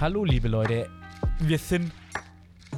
[0.00, 0.88] Hallo, liebe Leute.
[1.40, 1.92] Wir sind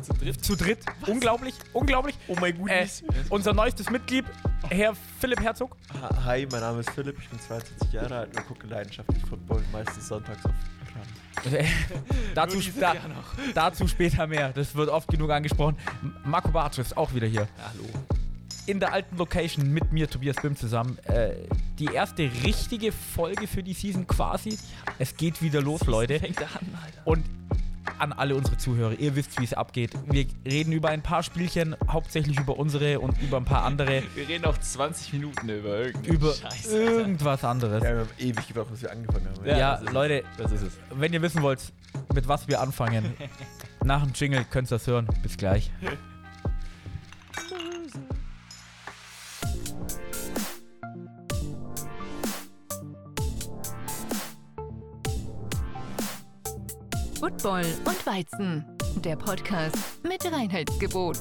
[0.03, 0.45] Zu dritt?
[0.45, 0.81] zu dritt.
[1.07, 2.17] Unglaublich, unglaublich.
[2.27, 2.89] Oh mein Äh,
[3.29, 4.25] unser neuestes Mitglied,
[4.69, 5.77] Herr Philipp Herzog.
[6.25, 10.09] Hi, mein Name ist Philipp, ich bin 22 Jahre alt und gucke leidenschaftlich Football, meistens
[10.09, 10.51] sonntags auf
[11.45, 11.55] Plan.
[11.55, 11.65] Äh,
[12.35, 12.95] dazu, da,
[13.55, 14.53] dazu später mehr.
[14.53, 15.77] Das wird oft genug angesprochen.
[16.25, 17.47] Marco Bartsch ist auch wieder hier.
[17.65, 17.89] Hallo.
[18.67, 20.99] In der alten Location mit mir, Tobias Bim, zusammen.
[21.05, 21.37] Äh,
[21.87, 24.57] die erste richtige Folge für die Season quasi.
[24.99, 26.21] Es geht wieder los, Leute.
[26.21, 26.47] Fängt an,
[26.85, 27.07] Alter.
[27.07, 27.25] Und
[27.99, 29.93] an alle unsere Zuhörer, ihr wisst, wie es abgeht.
[30.11, 34.29] Wir reden über ein paar Spielchen, hauptsächlich über unsere und über ein paar andere, Wir
[34.29, 36.83] reden auch 20 Minuten über über Scheiße.
[36.83, 37.83] irgendwas anderes.
[37.83, 39.47] Ja, wir haben ewig gebraucht, bis wir angefangen haben.
[39.47, 40.73] Ja, Ja, das ist Leute, Das ist es.
[40.95, 41.61] wenn ihr wissen wollt,
[42.15, 43.15] mit was wir anfangen,
[43.85, 45.07] nach dem Jingle könnt ihr das hören.
[45.23, 45.71] Bis gleich.
[57.23, 58.65] Football und Weizen,
[58.97, 61.21] der Podcast mit Reinheitsgebot.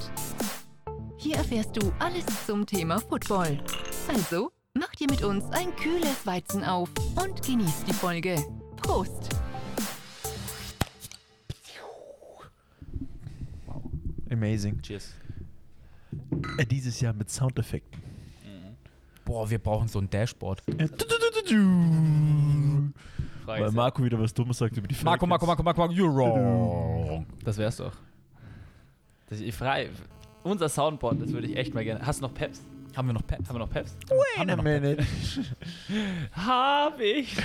[1.17, 3.59] Hier erfährst du alles zum Thema Football.
[4.07, 6.89] Also, mach dir mit uns ein kühles Weizen auf
[7.23, 8.44] und genieß die Folge.
[8.77, 9.29] Prost!
[14.31, 14.81] Amazing.
[14.81, 15.13] Cheers.
[16.57, 18.02] Äh, dieses Jahr mit Soundeffekten.
[19.23, 20.63] Boah, wir brauchen so ein Dashboard.
[23.45, 26.14] Weil Frage Marco wieder was Dummes sagt über die Marco, Marco, Marco, Marco, Marco, you're
[26.14, 27.25] wrong.
[27.44, 27.94] Das wär's doch.
[29.30, 29.89] Das ich frage,
[30.44, 32.06] unser Soundboard, das würde ich echt mal gerne.
[32.06, 32.62] Hast du noch Peps?
[32.95, 33.47] Haben wir noch Peps?
[33.47, 33.95] Haben wir noch Peps?
[34.38, 35.06] Haben wir noch minute.
[36.34, 37.38] Hab ich.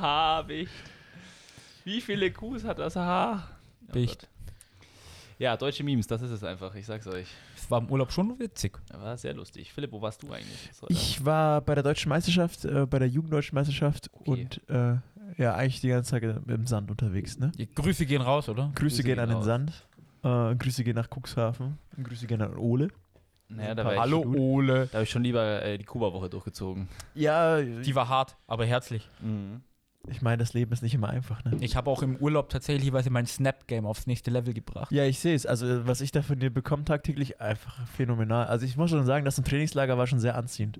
[0.00, 0.68] Hab ich.
[1.84, 3.48] Wie viele Qs hat das Haar?
[3.88, 4.20] Oh Bicht.
[4.20, 4.28] Gott.
[5.38, 6.74] Ja, deutsche Memes, das ist es einfach.
[6.76, 7.26] Ich sag's euch.
[7.70, 8.78] War im Urlaub schon witzig.
[8.92, 9.72] War sehr lustig.
[9.72, 10.70] Philipp, wo warst du eigentlich?
[10.72, 14.30] So, Ich war bei der deutschen Meisterschaft, äh, bei der Jugenddeutschen Meisterschaft Okay.
[14.30, 14.96] und äh,
[15.36, 17.38] ja, eigentlich die ganze Zeit im Sand unterwegs.
[17.38, 17.50] Ne?
[17.56, 18.70] Die Grüße gehen raus, oder?
[18.74, 19.44] Grüße, Grüße gehen gehen an den raus.
[19.44, 19.86] Sand.
[20.22, 21.78] Äh, Grüße gehen nach Cuxhaven.
[21.96, 22.88] Und Grüße gehen an Ole.
[23.48, 24.86] naja, da, war Hallo, Ich, Ole.
[24.86, 26.88] da habe ich schon lieber äh, die Kuba-Woche durchgezogen.
[27.14, 29.08] Ja, Die war hart, aber herzlich.
[30.08, 31.42] Ich meine, das Leben ist nicht immer einfach.
[31.44, 31.56] Ne?
[31.60, 34.92] Ich habe auch im Urlaub tatsächlich mein Snap-Game aufs nächste Level gebracht.
[34.92, 35.46] Ja, ich sehe es.
[35.46, 38.46] Also, was ich da von dir bekomme tagtäglich, einfach phänomenal.
[38.46, 40.78] Also, ich muss schon sagen, das im Trainingslager war schon sehr anziehend.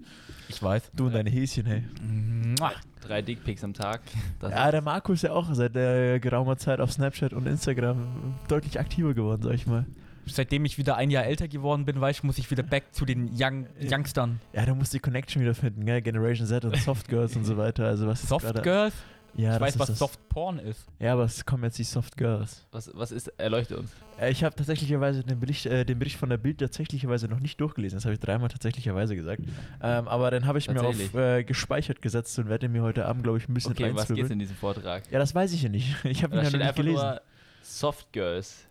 [0.48, 0.90] Ich weiß.
[0.94, 1.84] Du und deine Häschen, hey.
[2.02, 2.72] Mua.
[3.06, 4.00] Drei Dickpics am Tag.
[4.40, 8.34] Das Ja, der Marco ist ja auch seit äh, geraumer Zeit auf Snapchat und Instagram
[8.48, 9.84] deutlich aktiver geworden, sag ich mal.
[10.26, 13.04] Seitdem ich wieder ein Jahr älter geworden bin, weißt du, muss ich wieder back zu
[13.04, 14.40] den Young, Youngstern.
[14.54, 16.00] Ja, du musst die Connection wieder finden, gell?
[16.00, 17.84] Generation Z und Soft Girls und so weiter.
[17.86, 18.94] Also, was ist Soft gerade- Girls?
[19.36, 19.98] Ja, ich weiß, was.
[19.98, 20.86] Soft Porn ist.
[21.00, 22.66] Ja, aber es kommen jetzt die Soft Girls.
[22.70, 23.90] was, was ist, erleuchte uns.
[24.20, 27.60] Äh, ich habe tatsächlicherweise den Bericht, äh, den Bericht von der Bild tatsächlicherweise noch nicht
[27.60, 27.96] durchgelesen.
[27.96, 29.42] Das habe ich dreimal tatsächlicherweise gesagt.
[29.82, 33.24] Ähm, aber den habe ich mir auf äh, gespeichert gesetzt und werde mir heute Abend,
[33.24, 35.02] glaube ich, ein bisschen Okay, was geht's in diesem Vortrag?
[35.10, 35.96] Ja, das weiß ich ja nicht.
[36.04, 36.94] Ich habe ihn ja noch nicht gelesen.
[37.02, 37.20] nur
[37.62, 38.66] Soft Girls.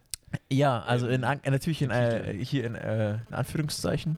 [0.49, 4.17] ja, also in, An- äh, natürlich in, äh, hier in, äh, in Anführungszeichen.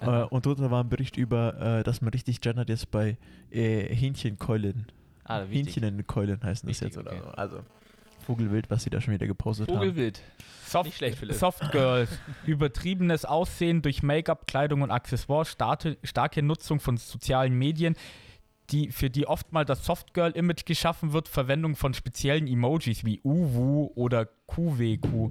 [0.00, 0.24] Aha.
[0.24, 3.16] und drunter war ein Bericht über, dass man richtig gendert jetzt bei
[3.50, 4.86] äh, Hähnchenkeulen.
[5.28, 5.76] Ah, wichtig.
[5.76, 7.20] Hähnchenkeulen heißen das Wichtig, jetzt oder okay.
[7.24, 7.30] so.
[7.30, 7.60] Also
[8.28, 9.78] Vogelwild, was sie da schon wieder gepostet haben.
[9.78, 10.20] Vogelwild.
[10.66, 11.36] Soft, Nicht schlecht, Philipp.
[11.36, 12.10] Soft Girls.
[12.46, 17.96] Übertriebenes Aussehen durch Make-up, Kleidung und Accessoires, starke, starke Nutzung von sozialen Medien,
[18.70, 23.18] die, für die oft mal das Soft Girl-Image geschaffen wird, Verwendung von speziellen Emojis wie
[23.24, 25.30] Uwu oder QWQ.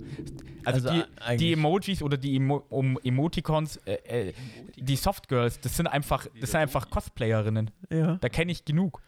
[0.65, 4.33] Also, Also, die, die Emojis oder die Emo um Emoticons, äh, äh,
[4.75, 7.69] die Soft Girls, das sind einfach, das sind einfach Cosplayerinnen.
[7.91, 8.15] Ja.
[8.15, 9.03] Da kenne ich genug.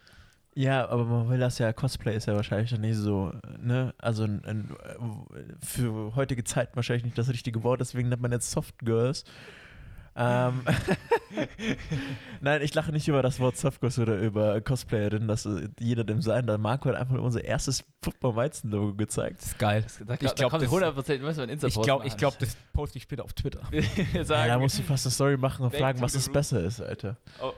[0.60, 3.32] Ja, aber man will das ja, Cosplay ist ja wahrscheinlich nicht so,
[3.62, 3.94] ne?
[3.98, 4.70] Also ein, ein,
[5.66, 9.24] für heutige Zeit wahrscheinlich nicht das richtige Wort, deswegen nennt man jetzt Soft Girls.
[10.18, 10.64] Ähm,
[12.42, 16.04] Nein, ich lache nicht über das Wort Soft Girls oder über Cosplayerin, das äh, jeder
[16.04, 16.46] dem sein.
[16.46, 19.38] Da Marco hat einfach nur unser erstes Football-Weizen-Logo gezeigt.
[19.40, 19.86] Das ist geil.
[20.06, 22.98] Da, Ich glaub, kommt das- 100% müssen wir ein Insta Ich glaube, ich das poste
[22.98, 23.62] ich später auf Twitter.
[24.14, 26.82] Ja, da musst du fast eine Story machen und fragen, to was das besser ist,
[26.82, 27.16] Alter.
[27.42, 27.54] oh,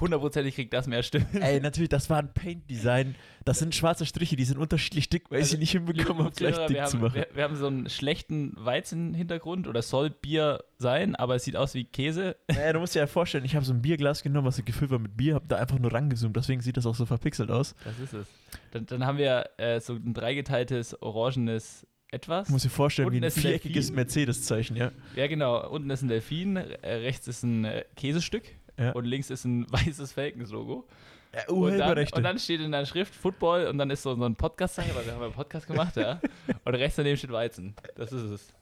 [0.00, 1.26] hundertprozentig kriegt das mehr Stimmen.
[1.40, 3.14] Ey, natürlich, das war ein Paint-Design.
[3.44, 6.56] Das sind schwarze Striche, die sind unterschiedlich dick, weil ich sie nicht hinbekommen habe, gleich
[6.66, 7.14] dick wir, zu haben, machen.
[7.14, 11.74] wir, wir haben so einen schlechten Weizenhintergrund oder soll Bier sein, aber es sieht aus
[11.74, 12.36] wie Käse.
[12.48, 14.98] Naja, du musst dir ja vorstellen, ich habe so ein Bierglas genommen, was gefüllt war
[14.98, 17.74] mit Bier, habe da einfach nur rangezoomt, deswegen sieht das auch so verpixelt aus.
[17.84, 18.26] Das ist es.
[18.72, 22.46] Dann, dann haben wir äh, so ein dreigeteiltes orangenes Etwas.
[22.46, 23.90] Du musst dir vorstellen, wie Unten ein ist ein viereckiges.
[23.90, 24.92] Mercedes-Zeichen, ja.
[25.16, 25.68] Ja, genau.
[25.68, 28.44] Unten ist ein Delfin, äh, rechts ist ein äh, Käsestück
[28.78, 28.92] Ja.
[28.92, 30.86] und links ist ein weißes Falcons-Logo.
[31.34, 34.24] ja Und, dann, und dann steht in der Schrift Football und dann ist so, so
[34.24, 36.20] ein Podcast-Zeichen, weil wir haben einen Podcast gemacht, ja.
[36.64, 37.74] Und rechts daneben steht Weizen.
[37.96, 38.52] Das ist es.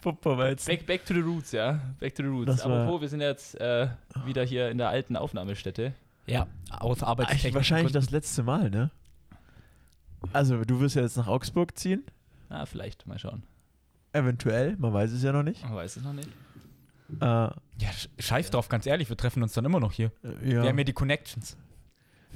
[0.00, 0.66] Football-Weizen.
[0.66, 1.78] Back, back to the roots, ja.
[1.98, 2.46] Back to the roots.
[2.46, 3.88] Das war- Apropos, wir sind jetzt äh,
[4.24, 5.92] wieder hier in der alten Aufnahmestätte.
[6.26, 7.54] Ja, aus Eigentlich Arbeitstechnik.
[7.54, 8.90] wahrscheinlich das letzte Mal, ne?
[10.32, 12.04] Also, du wirst ja jetzt nach Augsburg ziehen.
[12.48, 13.42] Ah, vielleicht, mal schauen.
[14.12, 15.62] Eventuell, man weiß es ja noch nicht.
[15.64, 16.28] Man weiß es noch nicht.
[17.20, 20.12] Äh, Ja, sch- scheiß drauf, ganz ehrlich, wir treffen uns dann immer noch hier.
[20.22, 20.62] ja.
[20.62, 21.56] Wir haben ja die Connections.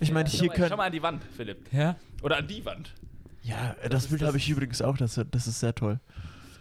[0.00, 0.68] ich meine, schau hier mal, können.
[0.70, 1.72] Schau mal an die Wand, Philipp.
[1.72, 1.96] Ja.
[2.22, 2.94] Oder an die Wand.
[3.42, 4.96] Ja, das, Das Bild habe ich übrigens auch.
[4.96, 6.00] Das, das ist sehr toll.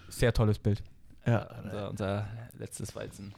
[0.10, 0.84] Sehr tolles Bild.
[1.26, 1.48] Ja.
[1.64, 2.28] Unser, unser
[2.60, 3.34] letztes Weizen.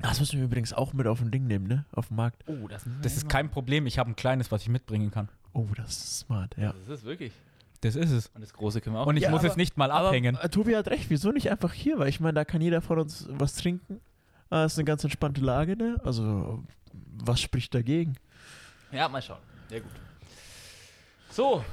[0.00, 1.84] Das müssen wir übrigens auch mit auf ein Ding nehmen, ne?
[1.92, 2.42] Auf dem Markt.
[2.48, 5.28] Oh, das, Das ist kein Problem, ich habe ein kleines, was ich mitbringen kann.
[5.52, 6.72] Oh, das ist smart, ja.
[6.86, 7.32] Das ist wirklich.
[7.82, 8.28] Das ist es.
[8.28, 9.06] Und das große können wir auch.
[9.06, 10.36] Und ich Ja, muss aber- es nicht mal Aber abhängen.
[10.36, 11.98] äh, Tobi hat recht, wieso nicht einfach hier?
[11.98, 14.00] Weil ich meine, da kann jeder von uns was trinken.
[14.50, 16.00] Ah, ist eine ganz entspannte Lage, ne?
[16.04, 16.62] Also,
[17.24, 18.16] was spricht dagegen?
[18.92, 19.38] Ja, mal schauen.
[19.70, 19.90] Ja, gut.
[21.30, 21.64] So,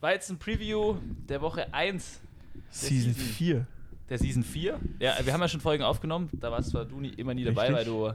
[0.00, 0.96] Weizen-Preview
[1.28, 2.20] der Woche 1
[2.70, 3.34] Season Season.
[3.34, 3.66] 4.
[4.08, 4.80] der Season 4.
[4.98, 6.30] Ja, wir haben ja schon Folgen aufgenommen.
[6.32, 7.76] Da warst zwar du nie, immer nie dabei, Richtig.
[7.76, 8.14] weil du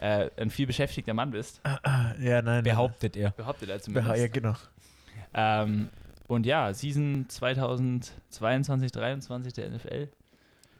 [0.00, 1.60] äh, ein viel beschäftigter Mann bist.
[1.64, 2.64] Ah, ja, nein.
[2.64, 3.30] Behauptet er.
[3.32, 4.16] Behauptet er Beha zumindest.
[4.20, 4.54] ja, genau.
[5.34, 5.88] Ähm,
[6.32, 10.08] und ja, Season 2022, 23 der NFL.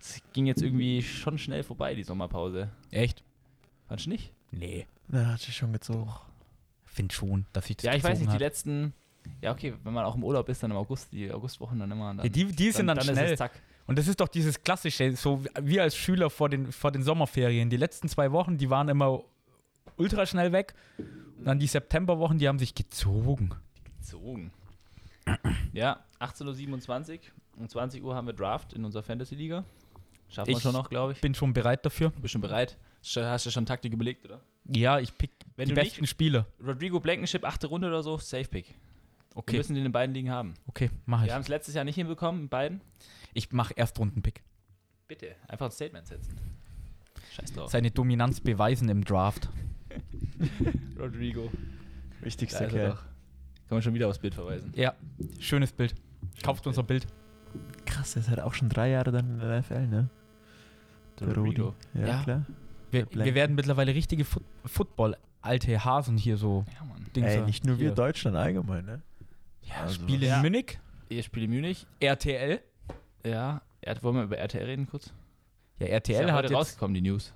[0.00, 2.70] Es ging jetzt irgendwie schon schnell vorbei, die Sommerpause.
[2.90, 3.22] Echt?
[3.88, 4.32] Fandst du nicht?
[4.50, 4.86] Nee.
[5.08, 6.10] Na, hat sich schon gezogen.
[6.84, 8.40] Find schon, dass ich das Ja, ich weiß nicht, die hat.
[8.40, 8.92] letzten.
[9.40, 12.08] Ja, okay, wenn man auch im Urlaub ist, dann im August, die Augustwochen dann immer.
[12.14, 13.32] Dann, Ja, die, die sind dann, ist schnell.
[13.32, 13.52] es zack.
[13.86, 17.70] Und das ist doch dieses klassische, so wie als Schüler vor den, vor den Sommerferien.
[17.70, 19.22] Die letzten zwei Wochen, die waren immer
[19.96, 20.74] ultra schnell weg.
[21.38, 23.50] Und dann die Septemberwochen, die haben sich gezogen.
[24.00, 24.50] Gezogen.
[25.72, 27.18] Ja, 18.27 Uhr.
[27.58, 29.64] Um 20 Uhr haben wir Draft in unserer Fantasy-Liga.
[30.28, 31.20] Schaffen wir Ich schon noch, glaube ich.
[31.20, 32.10] Bin schon bereit dafür.
[32.10, 32.78] Bist schon bereit?
[33.14, 34.40] Hast du schon Taktik überlegt, oder?
[34.64, 36.46] Ja, ich pick Wenn die du besten Spieler.
[36.64, 38.68] Rodrigo Blankenship, achte Runde oder so, Safe Pick.
[38.68, 38.76] Wir
[39.34, 40.54] Okay, müssen den in beiden Ligen haben.
[40.66, 41.28] okay, mach ich.
[41.28, 42.80] Wir haben es letztes Jahr nicht hinbekommen, in beiden.
[43.34, 44.42] Ich mache Erstrunden-Pick.
[45.08, 46.38] Bitte, einfach ein Statement setzen.
[47.32, 47.70] Scheiß drauf.
[47.70, 49.48] Seine Dominanz beweisen im Draft.
[50.98, 51.50] Rodrigo.
[52.20, 52.98] Wichtigster er Kerl.
[53.72, 54.70] Kann man schon wieder aufs Bild verweisen.
[54.76, 54.92] Ja,
[55.40, 55.94] schönes Bild.
[56.42, 57.06] Kauft unser Bild.
[57.86, 60.10] Krass, der ist halt auch schon drei Jahre dann in der NFL, ne?
[61.18, 61.74] Der Rodrigo.
[61.94, 62.22] Ja, Ja.
[62.22, 62.46] klar.
[62.90, 66.66] Wir, wir werden mittlerweile richtige Foot Football-alte Hasen hier so.
[66.78, 67.06] Ja, Mann.
[67.16, 67.94] Dings Ey, nicht nur wir Hier.
[67.94, 69.00] Deutschland allgemein, ne?
[69.62, 70.36] Ja, Also- Spiele Ja.
[70.36, 70.78] in Munich,
[71.08, 71.86] Ihr spielt in Munich.
[71.98, 72.60] RTL.
[73.24, 73.62] Ja.
[73.80, 75.14] Er, wollen wir über RTL reden kurz?
[75.78, 76.56] Ja, Ist RTL ja hat heute jetzt.
[76.58, 77.32] rausgekommen, die News.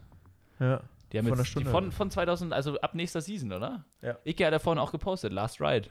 [0.60, 0.82] Ja.
[1.12, 1.70] Die haben einer jetzt Stunde.
[1.70, 3.86] Die von, von 2000, also ab nächster Season, oder?
[4.02, 4.18] Ja.
[4.26, 5.88] Ike hat da vorhin auch gepostet, Last Ride.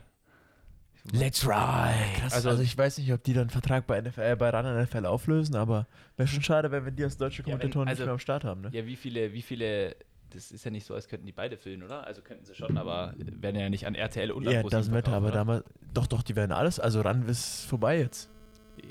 [1.13, 1.94] Let's ride.
[2.19, 4.50] Krass, Also- also, ich weiß nicht, ob die dann einen Vertrag bei NFL, äh, bei
[4.50, 5.88] RAN NFL auflösen, aber
[6.18, 8.19] wäre schon schade, wenn wir die als deutsche Ja, wenn- Kommentatoren also- nicht mehr am
[8.19, 8.69] Start haben, ne?
[8.72, 9.96] Ja, wie viele, wie viele,
[10.31, 12.06] das ist ja nicht so, als könnten die beide füllen, oder?
[12.07, 15.28] Also könnten sie schon, aber werden ja nicht an RTL und Ja, das verkaufen, aber
[15.28, 15.36] oder?
[15.36, 15.63] damals,
[15.94, 18.30] doch, doch, die werden alles, also RAN ist vorbei jetzt,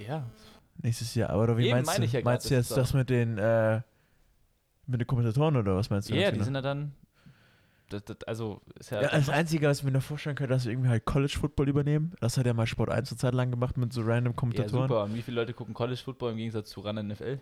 [0.06, 0.24] Ja,
[0.82, 3.10] nächstes Jahr, aber wie Eben meinst du, ja meinst du das jetzt ist das mit
[3.10, 3.80] den, äh,
[4.86, 6.14] mit den Kommentatoren oder was meinst du?
[6.14, 6.44] ja, jetzt die genau?
[6.44, 6.92] sind ja dann,
[7.94, 10.64] das, das, also ist ja, Ja, das Einzige, was ich mir noch vorstellen könnte, dass
[10.64, 12.12] wir irgendwie halt College Football übernehmen.
[12.20, 14.88] Das hat ja mal Sport 1 eine Zeit lang gemacht mit so random ja, Kommentatoren.
[14.88, 15.04] super.
[15.04, 17.38] Und wie viele Leute gucken College Football im Gegensatz zu Run NFL?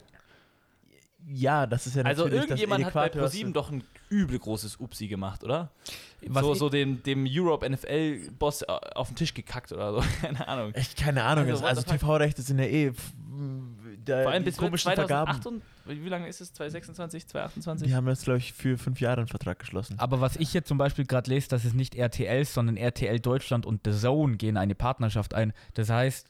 [1.28, 4.38] Ja, das ist ja Also natürlich irgendjemand das hat bei ProSieben du- doch ein übel
[4.38, 5.70] großes Upsi gemacht, oder?
[6.26, 10.04] Was so so dem, dem Europe NFL-Boss auf den Tisch gekackt oder so.
[10.20, 10.75] Keine Ahnung.
[10.75, 11.44] Echt keine Ahnung.
[11.49, 12.06] Also, Also, what also?
[12.06, 12.93] TV-Rechte sind ja eh
[14.04, 15.40] da, Vor allem bis komischen Vergaben.
[15.40, 16.52] 2008 und, wie lange ist es?
[16.52, 17.88] 2026, 2028?
[17.88, 19.99] Die haben jetzt, glaube ich, für fünf Jahre einen Vertrag geschlossen.
[19.99, 23.66] Aber was ich jetzt zum Beispiel gerade lese, dass es nicht RTL, sondern RTL Deutschland
[23.66, 25.52] und The Zone gehen eine Partnerschaft ein.
[25.75, 26.28] Das heißt,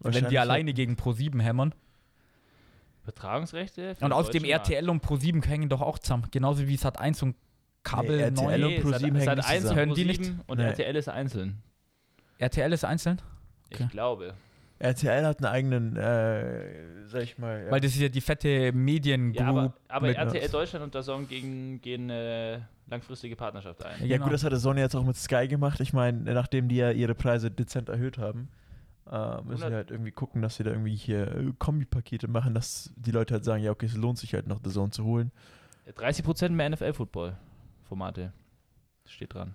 [0.00, 1.74] wenn die alleine gegen Pro7 hämmern.
[3.04, 3.94] Übertragungsrechte?
[3.94, 4.44] für Und auf dem.
[4.44, 6.26] RTL und Pro7 hängen doch auch zusammen.
[6.30, 7.36] Genauso wie es hat 1 und
[7.82, 8.64] Kabel Nee, RTL 9.
[8.64, 9.78] und ProSieben hängen Sat nicht 1 zusammen.
[9.78, 10.32] Hören die nicht?
[10.46, 10.64] und Nee.
[10.64, 11.62] RTL ist einzeln.
[12.38, 13.20] RTL ist einzeln?
[13.70, 13.84] Okay.
[13.84, 14.34] Ich glaube.
[14.84, 17.64] RTL hat einen eigenen, äh, sag ich mal.
[17.64, 17.70] Ja.
[17.70, 19.40] Weil das ist ja die fette Mediengroup.
[19.40, 24.00] Ja, aber, aber mit- RTL Deutschland und DAZN gehen, gehen äh, langfristige Partnerschaft ein.
[24.00, 24.24] ja genau.
[24.24, 25.80] gut, das hat der Sony jetzt auch mit Sky gemacht.
[25.80, 28.48] Ich meine, nachdem die ja ihre Preise dezent erhöht haben,
[29.06, 32.54] äh, müssen 100 sie halt irgendwie gucken, dass sie da irgendwie hier äh, Kombipakete machen,
[32.54, 35.04] dass die Leute halt sagen, ja okay, es lohnt sich halt noch The Zone zu
[35.04, 35.30] holen.
[35.96, 38.32] 30% mehr NFL-Football-Formate.
[39.06, 39.54] Steht dran.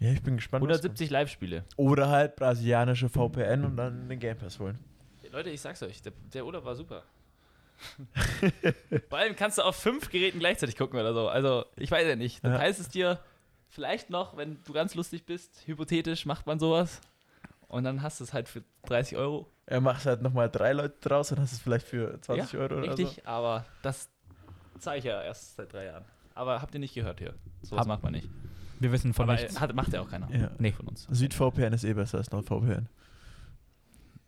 [0.00, 0.62] Ja, ich bin gespannt.
[0.62, 1.64] was 170 Live-Spiele.
[1.76, 4.78] Oder halt brasilianische VPN und dann den Game Pass holen.
[5.30, 7.04] Leute, ich sag's euch, der, der Urlaub war super.
[9.08, 11.28] Vor allem kannst du auf fünf Geräten gleichzeitig gucken oder so.
[11.28, 12.42] Also, ich weiß ja nicht.
[12.44, 12.58] Dann Ja.
[12.58, 13.20] teilst es dir
[13.68, 17.00] vielleicht noch, wenn du ganz lustig bist, hypothetisch macht man sowas.
[17.68, 19.48] Und dann hast du es halt für 30 Euro.
[19.66, 22.74] Er macht halt nochmal drei Leute draus, dann hast du es vielleicht für 20 Euro
[22.78, 24.08] oder Richtig, aber das
[24.80, 26.04] zeige ich ja erst seit drei Jahren.
[26.34, 27.34] Aber habt ihr nicht gehört hier?
[27.70, 28.28] Hab- macht man nicht.
[28.80, 29.60] Wir wissen von aber nichts.
[29.60, 30.28] hat, macht ja auch keiner.
[30.34, 30.50] Ja.
[30.58, 30.72] Nee.
[30.72, 31.06] von uns.
[31.10, 32.88] SüdVPN ist eh besser als NordVPN.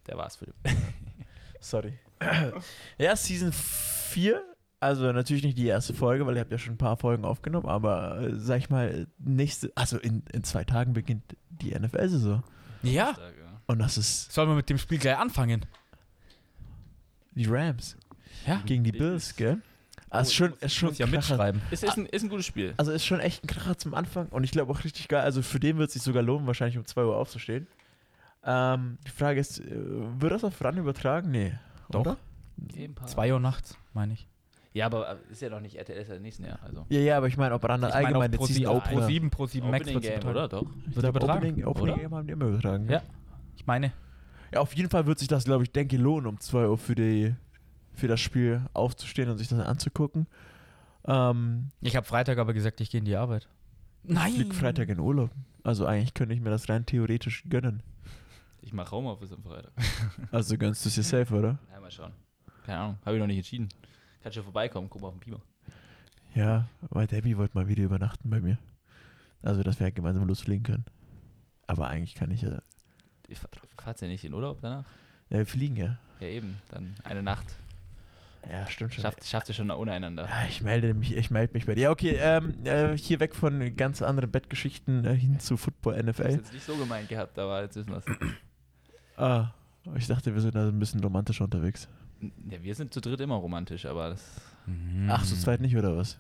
[0.07, 0.55] Der war's, Philipp.
[1.61, 1.99] Sorry.
[2.99, 4.41] ja, Season 4.
[4.81, 7.67] Also natürlich nicht die erste Folge, weil ihr habt ja schon ein paar Folgen aufgenommen,
[7.69, 12.43] aber äh, sag ich mal, nächste, also in, in zwei Tagen beginnt die NFL-Saison.
[12.83, 13.17] Ja.
[13.67, 15.65] Und das ist Sollen wir mit dem Spiel gleich anfangen?
[17.35, 17.97] die Rams
[18.47, 18.61] Ja.
[18.67, 19.33] gegen die Bills.
[19.33, 19.63] Bills, gell?
[20.15, 21.63] Ah, ist schon, ist schon Muss ja mitschreiben.
[21.71, 22.75] Ist, ist, ein, ist ein gutes Spiel.
[22.77, 25.23] Also ist schon echt ein Kracher zum Anfang und ich glaube auch richtig geil.
[25.23, 27.67] Also für den wird es sich sogar lohnen, wahrscheinlich um 2 Uhr aufzustehen.
[28.45, 29.65] Ähm, die Frage ist, äh,
[30.21, 31.31] wird das auf RAN übertragen?
[31.31, 31.55] Nee.
[31.91, 32.01] Doch.
[32.01, 32.17] Oder?
[32.59, 33.13] Game Pass.
[33.13, 34.29] 2 Uhr nachts, meine ich.
[34.75, 36.59] Ja, aber äh, ist ja noch nicht RTL, ist ja nächsten Jahr.
[36.63, 36.85] Also.
[36.91, 39.07] Ja, ja, aber ich meine, ob RAN Ich meine, allgemein auf Pro, Pro Opener.
[39.07, 40.49] 7, Pro 7 Max Opening wird Game, oder?
[40.49, 40.67] Doch.
[40.91, 42.03] Ich Wird übertragen, Opening, Opening oder?
[42.03, 42.89] Game haben die immer übertragen.
[42.91, 43.03] Ja.
[43.57, 43.93] Ich meine,
[44.53, 46.95] ja, auf jeden Fall wird sich das, glaube ich, denke lohnen, um 2 Uhr für,
[46.95, 47.35] die,
[47.95, 50.27] für das Spiel aufzustehen und sich das anzugucken.
[51.05, 53.49] Ähm, ich habe Freitag aber gesagt, ich gehe in die Arbeit.
[54.05, 54.29] Nein!
[54.33, 55.31] ich flieg Freitag in Urlaub.
[55.65, 57.83] Also eigentlich könnte ich mir das rein theoretisch gönnen.
[58.63, 59.73] Ich mache Homeoffice am Freitag.
[60.31, 61.59] Also gönnst du es dir safe, oder?
[61.73, 62.13] Ja, mal schauen.
[62.65, 63.69] Keine Ahnung, habe ich noch nicht entschieden.
[64.23, 65.41] Kannst du vorbeikommen, guck mal auf den Beamer.
[66.35, 68.57] Ja, weil Debbie wollte mal wieder übernachten bei mir.
[69.43, 70.85] Also, dass wir halt gemeinsam losfliegen können.
[71.67, 72.63] Aber eigentlich kann ich ja.
[73.29, 74.85] Ich fahr- fahrt's ja nicht in Urlaub danach?
[75.31, 75.99] Ja, wir fliegen ja.
[76.21, 76.59] Ja, eben.
[76.71, 77.47] Dann eine Nacht.
[78.51, 79.03] Ja, stimmt schon.
[79.03, 80.25] Schafft, schafft ihr schon untereinander.
[80.29, 81.83] Ja, ich melde mich, ich melde mich bei dir.
[81.83, 86.05] Ja, okay, ähm, äh, hier weg von ganz anderen Bettgeschichten äh, hin zu Football Ich
[86.07, 86.31] NFL.
[86.31, 88.05] jetzt nicht so gemeint gehabt, aber jetzt wissen wir's.
[89.17, 89.51] Ah,
[89.97, 91.89] ich dachte, wir sind da ein bisschen romantischer unterwegs.
[92.49, 94.41] Ja, wir sind zu dritt immer romantisch, aber das.
[94.67, 95.09] Mhm.
[95.11, 96.19] Ach, zu zweit nicht, oder was?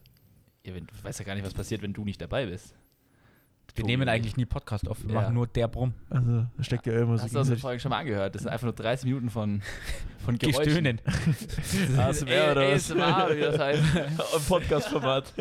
[0.64, 2.74] Ja, wenn, du weißt ja gar nicht, was passiert, wenn du nicht dabei bist.
[3.74, 5.20] Wir nehmen und eigentlich nie Podcast auf, wir Ja.
[5.22, 5.94] machen nur der Brumm.
[6.10, 8.34] Also, da steckt ja irgendwas Hast du unsere Folge schon mal angehört?
[8.34, 9.62] Das sind einfach nur 30 Minuten von,
[10.24, 10.64] von Geräuschen.
[10.64, 11.98] Gestöhnen.
[11.98, 12.90] ASMR oder was?
[12.90, 13.82] ASMR, wie das heißt.
[14.36, 15.32] Im Podcast-Format.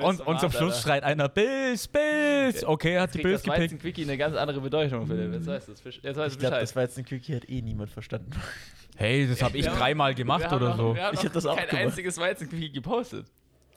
[0.00, 2.64] Und, und zum Schluss schreit einer Bills, Bills.
[2.64, 3.62] Okay, hat die Bills das gepickt.
[3.72, 5.32] Weizen-Quickie eine ganz andere Bedeutung, Philipp.
[5.34, 5.82] Jetzt weißt du es.
[5.84, 6.62] Jetzt weißt Ich du glaube, Bescheid.
[6.62, 8.30] das war jetzt ein Quickie, hat eh niemand verstanden.
[8.96, 10.94] Hey, das habe ich dreimal gemacht oder so.
[10.94, 13.26] Ich noch hab das auch kein einziges Weizen-Quickie gepostet.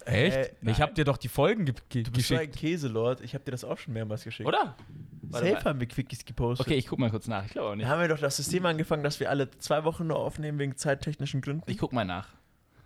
[0.07, 0.37] Echt?
[0.37, 2.57] Äh, ich habe dir doch die Folgen ge ge Du bist so ein geschickt.
[2.57, 3.21] Käselord.
[3.21, 4.47] Ich habe dir das auch schon mehrmals geschickt.
[4.47, 4.75] Oder?
[5.21, 5.65] Warte Safe mal.
[5.65, 6.65] haben wir Quickies gepostet.
[6.65, 7.45] Okay, ich guck mal kurz nach.
[7.45, 7.83] Ich glaube auch nicht.
[7.83, 10.77] Dann haben wir doch das System angefangen, dass wir alle zwei Wochen nur aufnehmen wegen
[10.77, 11.69] zeittechnischen Gründen.
[11.69, 12.29] Ich guck mal nach.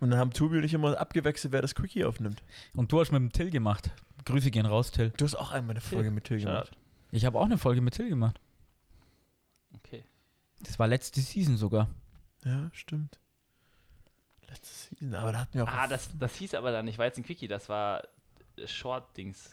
[0.00, 2.42] Und dann haben Tobi und ich immer abgewechselt, wer das Quickie aufnimmt.
[2.74, 3.90] Und du hast mit dem Till gemacht.
[4.24, 5.12] Grüße gehen raus, Till.
[5.16, 6.72] Du hast auch einmal eine Folge mit Till gemacht.
[7.12, 8.40] Ich habe auch eine Folge mit Till gemacht.
[9.74, 10.04] Okay.
[10.60, 11.88] Das war letzte Season sogar.
[12.44, 13.20] Ja, stimmt.
[14.52, 15.68] Letzte Season, aber da hatten wir auch.
[15.68, 18.02] Ah, das, das hieß aber dann nicht Weizen-Quickie, das war
[18.56, 19.50] äh, Short-Dings.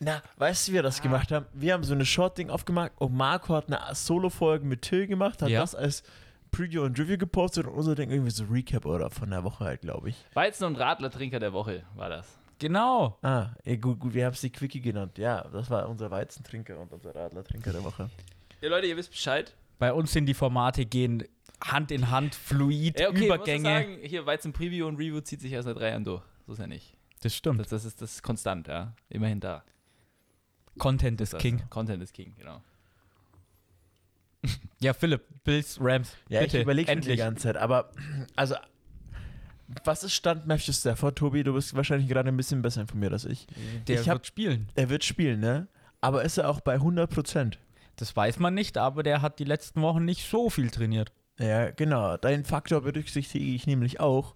[0.00, 1.46] Na, weißt du, wie wir das gemacht haben?
[1.52, 5.48] Wir haben so eine Short-Ding aufgemacht und Marco hat eine Solo-Folge mit Till gemacht, hat
[5.50, 5.60] Ja.
[5.60, 6.02] das als
[6.50, 9.80] Preview und Review gepostet und unser Ding irgendwie so Recap oder von der Woche halt,
[9.82, 10.16] glaube ich.
[10.34, 12.26] Weizen- und Radler-Trinker der Woche war das.
[12.58, 13.18] Genau.
[13.22, 15.18] Ah, ja, gut, gut, wir haben es die Quickie genannt.
[15.18, 18.08] Ja, das war unser Weizentrinker und unser Radlertrinker der Woche.
[18.60, 19.52] Ja, Leute, ihr wisst Bescheid.
[19.82, 21.24] Bei uns sind die Formate gehen
[21.60, 23.68] Hand in Hand, fluid, Ja, okay, Übergänge.
[23.68, 26.22] Muss sagen, hier Weizen-Preview und Review zieht sich erst seit drei Jahren durch.
[26.46, 26.96] So ist ja nicht.
[27.22, 27.58] das stimmt.
[27.58, 28.94] Das, das, ist, das ist konstant, ja.
[29.08, 29.64] Immerhin da.
[30.78, 31.64] Content ist King.
[31.68, 32.62] Content ist King, genau.
[34.78, 36.16] Ja, Philipp, Bills, Rams.
[36.28, 37.90] Ja, bitte, ich überlege die ganze Zeit, aber
[38.36, 38.54] also
[39.82, 41.42] was ist Stand Matthew Stafford, Tobi?
[41.42, 43.48] Du bist wahrscheinlich gerade ein bisschen besser informiert als ich.
[43.88, 44.68] Der Ich hab- wird spielen.
[44.76, 45.66] Er wird spielen, ne?
[46.00, 47.58] Aber ist er auch bei 100 Prozent?
[48.02, 51.12] Das weiß man nicht, aber der hat die letzten Wochen nicht so viel trainiert.
[51.38, 52.16] Ja, genau.
[52.16, 54.34] Deinen Faktor berücksichtige ich nämlich auch.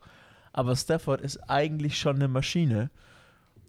[0.52, 2.90] Aber Stafford ist eigentlich schon eine Maschine.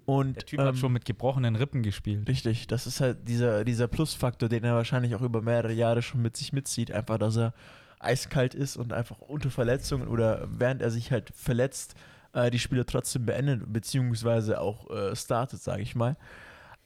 [0.06, 2.30] Und Der Typ ähm, hat schon mit gebrochenen Rippen gespielt.
[2.30, 6.22] Richtig, das ist halt dieser, dieser Plusfaktor, den er wahrscheinlich auch über mehrere Jahre schon
[6.22, 6.92] mit sich mitzieht.
[6.92, 7.56] Einfach, dass er
[7.98, 11.96] eiskalt ist und einfach unter Verletzungen oder während er sich halt verletzt,
[12.34, 16.18] äh, die Spiele trotzdem beendet, beziehungsweise auch äh, startet, sage ich mal.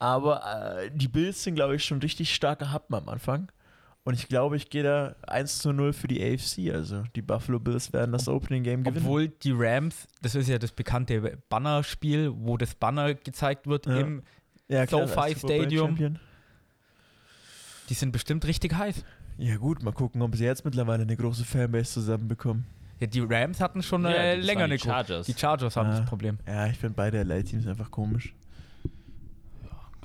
[0.01, 3.51] Aber äh, die Bills sind, glaube ich, schon richtig starke Happen am Anfang.
[4.03, 6.73] Und ich glaube, ich gehe da 1 zu 0 für die AFC.
[6.73, 9.05] Also die Buffalo Bills werden das Opening Game gewinnen.
[9.05, 13.99] Obwohl die Rams, das ist ja das bekannte Banner-Spiel, wo das Banner gezeigt wird, Ja.
[13.99, 14.23] im,
[14.67, 15.89] ja, SoFi Stadium.
[15.89, 16.19] Champion.
[17.89, 19.03] die sind bestimmt richtig heiß.
[19.37, 22.65] Ja gut, mal gucken, ob sie jetzt mittlerweile eine große Fanbase zusammenbekommen.
[22.99, 25.27] Ja, die Rams hatten schon Ja, äh, länger eine Chargers.
[25.27, 26.39] Die Chargers haben das Problem.
[26.47, 28.33] Ja, ich finde beide LA-Teams einfach komisch.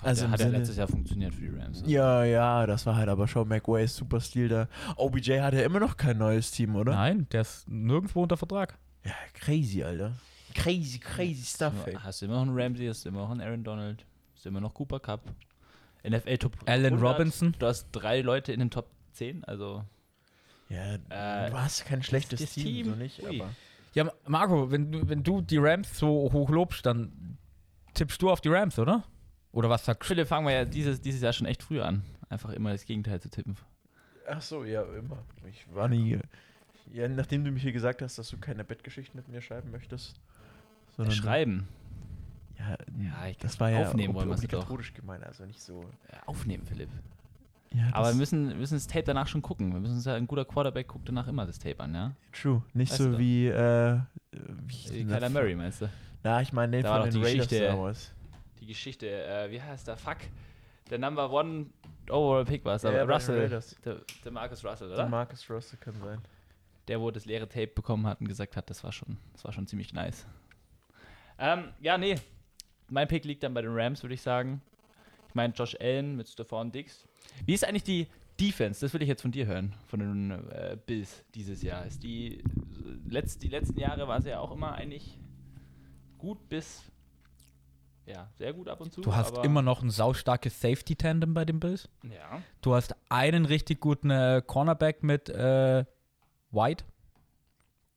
[0.02, 1.82] Also im hat ja letztes Jahr funktioniert für die Rams.
[1.82, 1.88] ne?
[1.88, 4.68] Ja, ja, das war halt aber schon McWays super Stil da.
[4.96, 6.92] OBJ hat ja immer noch kein neues Team, oder?
[6.92, 8.78] Nein, der ist nirgendwo unter Vertrag.
[9.04, 10.12] Ja, crazy, Alter.
[10.54, 11.94] Crazy, crazy stuff, ey.
[11.94, 14.48] Hast du immer noch einen Ramsey, hast du immer noch einen Aaron Donald, hast du
[14.50, 15.22] immer noch Cooper Cup.
[16.08, 17.02] NFL Top Allen 100.
[17.02, 17.54] Robinson.
[17.58, 19.82] Du hast drei Leute in den Top 10, also
[20.68, 23.40] Ja, Äh, du hast kein schlechtes Team, Team, so nicht, ui.
[23.40, 23.50] aber...
[23.94, 27.38] Ja, Marco, wenn du, wenn du die Rams so hoch lobst, dann
[27.94, 29.04] tippst du auf die Rams, oder?
[29.56, 30.06] Oder was sagst du?
[30.08, 32.02] Philipp fangen wir ja dieses, dieses Jahr schon echt früh an.
[32.28, 33.56] Einfach immer das Gegenteil zu tippen.
[34.28, 35.16] Ach so, ja, immer.
[35.48, 36.18] Ich war nie...
[36.92, 40.20] Ja, nachdem du mir hier gesagt hast, dass du keine Bettgeschichten mit mir schreiben möchtest.
[40.94, 41.68] sondern- Schreiben.
[42.58, 44.46] Ja, Ja, ich das war ja aufnehmen ob- wollen wir es doch.
[44.58, 45.84] obligatorisch gemeint, also nicht so...
[46.12, 46.90] Ja, aufnehmen, Philipp.
[47.72, 49.72] Ja, Aber wir müssen, wir müssen das Tape danach schon gucken.
[49.72, 52.12] Wir müssen uns ja, ein guter Quarterback guckt danach immer das Tape an, ja?
[52.32, 52.62] True.
[52.74, 53.98] Nicht Weißt so wie, äh,
[54.32, 55.88] wie Wie Kyler Murray, meinst du?
[56.22, 58.12] Na, ich meine war von den Raiders damals.
[58.66, 59.96] Die Geschichte, äh, wie heißt der?
[59.96, 60.16] Fuck.
[60.90, 61.66] Der Number One
[62.10, 63.48] Overall Pick war es, Ja, aber den Russell.
[63.84, 65.08] Der, der Marcus Russell, Der oder?
[65.08, 66.20] Marcus Russell kann sein.
[66.88, 69.52] der, wo das leere Tape bekommen hat und gesagt hat, das war schon, das war
[69.52, 70.26] schon ziemlich nice.
[71.38, 72.16] Ähm, ja, nee.
[72.88, 74.62] Mein Pick liegt dann bei den Rams, würde ich sagen.
[75.28, 77.06] Ich meine, Josh Allen mit Stephon Diggs.
[77.44, 78.08] Wie ist eigentlich die
[78.40, 78.80] Defense?
[78.80, 81.84] Das will ich jetzt von dir hören, von den äh, Bills dieses Jahr.
[81.86, 82.42] Ist die, äh,
[83.08, 85.18] letzt, die letzten Jahre war sie ja auch immer eigentlich
[86.18, 86.82] gut bis,
[88.06, 89.00] ja, sehr gut ab und zu.
[89.00, 91.88] Du hast immer noch ein saustarkes Safety-Tandem bei den Bills.
[92.04, 92.40] Ja.
[92.62, 95.84] Du hast einen richtig guten äh, Cornerback mit äh,
[96.52, 96.84] White.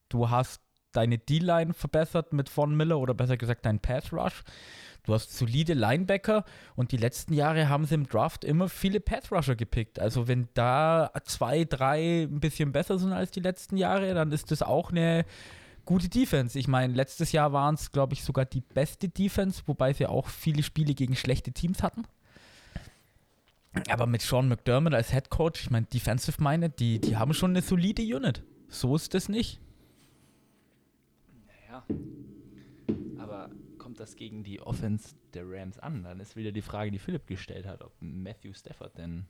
[0.10, 0.62] Du hast
[0.92, 4.44] deine D-Line verbessert mit Von Miller oder besser gesagt deinen Pass Rush.
[5.04, 6.44] Du hast solide Linebacker
[6.76, 10.00] und die letzten Jahre haben sie im Draft immer viele Pass Rusher gepickt.
[10.00, 14.52] Also wenn da zwei, drei ein bisschen besser sind als die letzten Jahre, dann ist
[14.52, 15.26] das auch eine
[15.90, 16.60] gute Defense.
[16.60, 20.28] Ich meine, letztes Jahr waren es, glaube ich, sogar die beste Defense, wobei sie auch
[20.28, 22.04] viele Spiele gegen schlechte Teams hatten.
[23.90, 27.52] Aber mit Sean McDermott als Head Coach, ich meine, Defensive Minded, die, die haben schon
[27.52, 28.44] eine solide Unit.
[28.68, 29.60] So ist es nicht.
[31.72, 31.84] Ja.
[33.18, 36.04] Aber kommt das gegen die Offense der Rams an?
[36.04, 39.26] Dann ist wieder die Frage, die Philipp gestellt hat, ob Matthew Stafford denn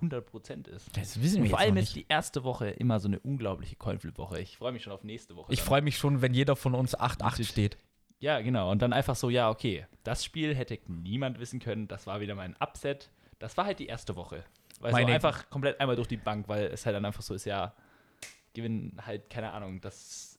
[0.00, 0.96] 100% ist.
[0.96, 4.40] Das wissen Und vor allem ist die erste Woche immer so eine unglaubliche Coinflip-Woche.
[4.40, 5.52] Ich freue mich schon auf nächste Woche.
[5.52, 7.48] Ich freue mich schon, wenn jeder von uns 8-8 Natürlich.
[7.48, 7.78] steht.
[8.18, 8.70] Ja, genau.
[8.70, 11.88] Und dann einfach so, ja, okay, das Spiel hätte niemand wissen können.
[11.88, 13.10] Das war wieder mein Upset.
[13.38, 14.44] Das war halt die erste Woche.
[14.80, 17.44] Weil so einfach komplett einmal durch die Bank, weil es halt dann einfach so ist,
[17.44, 17.74] ja,
[18.56, 20.38] gewinnen halt, keine Ahnung, das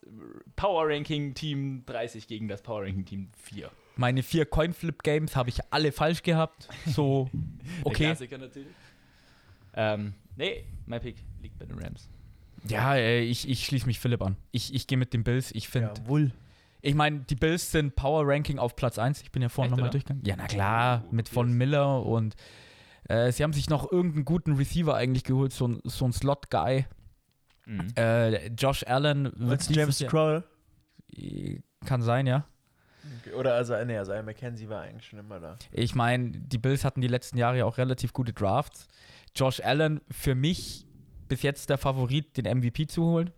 [0.55, 3.71] Power Ranking Team 30 gegen das Power Ranking Team 4.
[3.95, 6.67] Meine vier Coinflip-Games habe ich alle falsch gehabt.
[6.85, 8.05] So, Der okay.
[8.05, 8.69] Klassiker natürlich.
[9.77, 12.09] Ähm, nee, mein Pick liegt bei den Rams.
[12.67, 14.35] Ja, äh, ich, ich schließe mich Philipp an.
[14.51, 15.51] Ich, ich gehe mit den Bills.
[15.51, 16.31] Ich finde, Jawohl.
[16.81, 19.21] ich meine, die Bills sind Power Ranking auf Platz 1.
[19.21, 20.23] Ich bin ja vorhin nochmal durchgegangen.
[20.25, 21.53] Ja, na klar, Oh, mit von.
[21.53, 22.35] Miller und
[23.07, 26.85] äh, sie haben sich noch irgendeinen guten Receiver eigentlich geholt, so, ein- so ein Slot-Guy.
[27.67, 27.87] Mhm.
[27.95, 30.43] Äh, Josh Allen wird James Jahr- Crowder.
[31.85, 32.45] Kann sein, ja.
[33.37, 35.57] Oder also, nee, also McKenzie war eigentlich schon immer da.
[35.71, 38.87] Ich meine, die Bills hatten die letzten Jahre ja auch relativ gute Drafts.
[39.37, 40.85] Josh Allen für mich
[41.27, 43.31] bis jetzt der Favorit, den MVP zu holen.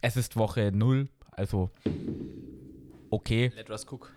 [0.00, 1.70] Es ist Woche 0, also
[3.10, 4.10] okay, Let us cook.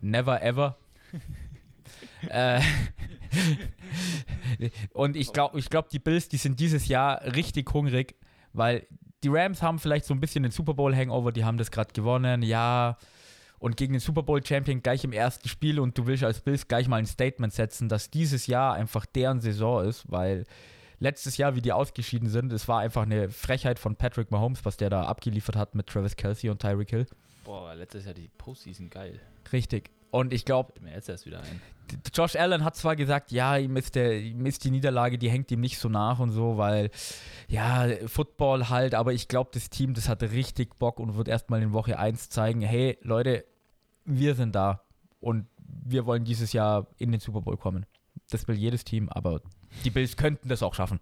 [0.00, 0.78] never ever.
[2.28, 2.60] äh,
[4.92, 8.14] und ich glaube, ich glaub, die Bills, die sind dieses Jahr richtig hungrig,
[8.52, 8.86] weil
[9.24, 11.92] die Rams haben vielleicht so ein bisschen den Super Bowl Hangover, die haben das gerade
[11.92, 12.96] gewonnen, ja.
[13.58, 16.68] Und gegen den Super Bowl Champion gleich im ersten Spiel und du willst als Bills
[16.68, 20.44] gleich mal ein Statement setzen, dass dieses Jahr einfach deren Saison ist, weil
[21.00, 24.76] letztes Jahr, wie die ausgeschieden sind, es war einfach eine Frechheit von Patrick Mahomes, was
[24.76, 27.06] der da abgeliefert hat mit Travis Kelsey und Tyreek Hill.
[27.44, 29.20] Boah, letztes Jahr die Postseason geil.
[29.52, 29.90] Richtig.
[30.10, 31.60] Und ich glaube, mir jetzt erst wieder ein.
[32.14, 35.50] Josh Allen hat zwar gesagt, ja, ihm ist, der, ihm ist die Niederlage, die hängt
[35.50, 36.90] ihm nicht so nach und so, weil,
[37.48, 41.62] ja, Football halt, aber ich glaube, das Team, das hat richtig Bock und wird erstmal
[41.62, 43.44] in Woche 1 zeigen, hey, Leute,
[44.04, 44.82] wir sind da
[45.20, 47.86] und wir wollen dieses Jahr in den Super Bowl kommen.
[48.30, 49.40] Das will jedes Team, aber
[49.84, 51.00] die Bills könnten das auch schaffen.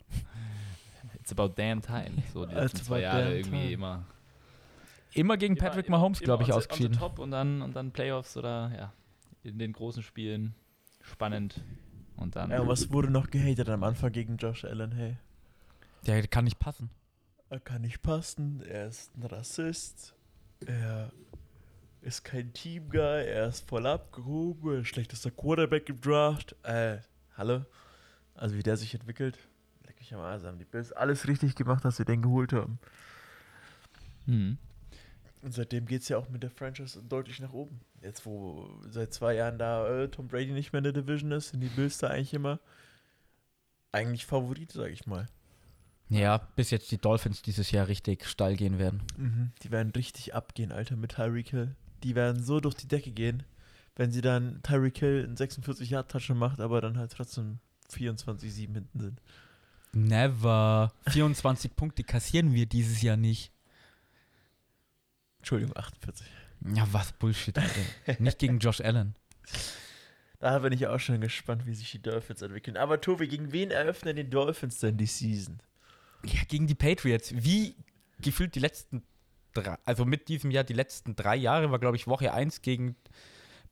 [1.21, 2.23] It's about damn time.
[2.33, 3.73] So die letzten zwei Jahre irgendwie time.
[3.73, 4.07] immer.
[5.17, 6.93] Immer gegen immer- Patrick immer- Mahomes, glaube ich, ausgeschieden.
[6.93, 8.93] On the top und dann, und dann Playoffs oder ja,
[9.43, 10.55] in den großen Spielen.
[11.03, 11.63] Spannend.
[12.17, 12.51] Und dann.
[12.51, 14.93] Ja, was wurde noch gehatet am Anfang gegen Josh Allen?
[14.93, 15.17] Hey,
[16.07, 16.91] Der kann nicht passen.
[17.51, 20.15] er kann nicht passen, er ist ein Rassist,
[20.67, 21.13] er
[22.01, 26.57] ist kein Teamguy, er ist voll abgehoben, er ist schlechtester Quarterback im Draft.
[26.63, 26.99] Äh,
[27.37, 27.65] hallo?
[28.35, 29.39] Also wie der sich entwickelt,
[29.87, 32.79] leck mich am Arsch, haben die Bills alles richtig gemacht, dass sie den geholt haben.
[34.27, 34.59] Hm.
[35.47, 37.79] Und seitdem geht es ja auch mit der Franchise deutlich nach oben.
[38.03, 41.51] Jetzt, wo seit zwei Jahren da äh, Tom Brady nicht mehr in der Division ist,
[41.51, 42.59] sind die Bills da eigentlich immer
[43.93, 45.29] eigentlich Favorit, sag ich mal.
[46.09, 49.05] Ja, bis jetzt die Dolphins dieses Jahr richtig steil gehen werden.
[49.63, 51.77] Die werden richtig abgehen, Alter, mit Tyreek Hill.
[52.03, 53.45] Die werden so durch die Decke gehen,
[53.95, 57.61] wenn sie dann Tyreek Hill einen 46 Yard Touchdown macht, aber dann halt trotzdem
[57.93, 59.23] 24-7 hinten sind.
[59.93, 60.93] Never.
[61.07, 63.53] 24 Punkte kassieren wir dieses Jahr nicht.
[65.47, 66.27] Entschuldigung, 48.
[66.75, 67.81] Ja, was Bullshit, Alter.
[68.19, 69.15] Nicht gegen Josh Allen.
[70.41, 72.77] Da bin ich auch schon gespannt, wie sich die Dolphins entwickeln.
[72.77, 75.61] Aber Tobi, gegen wen eröffnen die Dolphins denn die Season?
[76.25, 77.33] Ja, gegen die Patriots.
[77.33, 77.77] Wie
[78.21, 79.05] gefühlt die letzten
[79.55, 82.97] drei, also mit diesem Jahr die letzten drei Jahre war, glaube ich, Woche 1 gegen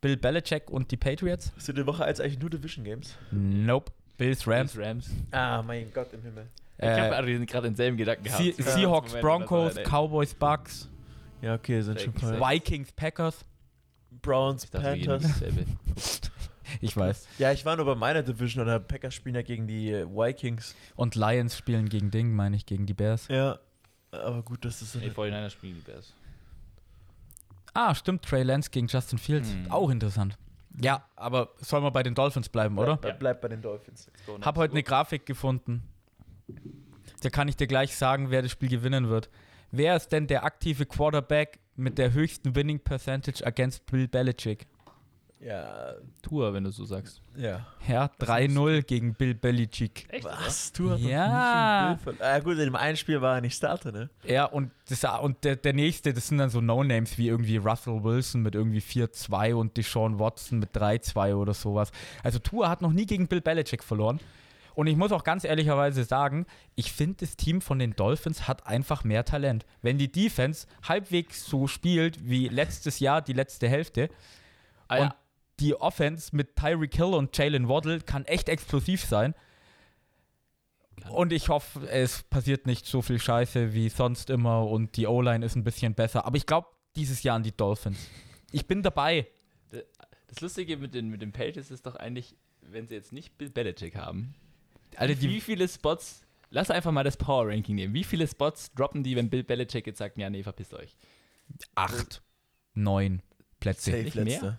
[0.00, 1.50] Bill Belichick und die Patriots.
[1.56, 3.16] Hast du die Woche als eigentlich nur Division Games?
[3.32, 3.90] Nope.
[4.16, 4.78] Bills, Rams.
[4.78, 5.10] Rams.
[5.32, 6.46] Ah, mein Gott im Himmel.
[6.78, 8.44] ich Äh, habe gerade denselben Gedanken gehabt.
[8.44, 8.52] Se.
[8.62, 10.88] Seahawks, Moment, Broncos, Cowboys, Bucks,
[11.42, 12.50] Ja, okay, sind schon ein paar.
[12.52, 13.44] Vikings, Packers.
[14.22, 15.42] Browns, Ich dachte, Panthers.
[16.80, 17.28] Ich weiß.
[17.38, 20.74] Ja, ich war nur bei meiner Division oder Packers spielen ja gegen die äh, Vikings.
[20.96, 23.28] Und Lions spielen gegen Ding, meine ich, gegen die Bears.
[23.28, 23.58] Ja,
[24.10, 26.14] aber gut, das ist so Nee, eine 49ers spielen die Bears.
[27.74, 29.52] Ah, stimmt, Trey Lance gegen Justin Fields.
[29.52, 29.70] Hm.
[29.70, 30.38] Auch interessant.
[30.80, 32.96] Ja, aber soll man bei den Dolphins bleiben, oder?
[32.96, 34.10] Bleib, bleib bei den Dolphins.
[34.40, 34.82] Hab heute eine.
[34.82, 35.82] Grafik gefunden.
[37.22, 39.28] Da kann ich dir gleich sagen, wer das Spiel gewinnen wird.
[39.76, 44.66] Wer ist denn der aktive Quarterback mit der höchsten Winning Percentage against Bill Belichick?
[45.40, 47.20] Ja, Tour, wenn du so sagst.
[47.36, 47.66] ja.
[47.86, 50.06] Ja, 3-0 gegen Bill Belichick.
[50.08, 50.24] Echt?
[50.24, 50.38] Was?
[50.46, 50.86] Hast Ja.
[50.88, 51.14] noch nie
[52.20, 54.08] Ah, gut, in dem einen Spiel war er nicht Starter, ne?
[54.24, 58.02] Ja, und, das, und der, der nächste, das sind dann so No-Names wie irgendwie Russell
[58.02, 61.90] Wilson mit irgendwie 4-2 und Deshaun Watson mit 3-2 oder sowas.
[62.22, 64.20] Also Tua hat noch nie gegen Bill Belichick verloren.
[64.74, 68.66] Und ich muss auch ganz ehrlicherweise sagen, ich finde, das Team von den Dolphins hat
[68.66, 69.64] einfach mehr Talent.
[69.82, 74.08] Wenn die Defense halbwegs so spielt wie letztes Jahr, die letzte Hälfte,
[74.88, 75.16] Ah, und ja.
[75.60, 79.34] die Offense mit Tyreek Hill und Jalen Waddle kann echt explosiv sein.
[81.10, 85.44] Und ich hoffe, es passiert nicht so viel Scheiße wie sonst immer und die O-Line
[85.44, 86.24] ist ein bisschen besser.
[86.24, 88.08] Aber ich glaube dieses Jahr an die Dolphins.
[88.52, 89.26] Ich bin dabei.
[90.28, 93.50] Das Lustige mit den, mit den Patriots ist doch eigentlich, wenn sie jetzt nicht Bill
[93.50, 94.34] Belichick haben,
[94.98, 99.02] Wie die viele Spots, lass einfach mal das Power Ranking nehmen, wie viele Spots droppen
[99.02, 100.96] die, wenn Bill Belichick jetzt sagt, ja, nee, verpisst euch.
[101.74, 102.22] acht,
[102.74, 103.22] neun
[103.60, 103.90] Plätze.
[103.90, 104.58] Safe Nicht mehr?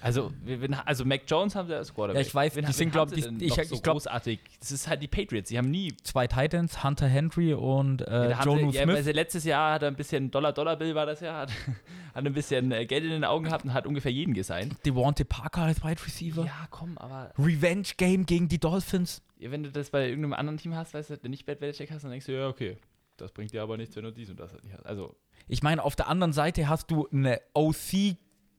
[0.00, 2.22] Also, wir, also Mac Jones haben sie als Quarterback.
[2.22, 3.80] Ja, ich weiß, Wen- die wen sind, haben glaub sie ich, ich- noch ich so
[3.80, 4.38] glaub- großartig.
[4.60, 5.48] Das ist halt die Patriots.
[5.48, 5.92] Sie haben nie.
[6.04, 9.04] Zwei Titans, Hunter Henry und Ja, äh, ja, weil Smith.
[9.04, 11.50] sie letztes Jahr hat er ein bisschen Dollar-Dollar-Bill war das ja, hat,
[12.14, 14.76] hat ein bisschen äh, Geld in den Augen gehabt und hat ungefähr jeden gesigned.
[14.86, 16.44] Devontae Parker als Wide Receiver.
[16.44, 19.22] Ja, komm, aber Revenge Game gegen die Dolphins.
[19.40, 22.10] wenn du das bei irgendeinem anderen Team hast, weißt du, nicht Bad Belichick hast, dann
[22.12, 22.76] denkst du, ja, okay,
[23.16, 24.86] das bringt dir aber nichts, wenn du dies und das halt nicht hast.
[24.86, 25.16] Also,
[25.48, 27.40] Ich meine, auf der anderen Seite hast du eine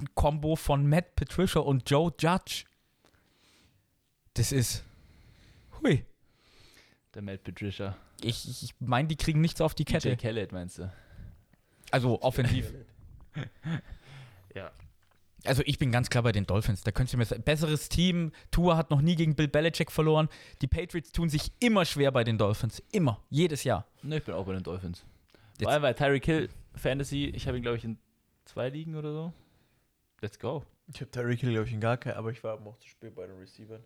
[0.03, 2.65] OC-Kombo von Matt Patricia und Joe Judge.
[4.35, 4.83] Das ist.
[5.81, 6.05] Hui.
[7.13, 7.97] der Matt Patricia.
[8.21, 10.17] Ich, ich meine, die kriegen nichts auf die DJ Kette.
[10.17, 10.91] Khaled, meinst du?
[11.91, 12.71] Also offensiv.
[14.55, 14.71] Ja.
[15.45, 16.81] Also ich bin ganz klar bei den Dolphins.
[16.81, 18.31] Da könntest du mir sagen, besseres Team.
[18.51, 20.27] Tua hat noch nie gegen Bill Belichick verloren.
[20.61, 22.81] Die Patriots tun sich immer schwer bei den Dolphins.
[22.91, 23.21] Immer.
[23.29, 23.85] Jedes Jahr.
[24.01, 25.05] Ne, ich bin auch bei den Dolphins.
[25.53, 27.97] Jetzt- Vor allem, weil Tyreek Hill Fantasy, ich habe ihn, glaube ich, in
[28.45, 29.33] zwei Ligen oder so.
[30.21, 30.63] Let's go.
[30.93, 33.15] Ich habe Tyreek Hill, glaube ich, in gar keinen, aber ich war auch zu spät
[33.15, 33.83] bei den Receivern.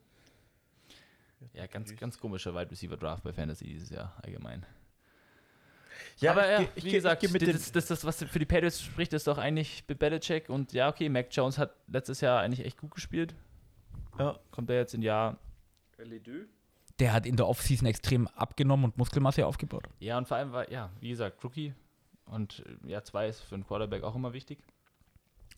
[1.54, 4.66] Ja, ganz, ganz komischer Wide Receiver Draft bei Fantasy dieses Jahr allgemein.
[6.20, 8.46] Ja, aber ich ja, ich wie geh- gesagt, ich das, das, das, was für die
[8.46, 12.42] Patriots spricht, ist doch eigentlich Bill Belichick und ja, okay, Mac Jones hat letztes Jahr
[12.42, 13.36] eigentlich echt gut gespielt.
[14.18, 15.38] ja, Kommt er jetzt in Jahr?
[17.00, 19.84] Der hat in der Offseason extrem abgenommen und Muskelmasse aufgebaut.
[20.00, 21.74] Ja, und vor allem war, ja, wie gesagt, Rookie.
[22.26, 24.60] Und äh, ja, zwei ist für einen Quarterback auch immer wichtig.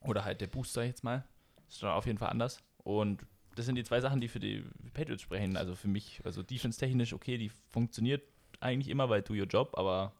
[0.08, 1.24] Oder halt der Booster jetzt mal.
[1.68, 2.60] Ist schon auf jeden Fall anders.
[2.84, 4.63] Und das sind die zwei Sachen, die für die
[4.94, 5.58] Patriots sprechen.
[5.58, 8.24] Also für mich, also defense-technisch, okay, die funktioniert
[8.60, 10.13] eigentlich immer, weil do your job, aber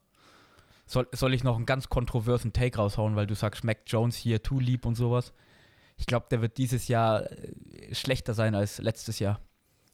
[0.86, 4.42] Soll, soll ich noch einen ganz kontroversen Take raushauen, weil du sagst, Mac Jones hier,
[4.44, 5.34] too lieb und sowas?
[5.98, 9.40] Ich glaube, der wird dieses Jahr äh, schlechter sein als letztes Jahr.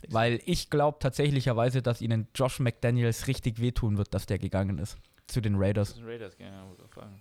[0.10, 4.98] Weil ich glaube tatsächlicherweise, dass ihnen Josh McDaniels richtig wehtun wird, dass der gegangen ist
[5.28, 5.90] zu den Raiders.
[5.90, 7.20] das sind Raiders, ja, muss auch sagen.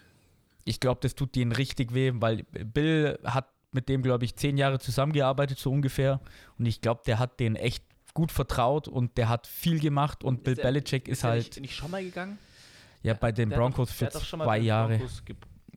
[0.64, 4.56] Ich glaube, das tut denen richtig weh, weil Bill hat mit dem, glaube ich, zehn
[4.56, 6.20] Jahre zusammengearbeitet, so ungefähr.
[6.58, 10.42] Und ich glaube, der hat denen echt gut vertraut und der hat viel gemacht und
[10.42, 12.38] Bill der- Belichick ist, er halt, Nicht, nicht schon mal gegangen?
[13.02, 15.00] ja, bei den Der Broncos für zwei den Jahre.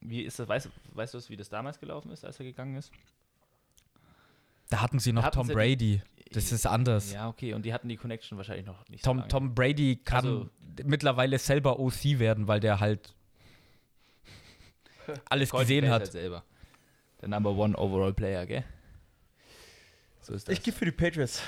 [0.01, 2.91] Wie ist das, weißt, weißt du, wie das damals gelaufen ist, als er gegangen ist?
[4.69, 6.01] Da hatten sie noch Hatten Tom sie die- Brady.
[6.31, 7.13] Das ist anders.
[7.13, 9.25] Ja, okay, und die hatten die Connection wahrscheinlich noch nicht Tom, so.
[9.27, 10.49] Tom Brady kann Also-
[10.83, 13.13] mittlerweile selber OC werden, weil der halt
[15.29, 16.01] alles gesehen hat.
[16.01, 16.43] Halt selber.
[17.21, 18.63] Der Number One Overall Player, gell?
[20.21, 20.53] So ist das.
[20.53, 21.41] ich gehe für die Patriots.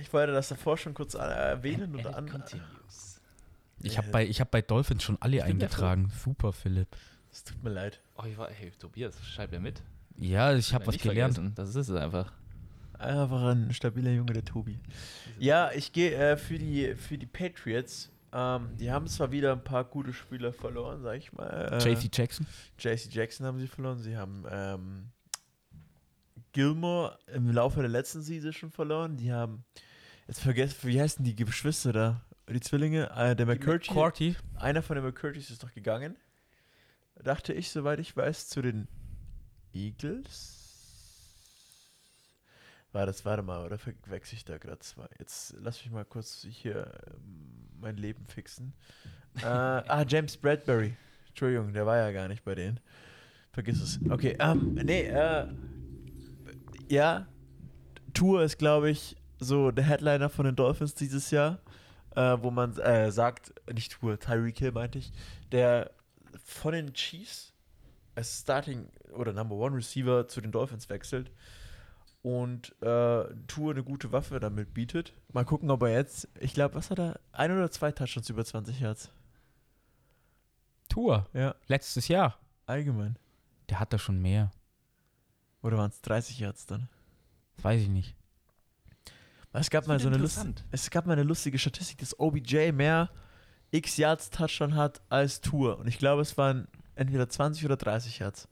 [0.00, 2.44] Ich wollte das davor schon kurz äh, erwähnen And oder it an.
[3.82, 6.10] Ich habe bei, ich hab bei Dolphins schon alle eingetragen.
[6.24, 6.88] Super, Philipp.
[7.32, 8.00] Es tut mir leid.
[8.16, 9.82] Oh, ich war, hey, Tobias, schreib ja mit.
[10.18, 11.34] Ja, ich habe Hab was gelernt.
[11.34, 11.54] vergessen.
[11.56, 12.32] Das ist es einfach.
[12.98, 14.78] Einfach ein stabiler Junge, der Tobi.
[15.38, 18.11] Ja, ich gehe äh, für, die, für die Patriots.
[18.32, 21.48] Ähm, die haben zwar wieder ein paar gute Spieler verloren, sag ich mal.
[21.72, 22.46] Äh, JC Jackson.
[22.78, 23.98] JC Jackson haben sie verloren.
[23.98, 25.10] Sie haben ähm,
[26.52, 29.16] Gilmore im Laufe der letzten Season schon verloren.
[29.16, 29.64] Die haben
[30.26, 32.22] jetzt vergessen, wie heißen die Geschwister da?
[32.48, 33.10] Die Zwillinge?
[33.14, 34.36] Äh, der McCurdy.
[34.56, 36.16] Einer von den McCurtys ist doch gegangen.
[37.22, 38.88] Dachte ich, soweit ich weiß, zu den
[39.72, 40.61] Eagles.
[42.92, 45.06] War das, warte mal, oder verwechsel ich da gerade zwei?
[45.18, 48.74] Jetzt lass mich mal kurz hier ähm, mein Leben fixen.
[49.40, 50.94] äh, ah, James Bradbury.
[51.28, 52.80] Entschuldigung, der war ja gar nicht bei denen.
[53.52, 53.98] Vergiss es.
[54.10, 55.46] Okay, ähm, nee, äh,
[56.88, 57.26] ja,
[58.12, 61.60] Tour ist, glaube ich, so der Headliner von den Dolphins dieses Jahr,
[62.14, 65.12] äh, wo man äh, sagt, nicht Tour, Tyreek Hill meinte ich,
[65.50, 65.90] der
[66.44, 67.54] von den Chiefs
[68.14, 71.30] als Starting oder Number One Receiver zu den Dolphins wechselt
[72.22, 75.12] und äh, Tour eine gute Waffe damit bietet.
[75.32, 77.20] Mal gucken, ob er jetzt, ich glaube, was hat er?
[77.32, 79.10] Ein oder zwei Touchdowns über 20 Yards?
[80.88, 81.26] Tour.
[81.32, 82.38] Ja, Letztes Jahr.
[82.66, 83.16] allgemein.
[83.68, 84.50] Der hat da schon mehr.
[85.62, 86.88] Oder waren es 30 Yards dann?
[87.56, 88.14] Das weiß ich nicht.
[89.54, 93.10] Es gab mal so eine Lust, es gab mal eine lustige Statistik, dass OBJ mehr
[93.70, 95.78] X Yards Touchdown hat als Tour.
[95.78, 98.48] Und ich glaube, es waren entweder 20 oder 30 Yards.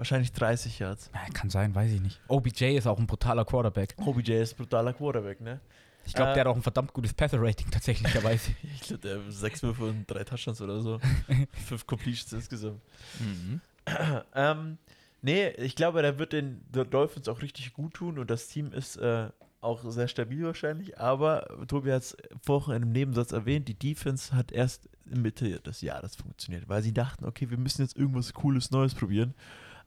[0.00, 1.10] Wahrscheinlich 30 Yards.
[1.12, 2.18] Ja, kann sein, weiß ich nicht.
[2.26, 3.94] OBJ ist auch ein brutaler Quarterback.
[3.98, 5.60] OBJ ist ein brutaler Quarterback, ne?
[6.06, 8.52] Ich glaube, Äh, der hat auch ein verdammt gutes Passer-Rating tatsächlicherweise.
[8.74, 10.98] Ich glaube, der hat sechs Würfe und drei Touchdowns oder so.
[11.66, 12.80] Fünf Completions insgesamt.
[13.18, 13.60] Mhm.
[14.34, 14.78] ähm,
[15.20, 18.72] nee, ich glaube, der wird den der Dolphins auch richtig gut tun und das Team
[18.72, 19.28] ist äh,
[19.60, 20.98] auch sehr stabil wahrscheinlich.
[20.98, 25.82] Aber Tobi hat es vorhin in einem Nebensatz erwähnt, die Defense hat erst Mitte des
[25.82, 29.34] Jahres funktioniert, weil sie dachten, okay, wir müssen jetzt irgendwas Cooles Neues probieren.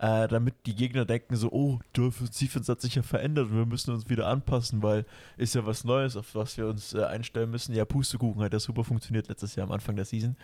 [0.04, 3.66] Äh, damit die Gegner denken so, oh, Dolphins Defense hat sich ja verändert und wir
[3.66, 5.06] müssen uns wieder anpassen, weil
[5.38, 7.74] ist ja was Neues, auf was wir uns äh, einstellen müssen.
[7.74, 10.36] Ja, Pustekuchen hat ja super funktioniert letztes Jahr am Anfang der Season.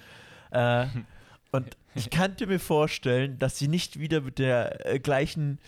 [0.51, 0.85] Äh,
[1.51, 5.59] und ich kannte mir vorstellen, dass sie nicht wieder mit der äh, gleichen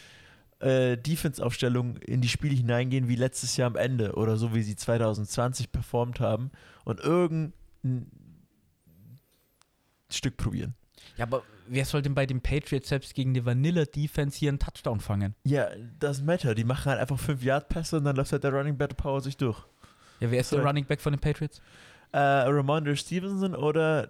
[0.59, 4.77] äh, Defense-Aufstellung in die Spiele hineingehen wie letztes Jahr am Ende oder so wie sie
[4.77, 6.51] 2020 performt haben
[6.85, 8.09] und irgendein
[10.09, 10.75] Stück probieren.
[11.17, 14.99] ja, aber wer soll denn bei den Patriots selbst gegen die Vanilla-Defense hier einen Touchdown
[14.99, 15.35] fangen?
[15.43, 16.53] Ja, das matter.
[16.53, 19.21] Die machen halt einfach 5 Yard Pässe und dann läuft halt der Running Back Power
[19.21, 19.57] sich durch.
[20.19, 20.61] Ja, wer ist Sorry.
[20.61, 21.61] der Running Back von den Patriots?
[22.11, 24.09] Äh, Ramondre Stevenson oder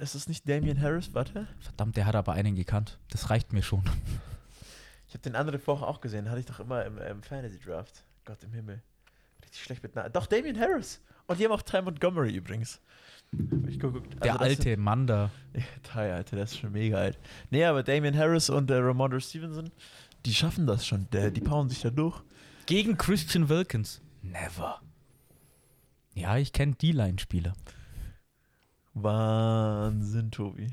[0.00, 1.14] ist es nicht Damian Harris?
[1.14, 1.46] Warte.
[1.60, 2.98] Verdammt, der hat aber einen gekannt.
[3.10, 3.82] Das reicht mir schon.
[5.06, 6.28] Ich habe den andere Woche auch gesehen.
[6.28, 8.04] Hatte ich doch immer im, im Fantasy Draft.
[8.24, 8.82] Gott im Himmel.
[9.42, 10.12] Richtig schlecht mit Namen.
[10.12, 11.00] Doch, Damian Harris.
[11.26, 12.80] Und die haben auch Ty Montgomery übrigens.
[13.32, 15.30] Der Also alte Mann da.
[15.82, 17.18] Ty, Alter, der ist schon mega alt.
[17.50, 19.70] Nee, aber Damian Harris und äh, Ramondre Stevenson,
[20.24, 21.08] die schaffen das schon.
[21.12, 22.22] Der, die powern sich da durch.
[22.66, 24.00] Gegen Christian Wilkins.
[24.22, 24.80] Never.
[26.14, 27.54] Ja, ich kenne D-Line-Spieler.
[28.94, 30.68] Wahnsinn, Tobi.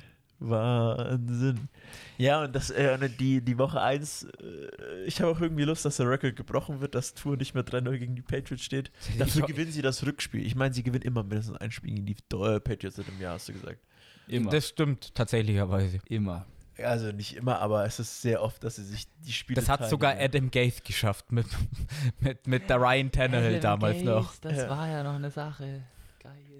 [0.49, 1.69] Wahnsinn.
[2.17, 5.85] Ja, und das, äh, und die, die Woche 1, äh, ich habe auch irgendwie Lust,
[5.85, 8.91] dass der Record gebrochen wird, dass Tour nicht mehr 3-0 gegen die Patriots steht.
[9.19, 10.45] Dafür gewinnen sie das Rückspiel.
[10.45, 13.33] Ich meine, sie gewinnen immer mindestens ein Spiel gegen die äh, Patriots in einem Jahr,
[13.33, 13.79] hast du gesagt.
[14.27, 14.49] Immer.
[14.51, 15.99] Das stimmt tatsächlicherweise.
[16.07, 16.45] immer.
[16.83, 19.79] Also nicht immer, aber es ist sehr oft, dass sie sich die Spiele Das hat
[19.79, 19.89] teilen.
[19.89, 21.45] sogar Adam Gaze geschafft mit,
[22.19, 24.35] mit, mit der Ryan Tannehill damals noch.
[24.41, 24.69] Das Ja.
[24.69, 25.83] war ja noch eine Sache.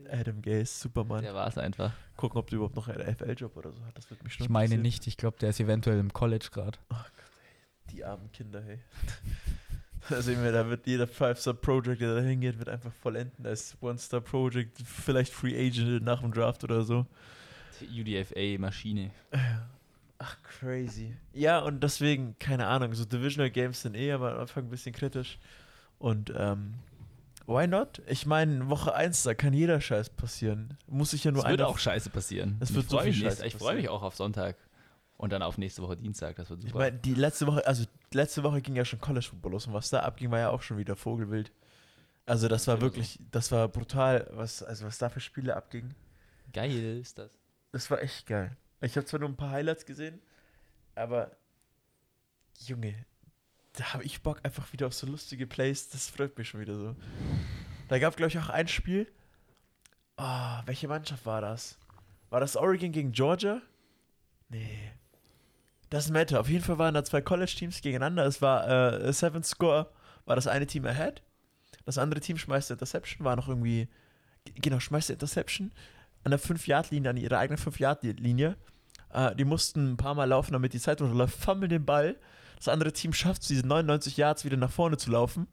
[0.09, 1.23] Adam Gaze, Superman.
[1.23, 1.91] Der war es einfach.
[2.15, 3.97] Gucken, ob du überhaupt noch einen FL-Job oder so hat.
[3.97, 6.77] Das wird mich schon Ich meine nicht, ich glaube, der ist eventuell im College gerade.
[7.91, 8.79] Die armen Kinder, hey.
[10.07, 14.77] Da sehen wir, da wird jeder Five-Star-Project, der da hingeht, wird einfach vollenden als One-Star-Project,
[14.85, 17.07] vielleicht Free Agent nach dem Draft oder so.
[17.81, 19.09] UDFA-Maschine.
[20.19, 21.15] Ach, crazy.
[21.33, 24.93] Ja, und deswegen, keine Ahnung, so Divisional Games sind eh aber am Anfang ein bisschen
[24.93, 25.39] kritisch.
[25.97, 26.75] Und, ähm,
[27.47, 28.01] why not?
[28.07, 30.77] Ich meine, Woche 1, da kann jeder Scheiß passieren.
[30.87, 32.57] Muss ich ja nur Es wird auch scheiße passieren.
[32.59, 34.55] Es wird ich so freue mich, ich freue mich auch auf Sonntag.
[35.17, 36.35] Und dann auf nächste Woche Dienstag.
[36.35, 36.73] Das wird super.
[36.73, 39.73] Ich meine, die letzte Woche, also letzte Woche ging ja schon College Football los und
[39.73, 41.53] was da abging, war ja auch schon wieder Vogelwild.
[42.25, 45.93] Also das war wirklich, das war brutal, was, also was da für Spiele abging.
[46.51, 47.31] Geil ist das.
[47.71, 48.57] Das war echt geil.
[48.81, 50.21] Ich habe zwar nur ein paar Highlights gesehen,
[50.95, 51.31] aber
[52.59, 53.05] Junge,
[53.75, 55.89] da habe ich Bock einfach wieder auf so lustige Plays.
[55.89, 56.95] Das freut mich schon wieder so.
[57.87, 59.07] Da gab glaube ich auch ein Spiel.
[60.17, 61.77] Ah, welche Mannschaft war das?
[62.29, 63.61] War das Oregon gegen Georgia?
[64.49, 64.91] Nee.
[65.89, 66.39] Das matter.
[66.39, 68.25] Auf jeden Fall waren da zwei College-Teams gegeneinander.
[68.25, 69.91] Es war äh, Seven Score,
[70.25, 71.21] war das eine Team ahead.
[71.85, 73.87] Das andere Team schmeißt Interception, war noch irgendwie,
[74.55, 75.71] genau, schmeißt Interception
[76.23, 78.57] an der 5-Yard-Linie, an ihrer eigenen 5-Yard-Linie.
[79.13, 82.15] Äh, die mussten ein paar Mal laufen, damit die Zeit runterläuft, fummeln den Ball.
[82.65, 85.45] Das andere Team schafft es, diese 99 Yards wieder nach vorne zu laufen,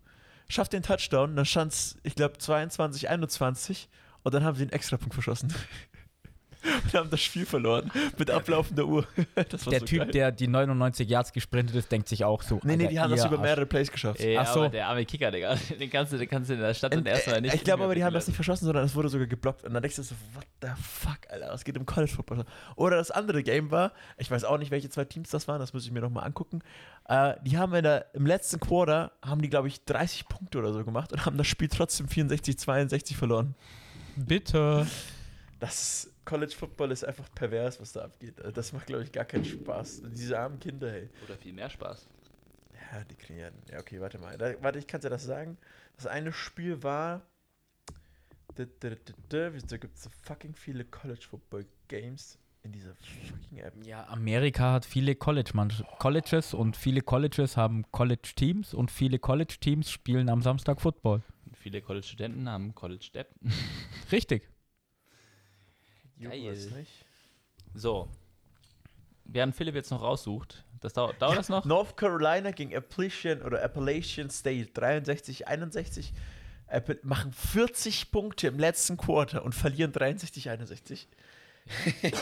[0.49, 3.91] schafft den Touchdown, dann stand es, ich glaube, 22, 21
[4.23, 5.53] und dann haben sie einen Extrapunkt verschossen.
[6.85, 9.07] und haben das Spiel verloren mit ablaufender Uhr.
[9.51, 10.11] Das war Der so Typ, geil.
[10.11, 12.61] der die 99 Yards gesprintet ist, denkt sich auch so.
[12.63, 14.21] Nee, nee, die haben das über mehrere Plays geschafft.
[14.21, 14.61] Ey, Ach so.
[14.61, 15.57] aber der arme Kicker, Digga.
[15.81, 17.55] Den kannst du, den kannst du in der Stadt dann Und, erstmal nicht.
[17.55, 19.65] ich glaube aber, die haben das nicht verschossen, sondern es wurde sogar geblockt.
[19.65, 22.45] Und dann denkst du so, what the fuck, Alter, was geht im College Football?
[22.77, 25.73] Oder das andere Game war, ich weiß auch nicht, welche zwei Teams das waren, das
[25.73, 26.61] muss ich mir nochmal angucken.
[27.09, 30.73] Äh, die haben in der, im letzten Quarter, haben die, glaube ich, 30 Punkte oder
[30.73, 33.55] so gemacht und haben das Spiel trotzdem 64, 62 verloren.
[34.17, 34.87] Bitte.
[35.61, 38.39] Das ist, College Football ist einfach pervers, was da abgeht.
[38.41, 40.03] Also Das macht, glaube ich, gar keinen Spaß.
[40.15, 41.09] Diese armen Kinder, hey.
[41.25, 42.09] Oder viel mehr Spaß.
[42.93, 43.51] Ja, die kriegen ja.
[43.71, 44.37] Ja, okay, warte mal.
[44.37, 45.57] Da, warte, ich kann dir das sagen.
[45.97, 47.23] Das eine Spiel war.
[48.55, 48.67] Da,
[49.55, 53.75] wieso gibt es so fucking viele College Football Games in dieser fucking App?
[53.85, 55.53] Ja, Amerika hat viele College
[55.99, 61.23] Colleges und viele Colleges haben College-Teams und viele College-Teams spielen am Samstag Football.
[61.47, 63.35] Und viele College-Studenten haben College-Depp.
[64.13, 64.52] Richtig.
[66.31, 66.57] Geil.
[67.75, 68.09] So.
[69.25, 71.65] Während Philipp jetzt noch raussucht, das dauert, dauert das noch?
[71.67, 76.13] North Carolina gegen Appalachian oder Appalachian State 63, 61.
[76.67, 81.09] Apple machen 40 Punkte im letzten Quarter und verlieren 63, 61.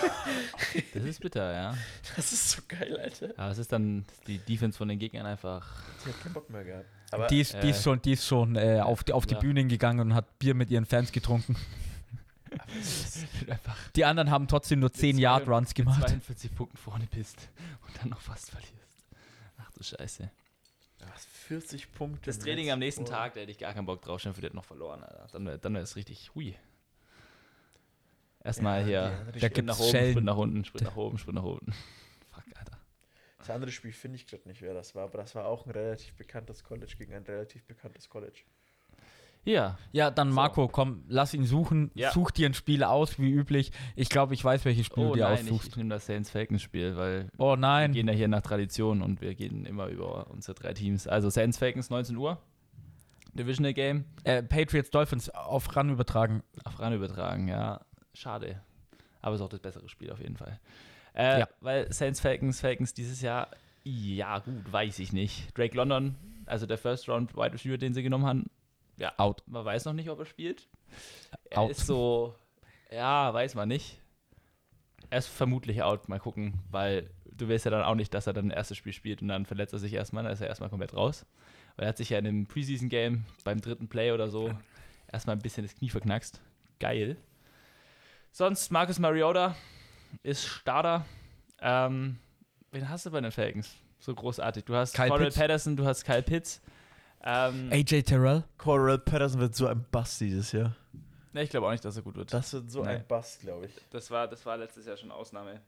[0.92, 1.74] Das ist bitter, ja.
[2.14, 3.30] Das ist so geil, Alter.
[3.36, 5.66] Aber es ist dann die Defense von den Gegnern einfach.
[6.04, 6.86] Die hat keinen Bock mehr gehabt.
[7.10, 9.34] Aber Die ist, die äh, ist schon, die ist schon äh, auf die, auf die
[9.34, 9.40] ja.
[9.40, 11.56] Bühnen gegangen und hat Bier mit ihren Fans getrunken.
[13.48, 16.00] Einfach Die anderen haben trotzdem nur 10 zwei- Yard Runs gemacht.
[16.00, 17.48] 42 Punkten vorne bist
[17.86, 18.74] und dann noch fast verlierst.
[19.58, 20.30] Ach du Scheiße.
[21.00, 21.06] Ja,
[21.46, 22.26] 40 Punkte.
[22.26, 23.22] Das Training am nächsten Quarter.
[23.24, 25.26] Tag, da hätte ich gar keinen Bock drauf, schon für das noch verloren, Alter.
[25.32, 26.54] Dann wäre dann wär es richtig hui.
[28.42, 29.26] Erstmal Ja, hier.
[29.38, 30.10] Spiel- Sprint nach oben, Schellen.
[30.12, 31.72] Sprint nach unten, Sprint nach oben, Sprint nach unten.
[32.32, 32.78] Fuck, Alter.
[33.38, 35.70] Das andere Spiel finde ich gerade nicht, wer das war, aber das war auch ein
[35.72, 38.40] relativ bekanntes College gegen ein relativ bekanntes College.
[39.44, 40.34] Ja, Ja, dann So.
[40.34, 41.90] Marco, komm, lass ihn suchen.
[41.94, 42.10] Ja.
[42.12, 43.72] Such dir ein Spiel aus, wie üblich.
[43.96, 45.68] Ich glaube, ich weiß, welches Spiel oh du dir nein, ich, aussuchst.
[45.68, 47.92] ich nehme das Saints Falcons Spiel, weil oh wir nein.
[47.92, 51.06] gehen ja hier nach Tradition und wir gehen immer über unsere drei Teams.
[51.06, 52.38] Also Saints Falcons 19 Uhr.
[53.32, 54.04] Divisional Game.
[54.24, 56.42] Äh, Patriots Dolphins auf ran übertragen.
[56.64, 57.80] auf ran übertragen, ja.
[58.12, 58.60] Schade.
[59.22, 60.58] Aber ist auch das bessere Spiel auf jeden Fall.
[61.14, 61.48] Äh, Ja.
[61.60, 63.48] Weil Saints Falcons, Falcons dieses Jahr,
[63.84, 65.56] ja gut, weiß ich nicht.
[65.56, 68.50] Drake London, also der First Round Wide Receiver, den sie genommen haben,
[69.00, 69.42] ja, Out.
[69.46, 70.68] man weiß noch nicht, ob er spielt.
[71.50, 71.70] Er Out.
[71.70, 72.34] ist so,
[72.90, 73.98] ja, weiß man nicht.
[75.08, 78.32] Er ist vermutlich out, mal gucken, weil du weißt ja dann auch nicht, dass er
[78.32, 80.70] dann ein erstes Spiel spielt und dann verletzt er sich erstmal, dann ist er erstmal
[80.70, 81.26] komplett raus.
[81.76, 84.54] Weil er hat sich ja in einem Preseason-Game beim dritten Play oder so
[85.10, 86.40] erstmal ein bisschen das Knie verknackst.
[86.78, 87.16] Geil.
[88.32, 89.56] Sonst Marcus Mariota
[90.22, 91.06] ist Starter.
[91.60, 92.18] Ähm,
[92.70, 93.74] wen hast du bei den Falcons?
[93.98, 94.64] So großartig.
[94.64, 95.36] Du hast Kyle Pitts.
[95.36, 96.60] Patterson, du hast Kyle Pitts.
[97.22, 98.44] Ähm, AJ Terrell.
[98.56, 100.74] Coral Patterson wird so ein Bust dieses Jahr.
[101.32, 102.32] ne, ich glaube auch nicht, dass er gut wird.
[102.32, 102.88] Das wird so Nee.
[102.90, 103.72] ein Bust, glaube ich.
[103.90, 105.60] Das war, das war letztes Jahr schon Ausnahme.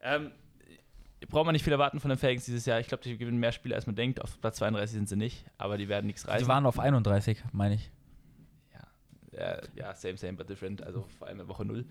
[0.00, 0.30] Ähm,
[1.28, 2.80] braucht man nicht viel erwarten von den Falcons dieses Jahr.
[2.80, 4.20] Ich glaube, die gewinnen mehr Spiele, als man denkt.
[4.22, 6.44] Auf Platz 32 sind sie nicht, aber die werden nichts reißen.
[6.44, 7.90] Die waren auf 31, meine ich.
[9.32, 10.82] äh, ja, same, same, but different.
[10.82, 11.84] Also vor allem in Woche 0.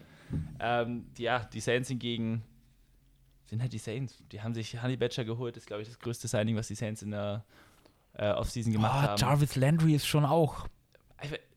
[0.60, 2.44] Ähm, die, ja, die Saints hingegen
[3.46, 4.24] sind halt die Saints.
[4.32, 5.56] Die haben sich Honey Badger geholt.
[5.56, 7.44] Das ist, glaube ich, das größte Signing, was die Saints in der
[8.14, 9.18] äh, Offseason gemacht Oh, haben.
[9.20, 10.68] Jarvis Landry ist schon auch.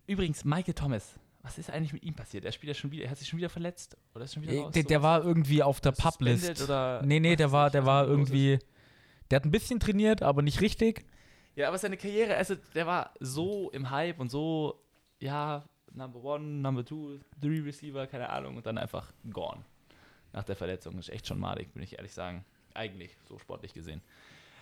[0.07, 1.15] Übrigens, Michael Thomas.
[1.43, 2.45] Was ist eigentlich mit ihm passiert?
[2.45, 4.53] Er spielt ja schon wieder, er hat sich schon wieder verletzt oder ist schon wieder
[4.53, 4.73] Äh, raus?
[4.73, 6.61] Der, der war irgendwie auf der Publist.
[6.63, 8.59] oder Nee, nee, der war, der war irgendwie.
[9.31, 11.05] Der hat ein bisschen trainiert, aber nicht richtig.
[11.57, 14.81] Ja, aber seine Karriere, also der war so im Hype und so,
[15.21, 19.65] ja, Number One, Number Two, Three Receiver, keine Ahnung, und dann einfach gone.
[20.33, 20.99] Nach der Verletzung.
[20.99, 22.45] Ist echt schon madig, bin ich ehrlich sagen.
[22.75, 24.03] Eigentlich, so sportlich gesehen.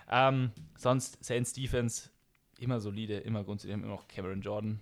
[0.09, 2.11] Ähm, sonst Saints Defense,
[2.59, 4.81] immer solide, immer grundsätzlich, immer noch Cameron Jordan.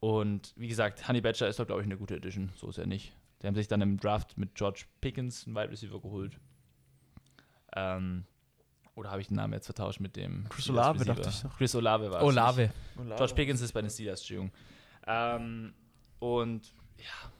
[0.00, 2.52] Und wie gesagt, Honey Badger ist doch, glaube ich, eine gute Edition.
[2.56, 3.12] So ist er nicht.
[3.42, 6.38] Die haben sich dann im Draft mit George Pickens einen Wide Receiver geholt.
[7.74, 8.24] Ähm,
[8.94, 11.56] oder habe ich den Namen jetzt vertauscht mit dem Chris Olave, dachte ich doch.
[11.56, 12.24] Chris Olave war es.
[12.24, 12.72] Olave.
[13.16, 14.52] George Pickens ist bei den Steelers, Entschuldigung.
[15.06, 15.72] Ähm,
[16.18, 17.32] und ja,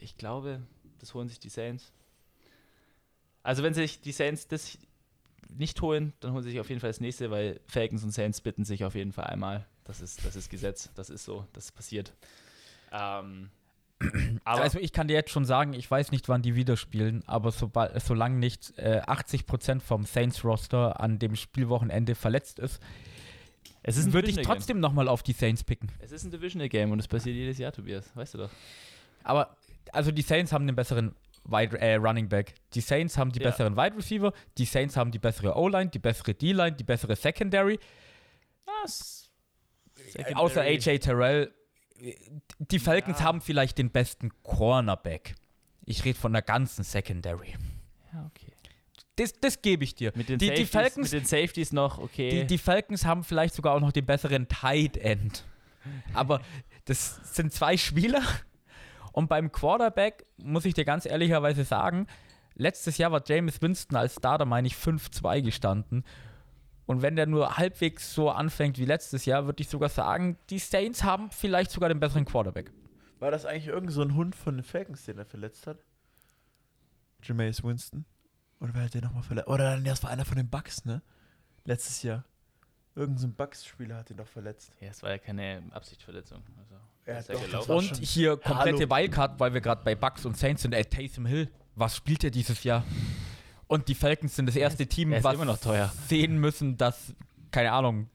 [0.00, 0.60] ich glaube,
[0.98, 1.92] das holen sich die Saints.
[3.44, 4.76] Also wenn sich die Saints das
[5.48, 8.40] nicht holen, dann holen sie sich auf jeden Fall das nächste, weil Falcons und Saints
[8.40, 9.66] bitten sich auf jeden Fall einmal.
[9.84, 12.12] Das ist, das ist Gesetz, das ist so, das passiert.
[12.92, 13.50] Ähm,
[14.44, 17.22] aber also ich kann dir jetzt schon sagen, ich weiß nicht, wann die wieder spielen,
[17.26, 22.80] aber sobald, solange nicht äh, 80% vom Saints-Roster an dem Spielwochenende verletzt ist,
[23.82, 25.90] es ist würde ich trotzdem nochmal auf die Saints picken.
[26.00, 28.50] Es ist ein Divisional Game und es passiert jedes Jahr, Tobias, weißt du doch.
[29.24, 29.56] Aber
[29.92, 31.14] also die Saints haben den besseren
[31.48, 32.54] Wide, äh, Running Back.
[32.74, 33.50] Die Saints haben die Ja.
[33.50, 34.32] besseren Wide Receiver.
[34.58, 37.78] Die Saints haben die bessere O-Line, die bessere D-Line, die bessere Secondary.
[38.82, 39.30] Was?
[40.14, 41.52] Äh, Außer AJ Terrell.
[42.58, 43.24] Die Falcons Ja.
[43.24, 45.34] haben vielleicht den besten Cornerback.
[45.84, 47.54] Ich rede von der ganzen Secondary.
[48.12, 48.52] Ja, okay.
[49.16, 50.12] Das, das gebe ich dir.
[50.14, 52.30] Mit den, Die- die Safeties, Falcons- mit den Safeties noch, okay.
[52.30, 55.44] Die, die Falcons haben vielleicht sogar auch noch den besseren Tight End.
[56.14, 56.40] Aber
[56.84, 58.22] das sind zwei Spieler.
[59.12, 62.06] Und beim Quarterback muss ich dir ganz ehrlicherweise sagen,
[62.54, 66.04] letztes Jahr war Jameis Winston als Starter, meine ich, 5-2 gestanden.
[66.86, 70.58] Und wenn der nur halbwegs so anfängt wie letztes Jahr, würde ich sogar sagen, die
[70.58, 72.72] Saints haben vielleicht sogar den besseren Quarterback.
[73.18, 75.84] War das eigentlich irgend so ein Hund von den Falcons, den er verletzt hat?
[77.22, 78.04] Jameis Winston?
[78.60, 79.48] Oder wer hat den nochmal verletzt?
[79.48, 81.02] Oder das war einer von den Bucks, ne?
[81.64, 82.24] Letztes Jahr.
[82.94, 84.72] Irgend so ein Bucks-Spieler hat ihn doch verletzt.
[84.80, 86.42] ja, es war ja keine Absichtsverletzung.
[86.58, 86.74] Also,
[87.08, 88.90] Ja, doch, Und schon- hier komplette hallo.
[88.96, 91.48] Wildcard, weil wir gerade bei Bucks und Saints sind, ey, Taysom Hill.
[91.74, 92.84] Was spielt er dieses Jahr?
[93.66, 95.90] Und die Falcons sind das erste Team, er ist was immer noch teuer.
[96.06, 97.14] sehen müssen, dass,
[97.50, 98.08] keine Ahnung,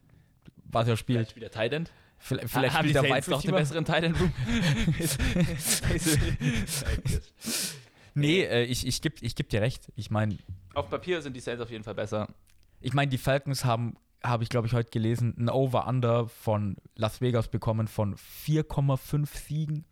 [0.66, 1.30] was er Vielleicht spielt.
[1.32, 1.92] spielt er Tight End.
[2.20, 4.18] Vielleicht, vielleicht haben spielt die er Saints noch den besseren Tight End.
[8.16, 9.92] Nee, äh, ich, ich gebe ich geb dir recht.
[9.96, 10.38] Ich meine,
[10.76, 12.28] Auf Papier sind die Saints auf jeden Fall besser.
[12.80, 17.22] ich mein, die Falcons haben, habe ich glaube ich heute gelesen, ein Over-Under von Las
[17.22, 19.86] Vegas bekommen von 4,5 Siegen.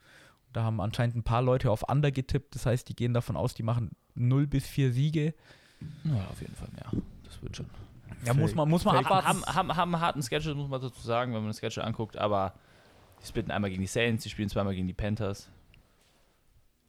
[0.54, 2.56] Da haben anscheinend ein paar Leute auf Under getippt.
[2.56, 5.34] Das heißt, die gehen davon aus, die machen 0 bis 4 Siege.
[6.04, 7.04] Ja, auf jeden Fall mehr.
[7.24, 7.68] Das wird schon.
[8.26, 9.28] Ja, muss man, muss man Haben, abwarten.
[9.28, 12.18] haben, haben, haben einen harten Schedule, muss man dazu sagen, wenn man das Schedule anguckt,
[12.18, 12.54] aber
[13.22, 15.50] die splitten einmal gegen die Saints, die spielen zweimal gegen die Panthers.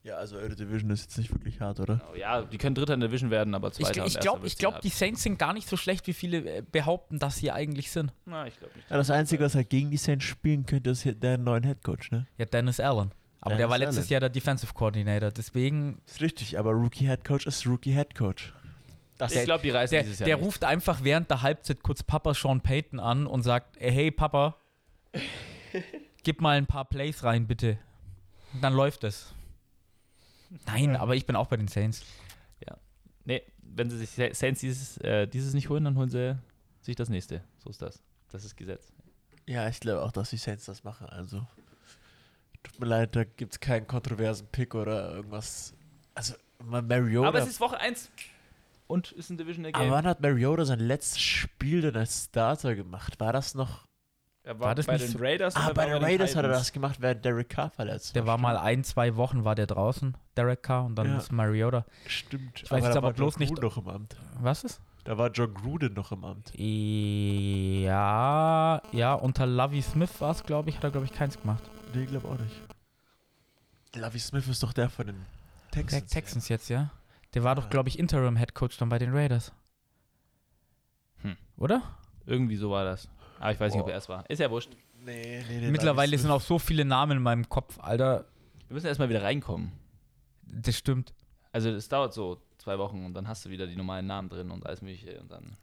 [0.04, 2.00] Ja, also eure Division ist jetzt nicht wirklich hart, oder?
[2.12, 4.46] Oh, Ja, die können Dritter in der Division werden, aber Ich, Zweiter ich Erster glaube,
[4.48, 4.84] ich glaub, hart.
[4.84, 8.12] die Saints sind gar nicht so schlecht, wie viele äh, behaupten, dass sie eigentlich sind.
[8.24, 8.90] Na, ich glaube nicht.
[8.90, 12.10] Ja, das Einzige, was halt gegen die Saints spielen könnte, ist hier der neuen Headcoach,
[12.10, 12.26] ne?
[12.36, 13.12] Ja, Dennis Allen.
[13.40, 14.08] Aber der Dennis war letztes Allen.
[14.10, 15.30] Jahr der Defensive Coordinator.
[15.30, 18.52] Deswegen, Ist richtig, aber Rookie Headcoach ist Rookie Headcoach.
[19.18, 20.46] Das Ich glaube, die reißen der, dieses Jahr der nicht.
[20.46, 24.56] ruft einfach während der Halbzeit kurz Papa Sean Payton an und sagt, "Ey, hey Papa,
[26.24, 27.78] gib mal ein paar Plays rein, bitte.
[28.52, 29.32] Und dann läuft es.
[30.66, 32.04] Nein, aber ich bin auch bei den Saints.
[33.24, 36.36] Nee, wenn sie sich Sa- Saints dieses, äh, dieses nicht holen, dann holen sie
[36.80, 37.44] sich das nächste.
[37.58, 38.02] So ist das.
[38.32, 38.92] Das ist Gesetz.
[39.46, 41.06] Ja, ich glaube auch, dass die Saints das machen.
[41.08, 41.46] Also,
[42.64, 45.72] tut mir leid, da gibt es keinen kontroversen Pick oder irgendwas.
[46.16, 46.34] Also,
[46.64, 47.28] Mariota.
[47.28, 48.10] Aber es ist Woche 1
[48.88, 49.92] und ist ein Divisional aber Game.
[49.92, 53.20] wann hat Mariota sein letztes Spiel denn als Starter gemacht?
[53.20, 53.86] War das noch?
[54.44, 56.44] Er war das bei nicht den so- Raiders Ah, bei war den den Raiders hat
[56.44, 58.66] er das gemacht, während Derek Carr verletzt Der war mal Stimmt.
[58.66, 61.16] ein, zwei Wochen war der draußen, Derek Carr, und dann Ja.
[61.18, 61.84] ist Mariota.
[62.08, 62.60] Stimmt.
[62.62, 64.16] Ich weiß jetzt da aber war bloß John nicht- Gruden noch im Amt.
[64.40, 64.80] Was ist?
[65.04, 66.52] Da war John Gruden noch im Amt.
[67.82, 71.62] Ja, ja, unter Lovey Smith war es, glaube ich, hat er, glaube ich, keins gemacht.
[71.94, 72.60] Nee, ich glaube auch nicht.
[73.94, 75.16] Lovie Smith ist doch der von den
[75.74, 76.10] Der Texans.
[76.10, 76.90] Texans jetzt, ja.
[77.34, 77.68] Der war doch, Ah.
[77.68, 79.52] glaube ich, Interim Head Coach dann bei den Raiders.
[81.22, 81.36] Hm.
[81.56, 81.82] Oder?
[82.26, 83.08] Irgendwie so war das.
[83.42, 84.28] Aber ich weiß nicht, ob er es war.
[84.30, 84.70] Ist ja wurscht.
[85.04, 85.70] Nee, nee, nee.
[85.70, 88.24] Mittlerweile sind auch so viele Namen in meinem Kopf, Alter.
[88.68, 89.72] Wir müssen erstmal wieder reinkommen.
[90.46, 91.12] Das stimmt.
[91.50, 94.50] Also es dauert so zwei Wochen und dann hast du wieder die normalen Namen drin
[94.50, 95.56] und alles mögliche und dann.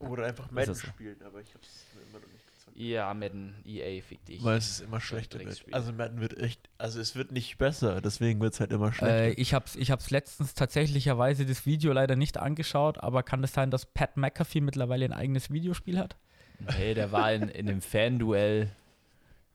[0.00, 0.88] Oder einfach Madden das so?
[0.88, 2.76] spielen, aber ich hab's immer noch nicht gezockt.
[2.76, 4.44] Ja, Madden, EA, fick dich.
[4.44, 5.64] Weil es ist immer schlechter wird.
[5.72, 8.92] Also Madden wird echt, also es wird nicht besser, deswegen wird es halt immer Äh,
[8.92, 9.38] schlechter.
[9.38, 13.52] ich habe es ich hab's letztens tatsächlicherweise das Video leider nicht angeschaut, aber kann es
[13.54, 16.16] sein, dass Pat McAfee mittlerweile ein eigenes Videospiel hat?
[16.66, 18.70] Hey, der war in, in Fan-Duell.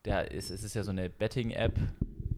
[0.05, 1.73] Der ist, es ist ja so eine Betting-App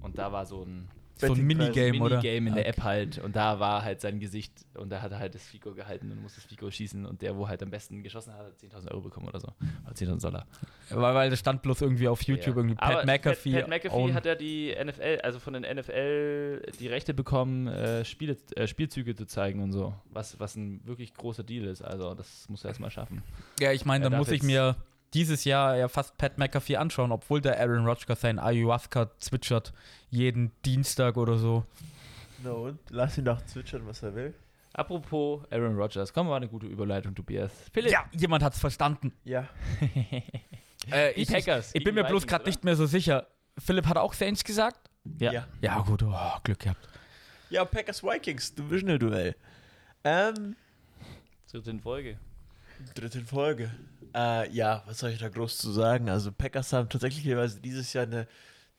[0.02, 0.90] und da war so ein
[1.28, 2.18] So ein Minigame, oder?
[2.22, 2.68] Minigame in der.
[2.68, 5.74] App halt und da war halt sein Gesicht und da hat er halt das Fico
[5.74, 8.54] gehalten und musste das Fico schießen und der, wo halt am besten geschossen hat, hat
[8.62, 9.48] 10.000 Euro bekommen oder so.
[9.86, 10.46] Oder 10.000 Dollar.
[10.90, 12.58] Weil, weil das stand bloß irgendwie auf YouTube, Ja.
[12.58, 13.52] irgendwie Pat Aber McAfee.
[13.54, 18.06] Pat, Pat McAfee hat ja die NFL, also von den NFL die Rechte bekommen, äh,
[18.06, 19.94] Spiele, äh, Spielzüge zu zeigen und so.
[20.12, 21.82] Was, was ein wirklich großer Deal ist.
[21.82, 23.22] Also das muss er erstmal schaffen.
[23.60, 24.76] Ja, ich meine, dann darf muss ich mir
[25.14, 29.74] dieses Jahr ja fast Pat McAfee anschauen, obwohl der Aaron Rodgers sein Ayahuasca zwitschert
[30.10, 31.66] jeden Dienstag oder so.
[32.44, 32.80] Na und?
[32.90, 34.34] Lass ihn doch zwitschern, was er will.
[34.74, 37.52] Apropos Aaron Rodgers, komm mal eine gute Überleitung, Tobias.
[37.72, 37.92] Philipp.
[37.92, 39.14] Ja, jemand hat's verstanden.
[39.24, 39.48] Ja.
[40.92, 43.28] Äh, Die ich, Packers ich, ich bin mir bloß gerade nicht mehr so sicher.
[43.58, 44.90] Philipp hat auch Saints gesagt?
[45.18, 45.32] Ja.
[45.32, 46.90] Ja, Ja, gut, oh, Glück gehabt.
[47.50, 49.34] ja Packers Vikings, Divisional Duell.
[50.04, 50.58] Ähm,
[51.50, 52.18] Dritte in Folge.
[52.96, 53.72] dritte Folge.
[54.14, 56.10] Äh, ja, was soll ich da groß zu sagen?
[56.10, 57.24] Also Packers haben tatsächlich
[57.62, 58.28] dieses Jahr eine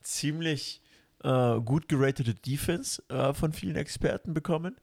[0.01, 0.81] ziemlich
[1.25, 4.77] äh, gut geratete Defense äh, von vielen Experten bekommen.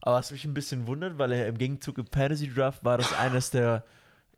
[0.00, 3.12] Aber was mich ein bisschen wundert, weil er im Gegenzug im Fantasy Draft war das
[3.14, 3.84] eines der,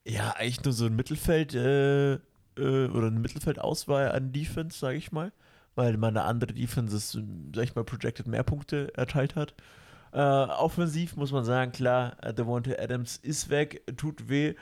[0.06, 2.18] ja, eigentlich nur so ein Mittelfeld äh, äh,
[2.56, 5.32] oder eine Mittelfeldauswahl an Defense, sage ich mal.
[5.74, 7.12] Weil man eine andere Defense, ist,
[7.54, 9.54] sag ich mal, projected mehr Punkte erteilt hat.
[10.12, 14.54] Äh, offensiv muss man sagen, klar, Devontae Adams ist weg, tut weh.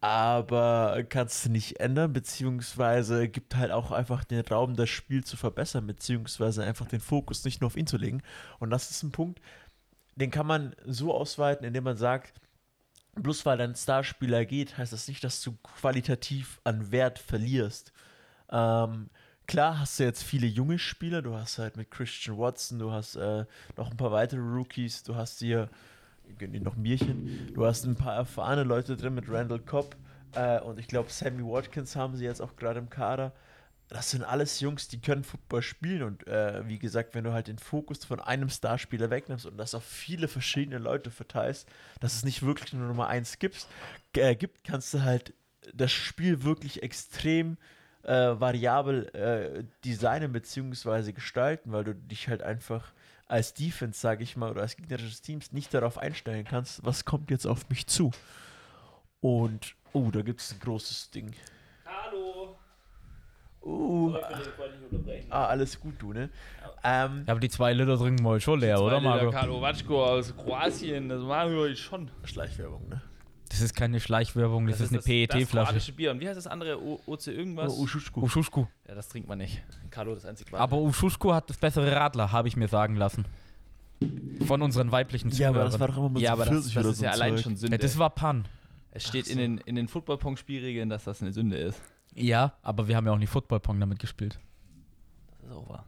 [0.00, 5.36] Aber kannst du nicht ändern, beziehungsweise gibt halt auch einfach den Raum, das Spiel zu
[5.36, 8.22] verbessern, beziehungsweise einfach den Fokus nicht nur auf ihn zu legen.
[8.58, 9.40] Und das ist ein Punkt,
[10.16, 12.40] den kann man so ausweiten, indem man sagt,
[13.14, 17.92] bloß weil dein Starspieler geht, heißt das nicht, dass du qualitativ an Wert verlierst.
[18.50, 19.10] Ähm,
[19.46, 23.16] klar hast du jetzt viele junge Spieler, du hast halt mit Christian Watson, du hast
[23.16, 23.44] äh,
[23.76, 25.68] noch ein paar weitere Rookies, du hast hier
[26.38, 27.52] gönn dir noch Bierchen.
[27.54, 29.96] Du hast ein paar erfahrene Leute drin mit Randall Cobb
[30.34, 33.32] äh, und ich glaube Sammy Watkins haben sie jetzt auch gerade im Kader.
[33.88, 37.48] Das sind alles Jungs, die können Football spielen und äh, wie gesagt, wenn du halt
[37.48, 41.68] den Fokus von einem Starspieler wegnimmst und das auf viele verschiedene Leute verteilst,
[41.98, 43.66] dass es nicht wirklich nur Nummer eins gibt,
[44.16, 45.34] äh, gibt kannst du halt
[45.74, 47.56] das Spiel wirklich extrem
[48.02, 51.12] äh, variabel äh, designen bzw.
[51.12, 52.92] gestalten, weil du dich halt einfach
[53.30, 57.30] als Defense, sage ich mal, oder als gegnerisches Teams nicht darauf einstellen kannst, was kommt
[57.30, 58.10] jetzt auf mich zu.
[59.20, 61.32] Und, oh, da gibt es ein großes Ding.
[61.86, 62.56] Hallo.
[63.62, 64.16] Uh,
[65.28, 66.30] ah, alles gut, du, ne?
[66.82, 69.30] Ähm, Ja, aber die zwei Liter trinken wir heute schon leer, oder, Marco?
[69.30, 72.10] Carlo Watschko aus Kroatien, das machen wir heute schon.
[72.24, 73.02] Schleichwerbung, ne?
[73.50, 75.48] Das ist keine Schleichwerbung, das, ist eine Das PET-Flasche.
[75.66, 76.12] kroatische Bier.
[76.12, 76.80] Und wie heißt das andere?
[76.82, 77.72] O OC irgendwas?
[77.76, 78.22] Oh, Uschuschku.
[78.22, 78.64] Uschuschku.
[78.88, 79.62] ja, das trinkt man nicht.
[79.90, 83.24] Carlo, das einzige Aber Uschuschku hat das bessere Radler, habe ich mir sagen lassen.
[84.46, 85.80] Von unseren weiblichen Ja, aber das Zuhörern.
[85.80, 87.34] war doch immer mit ja, so aber das, 40 das ist so ja ein allein
[87.34, 87.42] Zeug.
[87.42, 87.78] schon Ja, Sünde.
[87.78, 88.48] das war Pan.
[88.92, 89.40] es steht Ach in so.
[89.40, 91.80] den, in den Football-Pong-Spielregeln, dass das eine Sünde ist.
[92.14, 94.38] Ja, aber wir haben ja auch nicht Football-Pong damit gespielt.
[95.42, 95.84] Das ist auch wahr.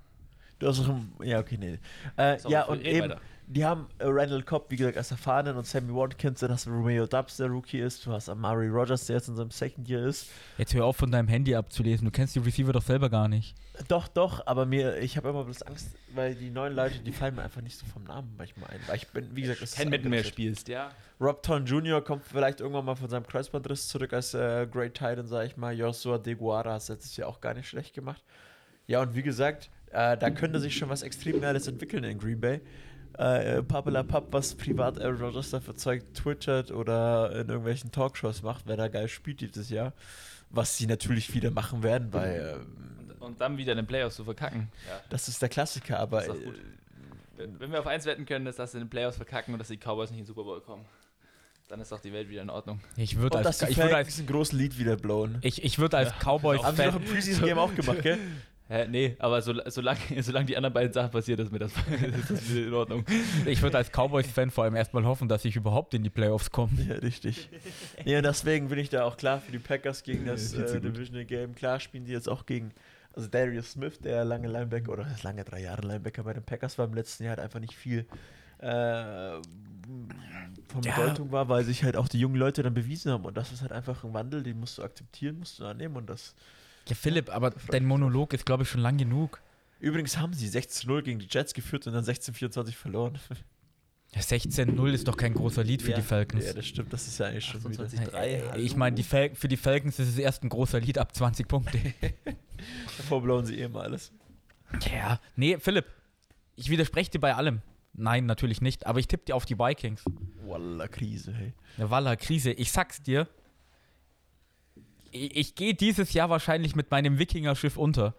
[0.59, 0.95] Du hast doch
[1.25, 1.79] ja, okay, nee.
[2.17, 3.21] Äh, So, ja, und eben, weiter.
[3.53, 6.71] Die haben äh, Randall Cobb, wie gesagt, als erfahrenen und Sammy Watkins, dann hast du
[6.71, 10.07] Romeo Dubs, der Rookie ist, du hast Amari Rogers, der jetzt in seinem Second Year
[10.07, 10.29] ist.
[10.59, 12.05] Jetzt hör auf, von deinem Handy abzulesen.
[12.05, 13.55] Du kennst die Receiver doch selber gar nicht.
[13.89, 17.35] Doch, doch, aber mir, ich habe immer bloß Angst, weil die neuen Leute, die fallen
[17.35, 18.81] mir einfach nicht so vom Namen manchmal ein.
[18.87, 20.91] Weil ich bin, wie gesagt, das Kein ist Mitten mehr spielst, ja.
[21.21, 22.03] Rob Ton Jr.
[22.03, 25.73] kommt vielleicht irgendwann mal von seinem Kreuzbandriss zurück als äh, Great Titan, sag ich mal.
[25.73, 28.23] Joshua Deguara hat es letztes Jahr auch gar nicht schlecht gemacht.
[28.87, 32.41] Ja, und wie gesagt, äh, da könnte sich schon was extrem Geiles entwickeln in Green
[32.41, 32.61] Bay.
[33.19, 38.43] Äh, äh, Papela Papp, was privat Aaron Rodgers dafür Zeug twittert oder in irgendwelchen Talkshows
[38.43, 39.93] macht, wer da geil spielt dieses Jahr.
[40.51, 44.25] Was sie natürlich wieder machen werden, weil ähm, Und dann wieder in den Playoffs zu
[44.25, 44.69] verkacken.
[44.87, 45.01] Ja.
[45.09, 46.61] das ist der Klassiker, aber Das ist doch gut.
[47.59, 49.69] Wenn wir auf eins wetten können, ist, dass sie in den Playoffs verkacken und dass
[49.69, 50.85] die Cowboys nicht in den Super Bowl kommen.
[51.69, 52.81] Dann ist doch die Welt wieder in Ordnung.
[52.97, 55.39] Ich würde als, ich würd als, einen großen Lied wieder blowen.
[55.41, 58.19] ich, ich würd als Haben sie doch im Preseason-Game auch gemacht, gell?
[58.73, 61.73] Hä, nee, aber so, solange, solange die anderen beiden Sachen passiert, ist mir das,
[62.19, 63.05] ist das wieder in Ordnung.
[63.45, 66.73] ich würd als Cowboys-Fan vor allem erstmal hoffen, dass ich überhaupt in die Playoffs komme.
[66.89, 67.51] Ja, richtig.
[68.07, 70.81] ja, deswegen bin ich da auch klar für die Packers gegen das zu äh.
[70.81, 71.55] Divisional Game.
[71.55, 72.73] Klar spielen die jetzt auch gegen,
[73.13, 76.87] also Darius Smith, der lange Linebacker oder lange drei Jahre Linebacker bei den Packers war
[76.87, 78.07] im letzten Jahr, hat einfach nicht viel
[78.61, 79.35] äh,
[80.69, 80.97] von Ja.
[80.97, 83.27] Bedeutung war, weil sich halt auch die jungen Leute dann bewiesen haben.
[83.27, 85.97] Und das ist halt einfach ein Wandel, den musst du akzeptieren, musst du annehmen.
[85.97, 86.35] Und das.
[86.89, 89.41] Ja, Philipp, aber dein Monolog ist, glaube ich, schon lang genug.
[89.79, 93.19] Übrigens haben sie 16-0 gegen die Jets geführt und dann 16-24 verloren.
[94.15, 96.45] Ja, 16-0 ist doch kein großer Lied für ja, die Falcons.
[96.45, 97.85] Ja, das stimmt, das ist ja eigentlich schon wieder.
[97.85, 98.15] 28.
[98.15, 98.63] Äh, hallo.
[98.63, 101.49] ich meine, die Fal für die Falcons ist es erst ein großer Lied ab 20
[101.49, 101.79] Punkte.
[102.99, 104.13] Davor blauen sie eh mal alles.
[104.93, 105.87] ja, nee, Philipp,
[106.57, 107.63] ich widerspreche dir bei allem.
[107.95, 110.05] Nein, natürlich nicht, aber ich tippe dir auf die Vikings.
[110.47, 111.55] Walla, Krise, hey.
[111.79, 112.53] Walla Krise.
[112.53, 113.29] Ich sag's dir.
[115.13, 118.15] Ich, ich gehe dieses Jahr wahrscheinlich mit meinem Wikinger-Schiff unter.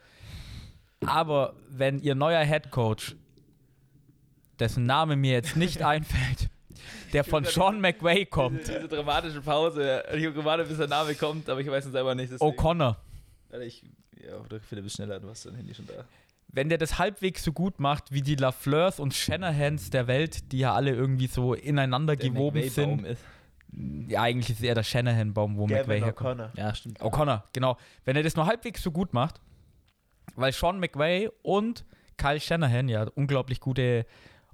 [1.06, 3.16] Aber wenn ihr neuer Head Coach,
[4.60, 6.50] dessen Name mir jetzt nicht einfällt,
[7.12, 10.04] der von Sean McVay kommt, Diese, diese dramatische Pause.
[10.16, 12.32] Ich habe gewartet, bis der Name kommt, aber ich weiß es selber nicht.
[12.34, 12.96] O'Connor,
[13.66, 13.84] ich,
[14.26, 16.06] ja, oder Philipp ist schneller, du hast dein Handy schon da.
[16.48, 20.60] wenn der das halbwegs so gut macht wie die Lafleurs und Shanahans der Welt, die
[20.60, 23.06] ja alle irgendwie so ineinander Der gewoben sind.
[23.06, 23.22] Ist.
[24.08, 26.42] Ja, eigentlich ist er der Shanahan-Baum, wo McVay Gavin herkommt.
[26.42, 26.50] O'Connor.
[26.58, 27.02] Ja, stimmt.
[27.02, 27.78] O'Connor, genau.
[28.06, 29.42] Wenn er das nur halbwegs so gut macht,
[30.36, 31.86] weil Sean McVay und
[32.18, 34.06] Kyle Shanahan ja unglaublich gute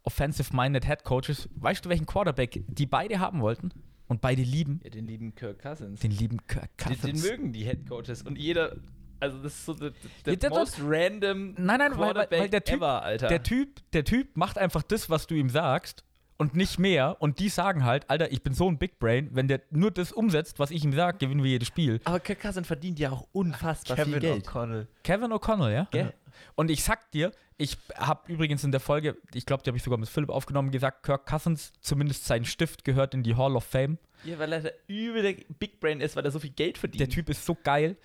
[0.03, 3.71] offensive-minded Head Coaches, weißt du, welchen Quarterback die beide haben wollten
[4.07, 4.79] und beide lieben?
[4.83, 5.99] Ja, den lieben Kirk Cousins.
[5.99, 7.23] Den lieben Kirk Den, den Cousins.
[7.23, 8.77] mögen die Head Coaches und jeder,
[9.19, 9.91] also das ist so der,
[10.25, 13.27] Ja, der most random Nein, nein, weil, weil, Quarterback weil der, typ, ever, Alter.
[13.27, 16.05] der, typ, der Typ macht einfach das, was du ihm sagst
[16.39, 17.17] und nicht mehr.
[17.19, 20.11] Und die sagen halt, Alter, ich bin so ein Big Brain, wenn der nur das
[20.11, 21.99] umsetzt, was ich ihm sage, gewinnen wir jedes Spiel.
[22.05, 24.47] aber Kirk Cousins verdient ja auch unfassbar Kevin viel Geld.
[24.47, 24.87] O'Connell.
[25.03, 25.87] Kevin O'Connell, ja?
[25.91, 26.13] Gell?
[26.55, 29.83] Und ich sag dir, ich habe übrigens in der Folge, ich glaube, die habe ich
[29.83, 33.65] sogar mit Philipp aufgenommen, gesagt, Kirk Cousins, zumindest sein Stift gehört in die Hall of
[33.65, 33.97] Fame.
[34.23, 37.01] Ja, weil er der übel der Big Brain ist, weil er so viel Geld verdient.
[37.01, 37.97] Der Typ ist so geil.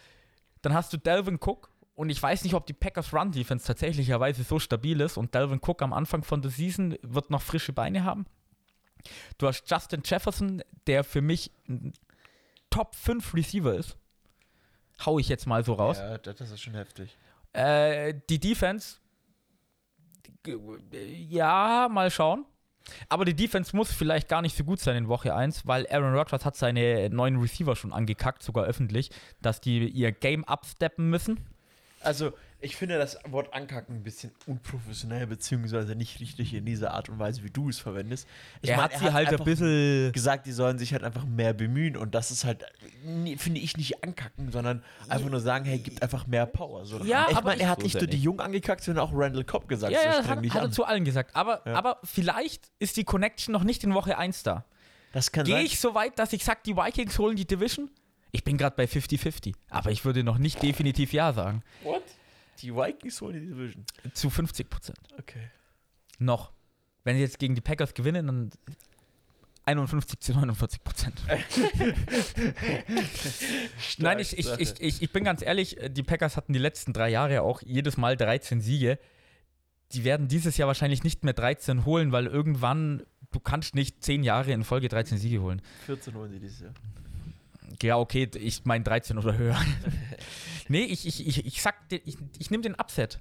[0.63, 4.43] Dann hast du Delvin Cook und ich weiß nicht, ob die Packers Run Defense tatsächlicherweise
[4.43, 8.05] so stabil ist und Delvin Cook am Anfang von der Season wird noch frische Beine
[8.05, 8.27] haben.
[9.39, 11.93] Du hast Justin Jefferson, der für mich ein
[12.71, 13.97] Top 5 Receiver ist.
[15.05, 15.99] Hau ich jetzt mal so raus.
[15.99, 17.17] Ja, das ist schon heftig.
[17.53, 18.99] Äh, die Defense,
[21.29, 22.45] ja, mal schauen.
[23.09, 26.15] Aber die Defense muss vielleicht gar nicht so gut sein in Woche 1, weil Aaron
[26.15, 31.54] Rodgers hat seine neuen Receiver schon angekackt, sogar öffentlich, dass die ihr Game upsteppen müssen.
[32.05, 37.09] Also, ich finde das Wort ankacken ein bisschen unprofessionell, beziehungsweise nicht richtig in dieser Art
[37.11, 38.27] und Weise, wie du es verwendest.
[38.63, 40.13] Ich er mein, hat sie halt ein bisschen.
[40.13, 42.65] gesagt, die sollen sich halt einfach mehr bemühen und das ist halt,
[43.37, 46.87] finde ich, nicht ankacken, sondern einfach nur sagen, hey, gibt einfach mehr Power.
[46.87, 47.05] So.
[47.05, 48.19] Ja, ich aber meine, er hat so nicht nur die.
[48.19, 50.85] Jungen angekackt, sondern auch Randall Cobb gesagt, Ja, so ja, streng hat, hat er zu
[50.85, 51.37] allen gesagt.
[51.37, 51.75] Aber, Ja.
[51.75, 54.65] aber vielleicht ist die Connection noch nicht in Woche 1 da.
[55.13, 57.91] Das kann Gehe ich so weit, dass ich sage, die Vikings holen die Division?
[58.35, 59.55] Ich bin gerade bei 50-50.
[59.71, 61.63] Aber ich würde noch nicht definitiv Ja sagen.
[61.85, 62.03] What?
[62.59, 63.87] Die Vikings holen die Division.
[64.13, 64.99] Zu 50 Prozent.
[65.17, 65.51] Okay.
[66.19, 66.53] Noch.
[67.05, 68.51] Wenn sie jetzt gegen die Packers gewinnen, dann
[69.67, 71.23] 51 zu 49 Prozent.
[73.99, 77.11] Nein, ich, ich, ich, ich, ich bin ganz ehrlich, die Packers hatten die letzten drei
[77.11, 78.99] Jahre auch jedes Mal 13 Siege.
[79.93, 84.25] Die werden dieses Jahr wahrscheinlich nicht mehr 13 holen, weil irgendwann, du kannst nicht 10
[84.25, 85.63] Jahre in Folge 13 Siege holen.
[85.87, 86.75] 14 holen sie dieses Jahr.
[87.83, 89.59] Ja, okay, ich meine 13 oder höher.
[90.69, 93.21] nee, ich, ich, ich, ich sag, ich, ich nehme den Upset.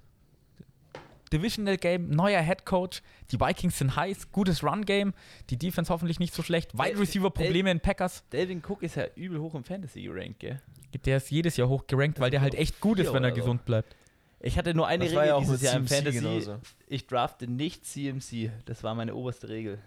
[1.32, 3.01] Divisional Game, neuer Head Coach,
[3.32, 5.14] die Vikings sind heiß, gutes Run Game,
[5.49, 8.24] die Defense hoffentlich nicht so schlecht, Wide Receiver Probleme in Packers.
[8.32, 10.62] Delvin Cook ist ja übel hoch im Fantasy gerankt, gell?
[11.06, 13.38] Der ist jedes Jahr hoch gerankt, weil der halt echt gut ist, wenn er so.
[13.38, 13.95] gesund bleibt.
[14.39, 16.20] Ich hatte nur eine Das Regel ja auch dieses Jahr im Fantasy.
[16.20, 16.60] genauso.
[16.86, 18.51] Ich drafte nicht CMC.
[18.66, 19.80] Das war meine oberste Regel.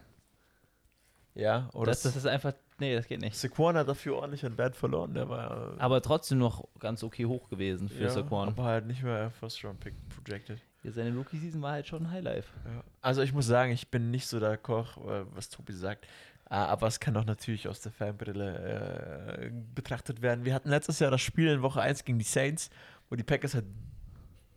[1.34, 2.54] Ja, oder das, das ist einfach.
[2.78, 3.36] Nee, das geht nicht.
[3.36, 5.14] Saquon hat dafür ordentlich an Wert verloren.
[5.14, 8.48] Der war äh, Aber trotzdem noch ganz okay hoch gewesen für ja, Saquon.
[8.48, 10.60] aber halt nicht mehr First Round Pick projected.
[10.82, 12.52] Ja, seine Rookie-Season war halt schon Highlife.
[12.64, 12.84] Ja.
[13.00, 16.06] Also ich muss sagen, ich bin nicht so der Koch, äh, was Tobi sagt.
[16.48, 20.44] Ah, Aber es kann auch natürlich aus der Fanbrille äh, betrachtet werden.
[20.44, 22.70] Wir hatten letztes Jahr das Spiel in Woche 1 gegen die Saints,
[23.08, 23.64] wo die Packers halt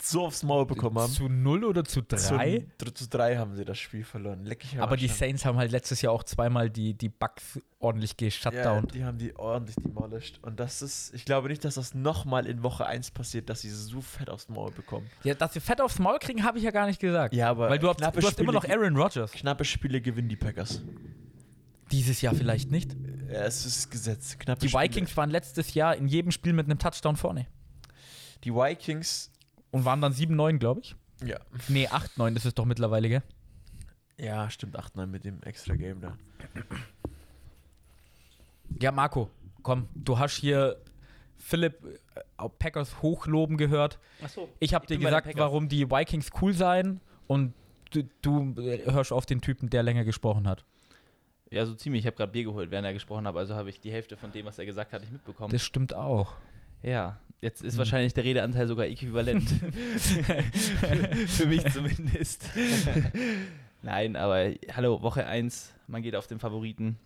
[0.01, 1.11] so aufs Maul bekommen haben.
[1.11, 2.65] Zu 0 oder zu 3?
[2.77, 4.45] Zu, zu drei haben sie das Spiel verloren.
[4.45, 5.07] Leck ich Aber die.
[5.07, 8.87] Saints haben halt letztes Jahr auch zweimal die, die Bugs ordentlich ja, geshutdown.
[8.87, 10.39] die haben die ordentlich demolished.
[10.43, 13.69] Und das ist, ich glaube nicht, dass das nochmal in Woche 1 passiert, dass sie
[13.69, 15.09] so fett aufs Maul bekommen.
[15.23, 17.33] Ja, dass sie fett aufs Maul kriegen, habe ich ja gar nicht gesagt.
[17.33, 19.31] Ja, aber weil du, hast, du hast immer Spiele noch Aaron Rodgers.
[19.31, 20.81] Knappe Spiele gewinnen die Packers.
[21.91, 22.95] Dieses Jahr vielleicht nicht.
[23.31, 24.37] Ja, es ist Gesetz.
[24.37, 24.83] Knappe Die Spiele.
[24.83, 27.47] Vikings waren letztes Jahr in jedem Spiel mit einem Touchdown vorne.
[28.43, 29.31] Die Vikings.
[29.71, 30.95] Und waren dann 7-9, glaube ich.
[31.23, 31.39] Ja.
[31.67, 33.23] Nee, 8-9 ist es doch mittlerweile, gell?
[34.17, 34.77] Ja, stimmt.
[34.77, 36.17] 8-9 mit dem extra Game da.
[38.79, 39.29] Ja, Marco,
[39.63, 40.77] komm, du hast hier
[41.37, 41.83] Philipp
[42.15, 43.99] äh, auf Packers hochloben gehört.
[44.21, 44.49] Achso.
[44.59, 47.53] Ich habe dir gesagt, warum die Vikings cool seien und
[47.91, 50.65] du, du äh, hörst auf den Typen, der länger gesprochen hat.
[51.49, 52.01] Ja, so ziemlich.
[52.01, 53.35] Ich habe gerade Bier geholt, während er gesprochen hat.
[53.35, 55.51] Also habe ich die Hälfte von dem, was er gesagt hat, nicht mitbekommen.
[55.51, 56.33] Das stimmt auch.
[56.83, 57.79] ja, jetzt ist Hm.
[57.79, 59.49] wahrscheinlich der Redeanteil sogar äquivalent.
[61.27, 62.49] Für mich zumindest.
[63.81, 66.97] Nein, aber hallo, Woche 1, man geht auf den Favoriten.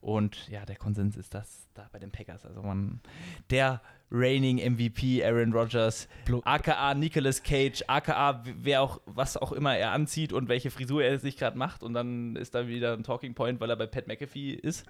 [0.00, 2.44] Und ja, der Konsens ist das da bei den Packers.
[2.44, 3.00] Also man,
[3.48, 3.80] der
[4.10, 6.08] reigning MVP Aaron Rodgers,
[6.44, 11.18] aka Nicolas Cage, aka wer auch, was auch immer er anzieht und welche Frisur er
[11.18, 11.82] sich gerade macht.
[11.82, 14.84] Und dann ist da wieder ein Talking Point, weil er bei Pat McAfee ist.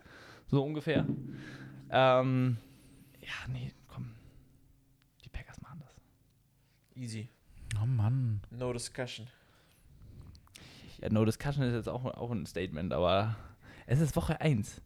[0.49, 1.07] So ungefähr.
[1.91, 2.57] Ähm,
[3.21, 4.11] ja, nee, komm.
[5.25, 5.95] Die Packers machen das.
[6.95, 7.29] Easy.
[7.83, 8.41] Oh Mann.
[8.51, 9.29] No discussion.
[11.01, 13.37] Ja, No Discussion ist jetzt auch, auch ein Statement, aber
[13.87, 14.81] es ist Woche 1.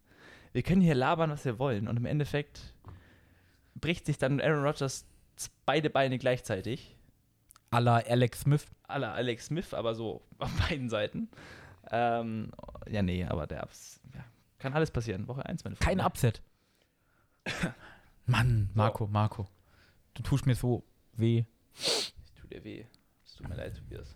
[0.51, 1.87] Wir können hier labern, was wir wollen.
[1.87, 2.73] Und im Endeffekt
[3.75, 5.05] bricht sich dann Aaron Rodgers
[5.65, 6.95] beide Beine gleichzeitig.
[7.71, 8.65] A la Alex Smith.
[8.83, 11.29] Aller Alex Smith, aber so auf beiden Seiten.
[11.91, 12.51] Ähm,
[12.89, 14.23] ja, nee, aber der Abs ja,
[14.57, 15.27] kann alles passieren.
[15.27, 16.05] Woche 1, meine Kein Freunde.
[16.05, 16.41] Upset.
[18.25, 19.47] Mann, Marco, Marco.
[20.15, 20.83] Du tust mir so
[21.13, 21.45] weh.
[21.79, 22.85] Ich tut dir weh.
[23.25, 24.15] Es tut mir leid, Tobias.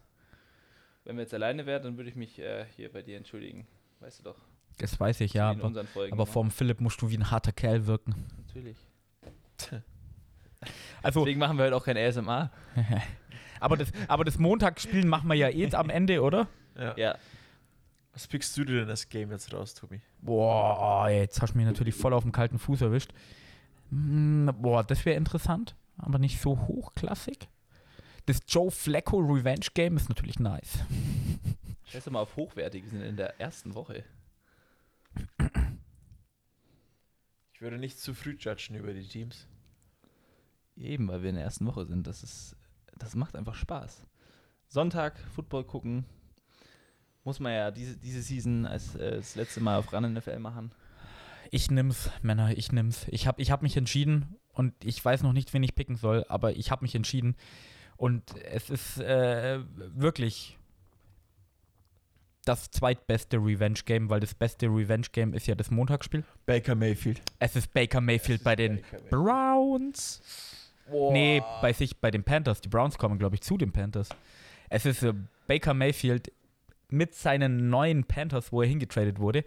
[1.05, 3.67] Wenn wir jetzt alleine wären, dann würde ich mich äh, hier bei dir entschuldigen.
[3.99, 4.37] Weißt du doch.
[4.77, 5.51] Das weiß ich, ja.
[5.51, 6.31] Aber, unseren Folgen aber immer.
[6.31, 8.15] vorm Philipp musst du wie ein harter Kerl wirken.
[8.45, 8.77] Natürlich.
[11.01, 12.49] Also, Deswegen machen wir halt auch kein ASMR.
[13.59, 16.47] aber das, aber das Montagsspielen machen wir ja eh am Ende, oder?
[16.77, 16.95] Ja.
[16.95, 17.17] Ja.
[18.13, 19.99] Was pickst du dir denn das Game jetzt raus, Tobi?
[20.21, 23.11] Boah, jetzt hast du mich natürlich voll auf dem kalten Fuß erwischt.
[23.89, 27.49] Hm, boah, das wäre interessant, aber nicht so hochklassig.
[28.25, 30.79] Das Joe Flacco Revenge Game ist natürlich nice.
[31.85, 32.83] Scheiß doch mal auf hochwertig.
[32.83, 34.05] Wir sind in der ersten Woche.
[37.53, 39.47] Ich würde nicht zu früh judgen über die Teams.
[40.77, 42.07] Eben, weil wir in der ersten Woche sind.
[42.07, 42.55] Das ist,
[42.97, 44.05] das macht einfach Spaß.
[44.67, 46.05] Sonntag Football gucken.
[47.25, 50.71] Muss man ja diese, diese Season als äh, das letzte Mal auf Run NFL machen.
[51.51, 53.05] Ich nimm's, Männer, ich nimm's.
[53.09, 56.25] Ich habe ich hab mich entschieden und ich weiß noch nicht, wen ich picken soll,
[56.27, 57.35] aber ich habe mich entschieden.
[57.97, 60.57] Und es ist äh, wirklich
[62.45, 66.23] das zweitbeste Revenge-Game, weil das beste Revenge-Game ist ja das Montagsspiel.
[66.45, 67.21] Baker Mayfield.
[67.39, 70.21] Es ist Baker Mayfield bei den Browns.
[70.91, 72.59] Nee, bei sich, bei den Panthers.
[72.59, 74.09] Die Browns kommen, glaube ich, zu den Panthers.
[74.69, 75.13] Es ist äh,
[75.47, 76.31] Baker Mayfield
[76.89, 79.43] mit seinen neuen Panthers, wo er hingetradet wurde.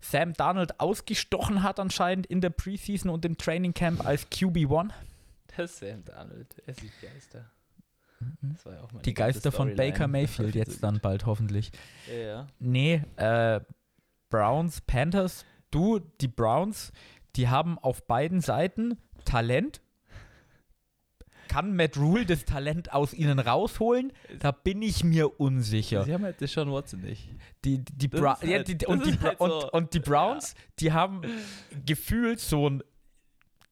[0.00, 4.90] Sam Darnold ausgestochen hat anscheinend in der Preseason und im Training Camp als QB1.
[5.56, 6.54] Das ist Sam Darnold.
[6.64, 7.50] Er sieht Geister.
[8.42, 9.74] Das war ja Die Geister von.
[9.74, 11.70] Baker Mayfield jetzt dann bald hoffentlich.
[12.10, 12.46] Ja, ja.
[12.58, 13.60] Nee, äh,
[14.28, 15.44] Browns, Panthers.
[15.70, 16.92] Du, die Browns,
[17.36, 19.80] die haben auf beiden Seiten Talent.
[21.48, 24.12] Kann Matt Rule das Talent aus ihnen rausholen?
[24.38, 26.04] Da bin ich mir unsicher.
[26.04, 27.28] Sie haben halt Deshaun Watson nicht.
[27.64, 30.54] Die, die, Das ja, halt- die, das und, die ist Bra halt und die Browns,
[30.78, 31.22] die haben
[31.84, 32.84] gefühlt so ein,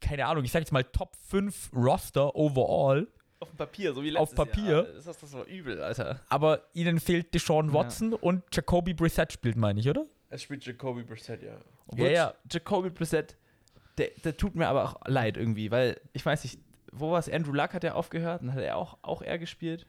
[0.01, 3.07] keine Ahnung, ich sag jetzt mal Top 5 Roster overall,
[3.41, 4.70] Auf dem Papier, so wie Auf letztes Papier.
[4.70, 4.82] Jahr.
[4.84, 6.20] Das ist das war übel, Alter.
[6.28, 7.74] aber ihnen fehlt Deshaun Ja.
[7.74, 10.07] Watson und Jacoby Brissett spielt, meine ich, oder?
[10.30, 11.57] Es spielt Jacoby Brissett, ja.
[11.86, 12.34] Obwohl Ja, ja.
[12.51, 13.36] Jacoby Brissett,
[13.97, 16.59] der, der tut mir aber auch leid irgendwie, weil ich weiß nicht,
[16.93, 17.28] wo war es?
[17.28, 19.86] Andrew Luck hat ja aufgehört und hat er auch, auch er gespielt.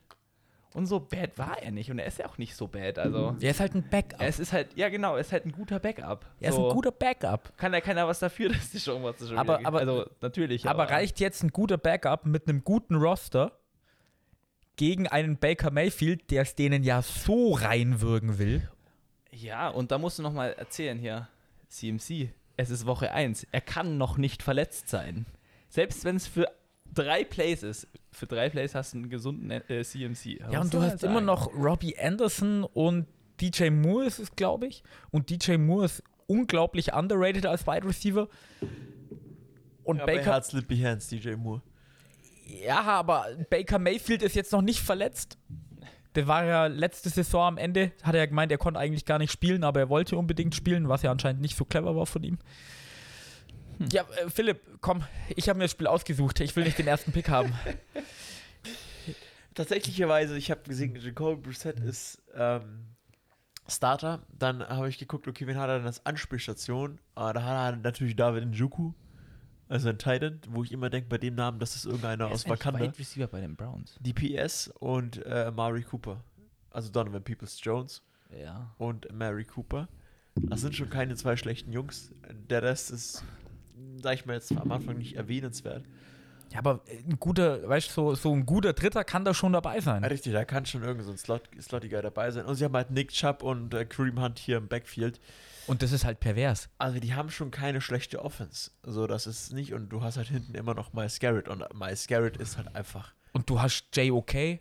[0.72, 2.98] Und so bad war er nicht und er ist ja auch nicht so bad.
[3.00, 4.20] Also Er ist halt ein Backup.
[4.20, 6.24] es ist halt, ja genau, er ist halt ein guter Backup.
[6.40, 7.56] Er ist so, ein guter Backup.
[7.56, 10.68] Kann ja keiner was dafür, dass die schon was schon Aber- aber- also natürlich.
[10.68, 13.50] Aber reicht jetzt ein guter Backup mit einem guten Roster
[14.76, 18.68] gegen einen Baker Mayfield, der es denen ja so reinwürgen will?
[19.32, 21.28] Ja, und da musst du nochmal erzählen hier,
[21.68, 25.26] CMC, es ist Woche 1, er kann noch nicht verletzt sein.
[25.68, 26.46] Selbst wenn es für
[26.94, 30.40] drei Plays ist, für drei Plays hast du einen gesunden äh, CMC.
[30.50, 33.06] Ja, und du hast immer noch Robbie Anderson und
[33.40, 34.82] DJ Moore ist es, glaube ich.
[35.10, 38.28] Und DJ Moore ist unglaublich underrated als Wide Receiver.
[39.82, 41.62] Und Ja, aber er Baker, hat Slippy Hands, DJ Moore.
[42.46, 45.38] ja, aber Baker Mayfield ist jetzt noch nicht verletzt.
[46.16, 49.18] Der war ja letzte Saison am Ende, hat er ja gemeint, er konnte eigentlich gar
[49.18, 52.22] nicht spielen, aber er wollte unbedingt spielen, was ja anscheinend nicht so clever war von
[52.24, 52.38] ihm.
[53.90, 55.02] Ja, äh, Philipp, komm,
[55.34, 56.40] ich habe mir das Spiel ausgesucht.
[56.40, 57.52] Ich will nicht den ersten Pick haben.
[59.54, 62.86] Tatsächlicherweise, ich habe gesehen, Jacoby Brissett ist ähm,
[63.68, 64.22] Starter.
[64.38, 66.98] Dann habe ich geguckt, okay, wen hat er denn als Anspielstation?
[67.14, 68.92] Ah, da hat er natürlich David Njoku,
[69.68, 72.80] also ein Titan, wo ich immer denke, bei dem Namen, das ist irgendeiner aus Wakanda.
[72.80, 73.96] Wide Receiver bei den Browns.
[74.00, 76.22] DPS und äh, Mari Cooper.
[76.70, 78.02] Also Donovan Peoples-Jones
[78.40, 78.72] Ja.
[78.78, 79.88] und Mary Cooper.
[80.36, 82.12] Das sind schon keine zwei schlechten Jungs.
[82.48, 83.24] Der Rest ist,
[84.02, 85.84] sag ich mal jetzt am Anfang nicht erwähnenswert.
[86.52, 89.80] Ja, aber ein guter, weißt du, so, so ein guter Dritter kann da schon dabei
[89.80, 90.02] sein.
[90.02, 92.44] Richtig, da kann schon irgend so ein Slot, Slottiger dabei sein.
[92.44, 95.20] Und sie haben halt Nick Chubb und äh, Kareem Hunt hier im Backfield.
[95.68, 96.68] Und das ist halt pervers.
[96.78, 98.72] Also die haben schon keine schlechte Offense.
[98.82, 99.72] So, das ist nicht.
[99.74, 101.46] Und du hast halt hinten immer noch Miles Garrett.
[101.48, 103.12] Und Miles Garrett ist halt einfach.
[103.32, 104.58] Und du hast J.O.K.,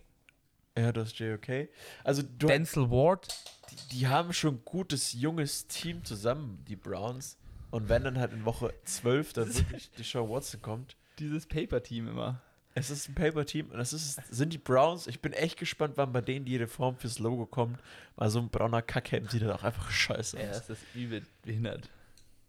[0.78, 1.70] Ja, das ist JOK.
[2.04, 3.28] Also du, Denzel Ward.
[3.72, 7.39] die, die haben schon ein gutes, junges Team zusammen, die Browns.
[7.72, 10.96] Und wenn dann halt in Woche 12 dann wirklich die Show Watson kommt.
[11.20, 12.42] Dieses Paper-Team immer.
[12.76, 15.08] Es ist ein Paper-Team und das ist, sind die Browns.
[15.08, 17.80] Ich bin echt gespannt, wann bei denen die Reform fürs Logo kommt.
[18.16, 20.58] Weil so ein brauner Kackhelm sieht halt auch einfach scheiße Ja, aus.
[20.68, 21.90] das ist übel behindert.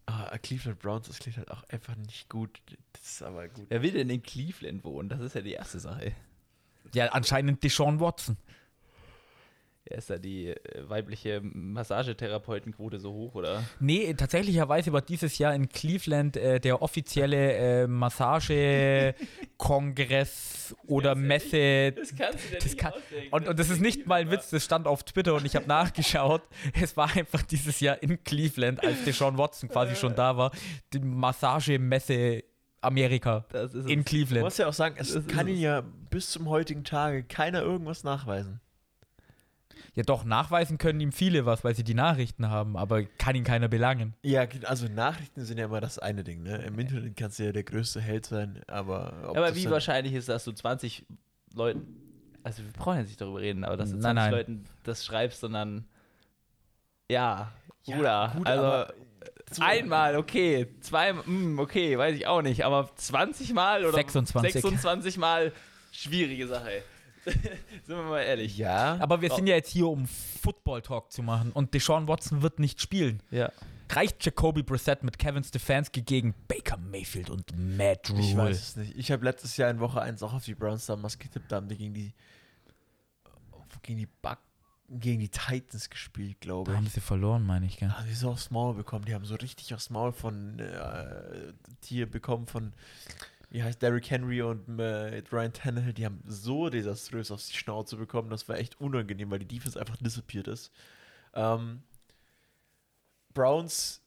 [0.06, 2.60] Ah, Cleveland Browns, das klingt halt auch einfach nicht gut.
[2.92, 3.66] Das ist aber gut.
[3.68, 5.08] Wer will denn in Cleveland wohnen?
[5.08, 6.12] Das ist ja die erste Sache.
[6.94, 8.36] Ja, anscheinend Deshaun Watson.
[9.88, 10.56] Ja, ist da die äh,
[10.88, 13.64] weibliche Massagetherapeutenquote so hoch, oder?
[13.80, 21.92] Nee, tatsächlicherweise war dieses Jahr in Cleveland äh, der offizielle äh, Massage-Kongress oder Messe.
[21.92, 22.92] Das kannst du dir Das kann,
[23.30, 25.66] und, und das ist nicht mal ein Witz, das stand auf Twitter und ich habe
[25.66, 26.42] nachgeschaut.
[26.80, 30.52] Es war einfach dieses Jahr in Cleveland, als Deshaun Watson quasi schon da war,
[30.92, 32.44] die Massagemesse
[32.80, 34.04] Amerika Das ist in es.
[34.04, 34.44] Du Cleveland.
[34.44, 35.54] musst ja auch sagen, es Das ist kann es.
[35.54, 38.60] ihn ja bis zum heutigen Tage keiner irgendwas nachweisen.
[40.00, 43.44] Ja, doch, nachweisen können ihm viele was, weil sie die Nachrichten haben, aber kann ihn
[43.44, 44.14] keiner belangen.
[44.22, 46.56] Ja, also Nachrichten sind ja immer das eine Ding, ne?
[46.62, 49.28] Im Internet kannst du ja der größte Held sein, aber.
[49.28, 51.04] ob Aber wie wahrscheinlich ist, dass du 20
[51.52, 51.86] Leuten,
[52.42, 54.32] also wir brauchen jetzt nicht darüber reden, aber dass du 20 Nein, nein.
[54.32, 55.84] Leuten das schreibst, sondern
[57.10, 57.52] ja,
[57.84, 58.94] Ja, Bruder, gut, also
[59.60, 64.62] einmal, okay, zweimal, hm, okay, weiß ich auch nicht, aber 20 Mal oder 26.
[64.62, 65.52] 26 Mal,
[65.92, 66.82] schwierige Sache.
[67.86, 68.56] Sind wir mal ehrlich.
[68.58, 69.36] Ja, Aber wir Oh.
[69.36, 73.22] sind ja jetzt hier, um Football-Talk zu machen und Deshaun Watson wird nicht spielen.
[73.30, 73.50] Ja.
[73.90, 78.20] Reicht Jacoby Brissett mit Kevin Stefanski gegen Baker Mayfield und Matt Rule?
[78.20, 78.96] ich weiß es nicht.
[78.96, 81.68] Ich habe letztes Jahr in Woche 1 auch auf die Browns damals getippt, da haben
[81.68, 82.12] die gegen die.
[83.82, 84.38] gegen die Buck.
[84.88, 86.92] gegen die Titans gespielt, glaube Da haben ich.
[86.92, 87.90] sie verloren, meine ich, gell?
[87.90, 89.04] Haben die so aufs Maul bekommen.
[89.06, 92.72] Die haben so richtig aufs Maul von äh, Tier bekommen von,
[93.50, 95.92] wie heißt Derrick Henry und äh, Ryan Tannehill.
[95.92, 98.30] Die haben so desaströs auf die Schnauze bekommen.
[98.30, 100.72] Das war echt unangenehm, weil die Defense einfach disappeared ist.
[101.34, 101.82] Ähm,
[103.34, 104.02] Browns,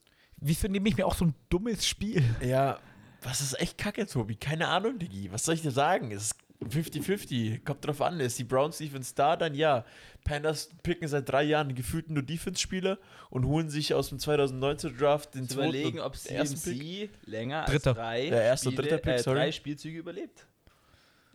[0.45, 2.21] Wieso nehme ich mir auch so ein dummes Spiel?
[2.41, 2.77] ja,
[3.21, 4.35] was ist echt kacke, Tobi?
[4.35, 5.31] Keine Ahnung, Digi.
[5.31, 6.11] Was soll ich dir sagen?
[6.11, 7.63] Es ist 50-50.
[7.63, 8.19] Kommt drauf an.
[8.19, 9.35] Ist die Browns Defense da?
[9.35, 9.85] Dann ja.
[10.23, 12.97] Panthers picken seit drei Jahren gefühlt nur Defense-Spieler
[13.29, 16.79] und holen sich aus dem 2019 Draft den Zu zweiten überlegen, und ob ersten Pick.
[16.79, 17.89] CMC länger Dritter.
[17.91, 19.39] als drei, Ja, erster und Spiele, dritter Pick, äh, sorry.
[19.39, 20.47] drei Spielzüge überlebt.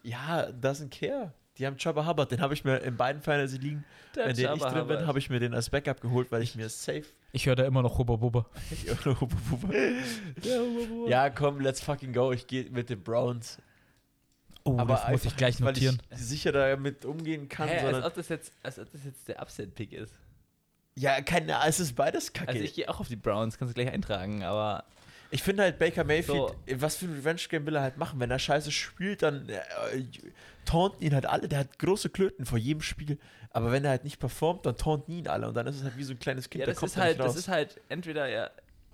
[0.03, 1.33] Ja, doesn't care.
[1.59, 4.55] Die haben Chubba Hubbard, den habe ich mir in beiden Fantasy liegen, Der in denen
[4.55, 7.05] ich Jabba drin bin, habe ich mir den als Backup geholt, weil ich mir safe.
[7.33, 8.47] Ich höre da immer noch Hubba Bubba.
[11.09, 12.31] ja, komm, let's fucking go.
[12.33, 13.59] Ich gehe mit den Browns.
[14.65, 16.03] Oh, das muss ich gleich nicht, weil notieren.
[16.11, 18.05] ich sicher damit umgehen kann, Hä, als, sondern.
[18.05, 20.15] ob das jetzt, als ob das jetzt der Upset-Pick ist.
[20.95, 22.51] Ja, keine, es ist beides kacke.
[22.51, 24.85] Also ich gehe auch auf die Browns, kannst du gleich eintragen, aber
[25.31, 26.55] Ich finde halt Baker Mayfield, So.
[26.81, 28.19] was für ein Revenge-Game will er halt machen?
[28.21, 29.61] Wenn er scheiße spielt, dann äh,
[30.65, 31.49] taunten ihn halt alle.
[31.49, 33.19] Der hat große Klöten vor jedem Spiel.
[33.51, 35.49] Aber wenn er halt nicht performt, dann taunten ihn alle.
[35.49, 36.97] Und dann ist es halt wie so ein kleines Kind, ja, der das kommt ist
[36.99, 37.35] halt, nicht raus.
[37.35, 38.51] das ist halt entweder er,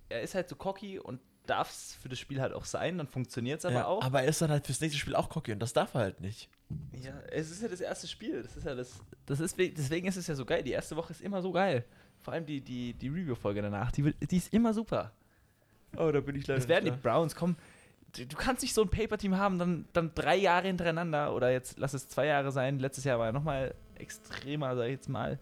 [0.08, 3.06] er ist halt so cocky und darf es für das Spiel halt auch sein, dann
[3.06, 4.02] funktioniert es aber ja, auch.
[4.02, 6.20] aber er ist dann halt fürs nächste Spiel auch cocky und das darf er halt
[6.20, 6.48] nicht.
[6.92, 8.42] Ja, es ist ja das erste Spiel.
[8.42, 9.00] Das ist ja das.
[9.26, 10.62] Das ist we- deswegen ist es ja so geil.
[10.62, 11.84] Die erste Woche ist immer so geil.
[12.20, 15.12] Vor allem die, die, die Review-Folge danach, die, die ist immer super.
[15.96, 17.56] Oh, da bin ich leider Das werden die Browns kommen.
[18.16, 21.94] Du, kannst nicht so ein Paper-Team haben, dann, dann drei Jahre hintereinander oder jetzt lass
[21.94, 22.78] es zwei Jahre sein.
[22.78, 25.38] Letztes Jahr war ja nochmal extremer, sag ich jetzt mal.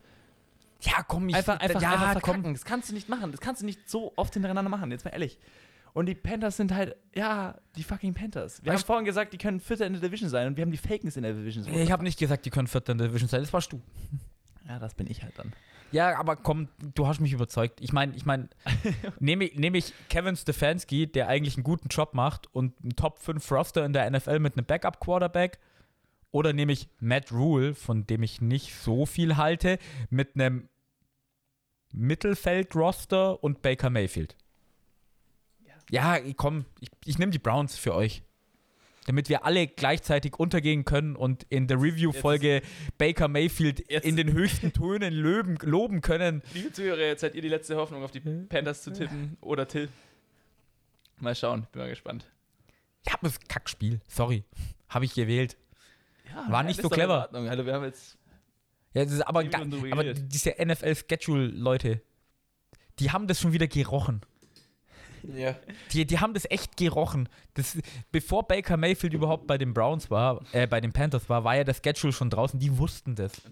[0.80, 1.36] Ja, komm, ich.
[1.36, 2.34] Einfach, einfach, ja, einfach komm.
[2.34, 2.54] verkacken.
[2.54, 3.30] Das kannst du nicht machen.
[3.30, 5.38] Das kannst du nicht so oft hintereinander machen, jetzt mal ehrlich.
[5.94, 8.62] Und die Panthers sind halt, ja, die fucking Panthers.
[8.64, 10.70] Wir Weißt- haben vorhin gesagt, die können Vierter in der Division sein und wir haben
[10.70, 11.66] die Falcons in der Division.
[11.68, 13.40] Ich habe nicht gesagt, die können Vierter in der Division sein.
[13.42, 13.80] Das warst du.
[14.68, 15.52] ja, das bin ich halt dann.
[15.90, 17.78] Ja, aber komm, du hast mich überzeugt.
[17.82, 18.48] Ich meine, ich meine,
[19.20, 23.18] nehme ich, nehm ich Kevin Stefanski, der eigentlich einen guten Job macht und einen Top
[23.18, 25.58] 5 Roster in der NFL mit einem Backup-Quarterback,
[26.30, 29.78] oder nehme ich Matt Rule, von dem ich nicht so viel halte,
[30.08, 30.70] mit einem
[31.92, 34.34] Mittelfeld-Roster und Baker Mayfield?
[35.92, 38.22] Ja, ich- komm, ich, ich nehme die Browns für euch.
[39.06, 42.62] Damit wir alle gleichzeitig untergehen können und in der Review-Folge
[42.98, 46.40] Baker Mayfield in den höchsten Tönen loben, loben können.
[46.54, 49.88] Liebe Zuhörer, jetzt seid ihr die letzte Hoffnung, auf die Panthers zu tippen oder Till.
[51.18, 52.26] Mal schauen, bin mal gespannt.
[53.06, 54.00] Ja, das ist ein Kackspiel.
[54.06, 54.44] Sorry.
[54.88, 55.56] Habe ich gewählt.
[56.30, 57.28] Ja, War nicht so clever.
[57.34, 58.16] Also wir haben jetzt
[58.94, 59.40] Ja, das ist aber,
[59.90, 62.00] aber diese NFL-Schedule-Leute,
[63.00, 64.20] die haben das schon wieder gerochen.
[65.22, 65.56] Ja.
[65.92, 67.28] Die, die haben das echt gerochen.
[67.54, 67.78] Das,
[68.10, 71.64] bevor Baker Mayfield überhaupt bei den Browns war, äh, bei den Panthers war, war ja
[71.64, 72.58] der Schedule schon draußen.
[72.58, 73.42] Die wussten das.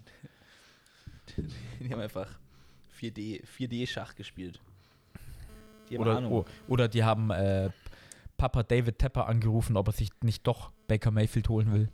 [1.79, 2.27] die haben einfach
[2.99, 4.59] 4D, 4D-Schach gespielt.
[5.89, 6.31] Die haben Oder, Ahnung.
[6.31, 7.69] oh, oder die haben äh,
[8.37, 11.89] Papa David Tepper angerufen, ob er sich nicht doch Baker Mayfield holen will.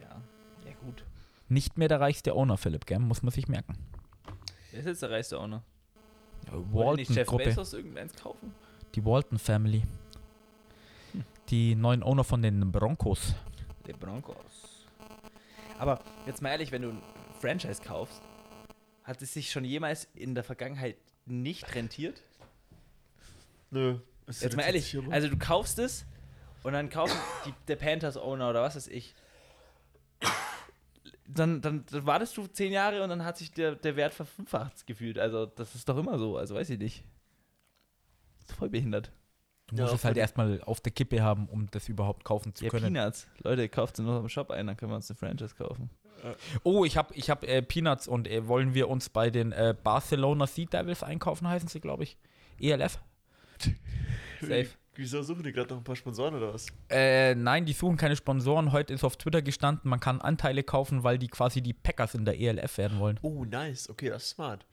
[0.00, 0.20] Ja.
[0.66, 1.04] ja, gut.
[1.48, 2.98] Nicht mehr der reichste Owner, Philipp, gell?
[2.98, 3.76] muss man sich merken.
[4.70, 5.62] Wer ist jetzt der reichste Owner?
[6.52, 7.44] Wollte nicht Jeff Walton-Gruppe.
[7.44, 8.54] Bezos irgendeins kaufen?
[8.94, 9.82] Die Walton Family.
[11.48, 13.34] Die neuen Owner von den Broncos.
[13.86, 14.36] Die Broncos.
[15.78, 17.02] Aber jetzt mal ehrlich, wenn du ein
[17.40, 18.22] Franchise kaufst,
[19.02, 22.22] hat es sich schon jemals in der Vergangenheit nicht rentiert?
[23.70, 23.98] Nö.
[24.26, 26.06] Jetzt mal ehrlich, also du kaufst es
[26.62, 29.14] und dann kaufen die, der Panthers-Owner oder was weiß ich.
[31.26, 34.86] Dann, dann, dann wartest du zehn Jahre und dann hat sich der, der Wert verfünffacht
[34.86, 35.18] gefühlt.
[35.18, 37.04] Also das ist doch immer so, also weiß ich nicht.
[38.58, 39.10] Voll behindert.
[39.68, 42.54] Du Ja, musst es voll halt erstmal auf der Kippe haben, um das überhaupt kaufen
[42.54, 42.92] zu Ja, können.
[42.92, 43.26] Peanuts.
[43.42, 45.88] Leute, kauft in unserem Shop ein, dann können wir uns eine Franchise kaufen.
[46.62, 49.74] Oh, ich habe ich hab, äh, Peanuts und äh, wollen wir uns bei den äh,
[49.82, 52.16] Barcelona Sea Devils einkaufen, heißen sie, glaube ich.
[52.58, 52.98] ELF?
[54.40, 54.68] Safe.
[54.96, 56.66] Wieso suchen die gerade noch ein paar Sponsoren oder was?
[56.88, 58.72] Äh, nein, die suchen keine Sponsoren.
[58.72, 62.24] Heute ist auf Twitter gestanden, man kann Anteile kaufen, weil die quasi die Packers in
[62.24, 63.18] der ELF werden wollen.
[63.22, 63.88] Oh, nice.
[63.90, 64.64] Okay, das ist smart.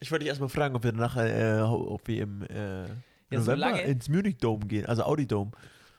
[0.00, 2.88] Ich wollte dich erstmal fragen, ob wir nachher, äh, ob wir im äh, Ja,
[3.30, 5.52] so November lange- ins Munich Dome gehen, also Audi Dome.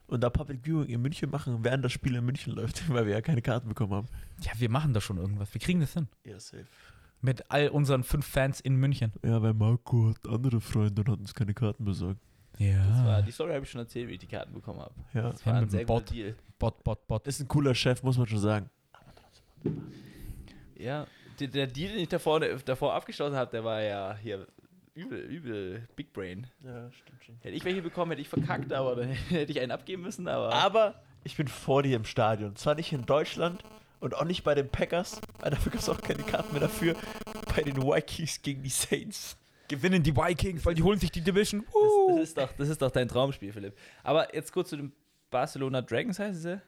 [0.08, 3.14] Und da Public Viewing in München machen, während das Spiel in München läuft, weil wir
[3.14, 4.08] ja keine Karten bekommen haben.
[4.41, 5.54] Ja, wir machen da schon irgendwas.
[5.54, 6.08] Wir kriegen das hin.
[6.26, 6.66] Ja, safe.
[7.22, 9.14] Mit all unseren fünf Fans in München.
[9.24, 12.20] Ja, weil Marco hat andere Freunde und hat uns keine Karten besorgt.
[12.60, 12.86] Ja.
[12.88, 14.93] Das war, die Story habe ich schon erzählt, wie ich die Karten bekommen habe.
[15.14, 15.32] Ja.
[15.32, 16.10] Das war Ja, ein sehr Bot.
[16.12, 16.36] Deal.
[16.60, 17.28] Bot, Bot, Bot.
[17.28, 18.70] Ist ein cooler Chef, muss man schon sagen.
[20.78, 21.08] Ja,
[21.39, 24.47] der, der Deal, den ich davor, davor abgeschlossen habe, der war ja hier
[24.93, 26.47] übel, übel Big Brain.
[26.64, 27.36] Ja, stimmt schon.
[27.41, 30.54] Hätte ich welche bekommen, hätte ich verkackt, aber dann hätte ich einen abgeben müssen, aber.
[30.54, 32.56] Aber ich bin vor dir im Stadion.
[32.56, 33.64] Zwar nicht in Deutschland
[34.01, 36.95] Und auch nicht bei den Packers, weil dafür gab es auch keine Karten mehr dafür.
[37.56, 39.38] Bei den Vikings gegen die Saints.
[39.68, 41.64] Gewinnen die Vikings, weil die holen sich die Division.
[41.66, 43.78] Das, das, ist doch, das ist doch dein Traumspiel, Philipp.
[44.03, 44.91] Aber jetzt kurz zu dem
[45.30, 46.61] Barcelona Dragons heißt sie.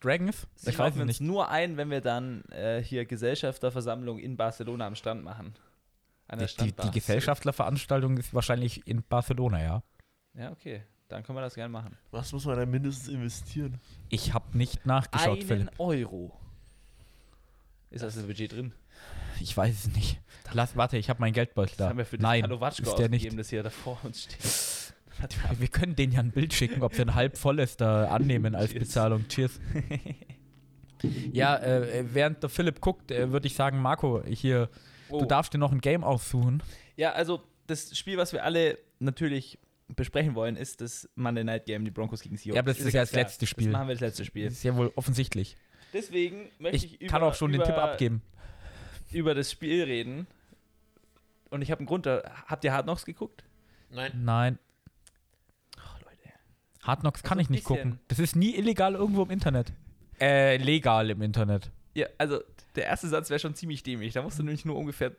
[0.00, 0.46] Dragons?
[0.64, 1.20] Ich weiß uns nicht.
[1.20, 5.54] nur ein, wenn wir dann äh, hier Gesellschafterversammlung in Barcelona am Strand machen.
[6.26, 9.82] An der Die, die, die Gesellschafterveranstaltung ist wahrscheinlich in Barcelona, ja.
[10.34, 10.82] Ja, okay.
[11.08, 11.96] Dann können wir das gerne machen.
[12.12, 13.80] Was muss man da mindestens investieren?
[14.10, 15.70] Ich habe nicht nachgeschaut, Einen Philipp.
[15.78, 16.32] Euro.
[17.90, 18.72] Ist das im Budget drin?
[19.40, 20.20] Ich weiß es nicht.
[20.52, 21.88] Lass, warte, ich habe mein Geldbeutel Das da.
[21.90, 22.50] haben wir für den Nein, ist
[22.98, 23.22] der nicht.
[23.22, 24.94] ausgegeben, das hier da vor uns steht.
[25.60, 28.54] Wir können denen ja ein Bild schicken, ob der ein halb voll ist, da annehmen
[28.54, 28.84] als Cheers.
[28.84, 29.28] Bezahlung.
[29.28, 29.60] Cheers.
[31.32, 34.68] ja, äh, während der Philipp guckt, äh, würde ich sagen, Marco, hier,
[35.08, 35.18] Oh.
[35.20, 36.62] du darfst dir noch ein Game aussuchen.
[36.96, 41.84] Ja, also das Spiel, was wir alle natürlich besprechen wollen, ist das Monday Night Game,
[41.84, 42.54] die Broncos gegen Seahawks.
[42.54, 43.22] Ja, aber das ist ja das klar.
[43.24, 43.66] letzte Spiel.
[43.66, 44.46] Das machen wir das letzte Das Spiel.
[44.46, 45.56] ist ja wohl offensichtlich.
[45.92, 48.22] Deswegen möchte ich, Ich über, kann auch schon über, den Tipp abgeben.
[49.12, 50.26] Über das Spiel reden.
[51.50, 52.06] Und ich habe einen Grund.
[52.06, 53.44] da- Habt ihr Hard Knocks geguckt?
[53.90, 54.12] Nein.
[54.24, 54.58] Nein,
[55.78, 56.32] Ach, Leute.
[56.82, 57.76] Hard Knocks kann Also ich nicht bisschen.
[57.92, 58.00] gucken.
[58.08, 59.72] Das ist nie illegal irgendwo im Internet.
[60.20, 61.70] Äh, legal im Internet.
[61.94, 62.40] Ja, also
[62.76, 64.12] der erste Satz wäre schon ziemlich dämlich.
[64.12, 65.12] Da musst du nämlich nur ungefähr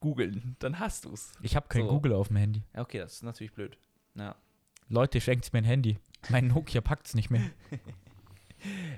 [0.00, 0.56] googeln.
[0.58, 1.32] Dann hast du's.
[1.42, 1.88] Ich habe kein So.
[1.88, 2.62] Google auf dem Handy.
[2.74, 3.78] Ja, okay, das ist natürlich blöd.
[4.14, 4.34] Ja.
[4.88, 5.98] Leute, schenkt mir ein Handy.
[6.30, 7.42] Mein Nokia packt's nicht mehr.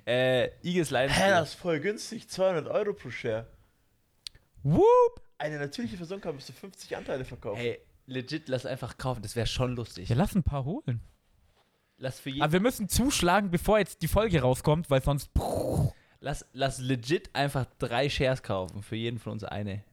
[0.07, 1.13] Äh, Eagles Lions.
[1.13, 2.29] Hä, das ist voll günstig.
[2.31, 3.47] 200 Euro pro Share.
[4.63, 5.23] Whoop!
[5.39, 7.59] Eine natürliche Person kann bis zu 50 Anteile verkaufen.
[7.59, 9.23] Hey, legit, lass einfach kaufen.
[9.23, 10.09] Das wäre schon lustig.
[10.09, 11.01] Ja, lass ein paar holen.
[11.97, 12.43] Lass für jeden.
[12.43, 15.31] Aber wir müssen zuschlagen, bevor jetzt die Folge rauskommt, weil sonst.
[16.21, 18.83] Lass, lass legit einfach drei Shares kaufen.
[18.83, 19.85] Für jeden von uns eine.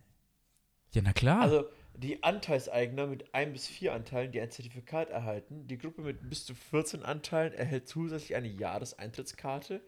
[0.92, 1.42] Ja, na klar.
[1.42, 1.66] Also
[1.96, 5.68] die Anteilseigner mit 1 bis 4 Anteilen, die ein Zertifikat erhalten.
[5.68, 9.82] Die Gruppe mit bis zu 14 Anteilen erhält zusätzlich eine Jahreseintrittskarte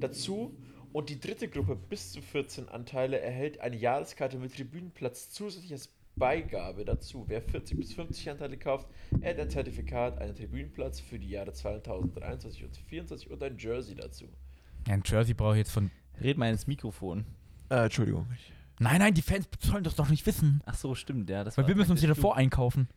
[0.00, 0.56] dazu.
[0.92, 5.88] Und die dritte Gruppe bis zu 14 Anteile erhält eine Jahreskarte mit Tribünenplatz zusätzlich als
[6.16, 7.24] Beigabe dazu.
[7.28, 8.86] Wer 40 bis 50 Anteile kauft,
[9.20, 14.26] erhält ein Zertifikat, einen Tribünenplatz für die Jahre 2023 und 2024 und ein Jersey dazu.
[14.86, 15.90] ja, ein Jersey brauche ich jetzt von.
[16.20, 17.24] Red mal ins Mikrofon.
[17.70, 18.26] Äh, Entschuldigung.
[18.78, 20.60] Nein, nein, die Fans sollen das doch nicht wissen.
[20.66, 21.42] Ach so, stimmt, ja.
[21.42, 22.88] Das Weil wir müssen uns praktisch davor einkaufen.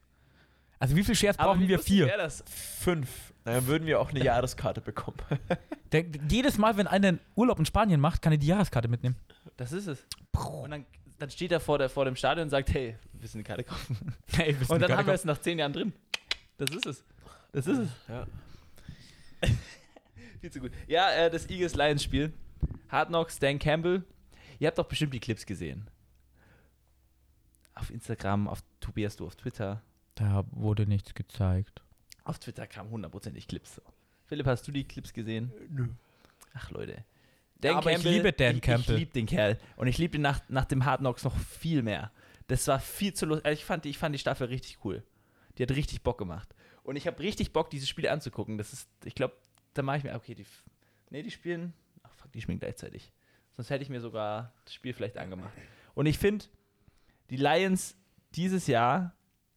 [0.79, 1.79] Also wie viele Shares brauchen wir?
[1.79, 2.07] Vier.
[2.17, 2.43] das?
[2.47, 3.33] Fünf.
[3.45, 5.17] Dann würden wir auch eine Jahreskarte bekommen.
[5.91, 9.15] Der, jedes Mal, wenn einer einen Urlaub in Spanien macht, kann er die Jahreskarte mitnehmen.
[9.55, 10.03] Das ist es.
[10.33, 10.85] Und dann,
[11.19, 13.63] dann steht er vor, der, vor dem Stadion und sagt, hey, wir müssen eine Karte
[13.63, 14.13] kaufen.
[14.33, 15.93] Hey, Und dann haben wir es nach zehn Jahren drin.
[16.57, 17.03] Das ist es.
[17.51, 17.89] Das ist es.
[18.09, 18.25] Ja.
[20.41, 20.71] Viel zu gut.
[20.87, 22.33] Ja, äh, das Eagles-Lions-Spiel.
[22.89, 24.03] Hard Knocks, Dan Campbell.
[24.57, 25.87] Ihr habt doch bestimmt die Clips gesehen.
[27.75, 29.83] Auf Instagram, auf Tobias, du auf Twitter.
[30.15, 31.84] Da wurde nichts gezeigt.
[32.26, 33.76] Auf Twitter kamen hundertprozentig Clips.
[33.76, 33.82] So.
[34.26, 35.51] Philipp, hast du die Clips gesehen?
[35.69, 35.88] Nö.
[36.53, 37.05] Ach, Leute.
[37.63, 38.95] Ja, aber ich liebe Dan ich, Campbell.
[38.95, 39.57] Ich liebe den Kerl.
[39.78, 42.11] Und ich liebe ihn nach, nach dem Hard Knocks noch viel mehr.
[42.47, 43.51] Das war viel zu lustig.
[43.53, 45.03] Ich fand, die- ich fand die Staffel richtig cool.
[45.57, 46.53] Die hat richtig Bock gemacht.
[46.84, 48.57] Und ich habe richtig Bock, diese Spiele anzugucken.
[48.57, 49.36] Das ist, ich glaube,
[49.73, 50.45] da mache ich mir, okay, die,
[51.09, 51.73] nee, die spielen,
[52.03, 53.11] ach fuck, die spielen gleichzeitig.
[53.55, 55.53] Sonst hätte ich mir sogar das Spiel vielleicht angemacht.
[55.95, 56.45] Und ich finde,
[57.30, 57.95] die Lions
[58.36, 59.15] dieses Jahr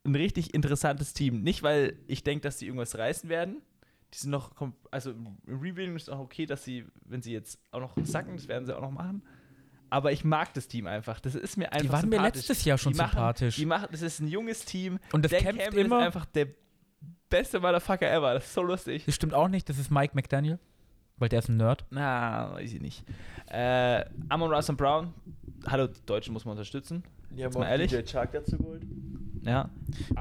[0.09, 1.43] ein richtig interessantes Team.
[1.43, 3.63] Nicht, weil ich denke, dass sie irgendwas reißen werden.
[4.15, 4.53] Die sind noch,
[4.91, 8.49] also im Rebuilding ist auch okay, dass sie, wenn sie jetzt auch noch sacken, das
[8.49, 9.23] werden sie auch noch machen.
[9.91, 11.21] Aber ich mag das Team einfach.
[11.21, 13.57] Das ist mir einfach Die waren mir letztes Jahr schon die machen, sympathisch.
[13.57, 14.99] Die machen, das ist ein junges Team.
[15.13, 16.01] Und das Dan kämpft Campbell immer.
[16.01, 16.49] ist einfach der
[17.31, 18.35] beste Motherfucker ever.
[18.35, 19.05] Das ist so lustig.
[19.07, 20.59] Das stimmt auch nicht, das ist Mike McDaniel.
[21.17, 21.85] Weil der ist ein Nerd.
[21.91, 23.05] Na, weiß ich nicht.
[23.47, 25.13] Äh, Amon Russell Brown.
[25.67, 27.03] Hallo, die Deutschen muss man unterstützen.
[27.31, 27.91] Die haben mal auch ehrlich.
[27.91, 28.83] DJ Chark dazu geholt.
[29.49, 29.71] Ja.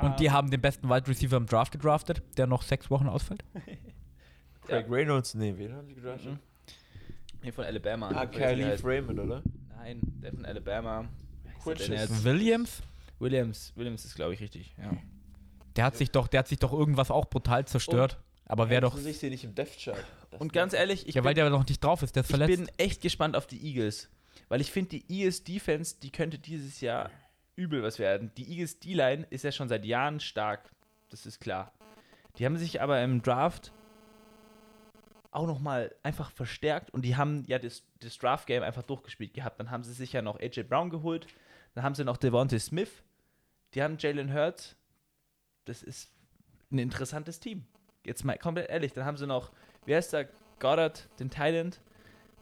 [0.01, 3.43] Und die haben den besten Wide Receiver im Draft gedraftet, der noch sechs Wochen ausfällt.
[4.67, 6.32] Craig Reynolds, nee, wen haben sie gedraftet?
[6.34, 6.39] Mhm.
[7.43, 8.09] Hier von Alabama.
[8.09, 8.84] Ah, heißt.
[8.84, 9.41] Raymond, oder?
[9.78, 11.07] Nein, der von Alabama.
[11.65, 12.23] Jetzt?
[12.23, 12.82] Williams,
[13.19, 13.73] Williams.
[13.75, 14.73] Williams ist, glaube ich, richtig.
[14.78, 14.91] Ja.
[15.75, 18.17] der hat sich doch, der hat sich doch irgendwas auch brutal zerstört.
[18.45, 18.97] aber wer doch.
[18.97, 20.03] Sehe ich sie nicht im Death Chart?
[20.39, 22.36] Und ganz ehrlich, ich, Ja, weil bin, der noch nicht drauf ist, der ist ich
[22.36, 22.57] verletzt.
[22.57, 24.09] bin echt gespannt auf die Eagles.
[24.49, 27.11] Weil ich finde, die Eagles Defense, die könnte dieses Jahr
[27.58, 28.32] übel was werden.
[28.38, 30.70] Die Eagles D-Line ist ja schon seit Jahren stark.
[31.10, 31.74] Das ist klar.
[32.38, 33.74] Die haben sich aber im Draft
[35.32, 39.60] auch nochmal einfach verstärkt und die haben ja das, das Draft-Game einfach durchgespielt gehabt.
[39.60, 41.28] Dann haben sie sich ja noch AJ Brown geholt.
[41.76, 43.03] Dann haben sie noch Devontae Smith.
[43.74, 44.76] Die haben Jalen Hurts.
[45.66, 46.12] Das ist
[46.72, 47.66] ein interessantes Team.
[48.05, 48.93] Jetzt mal komplett ehrlich.
[48.93, 49.51] Dann haben sie noch,
[49.86, 50.24] wer ist da?
[50.60, 51.82] Goddard, den Thailand.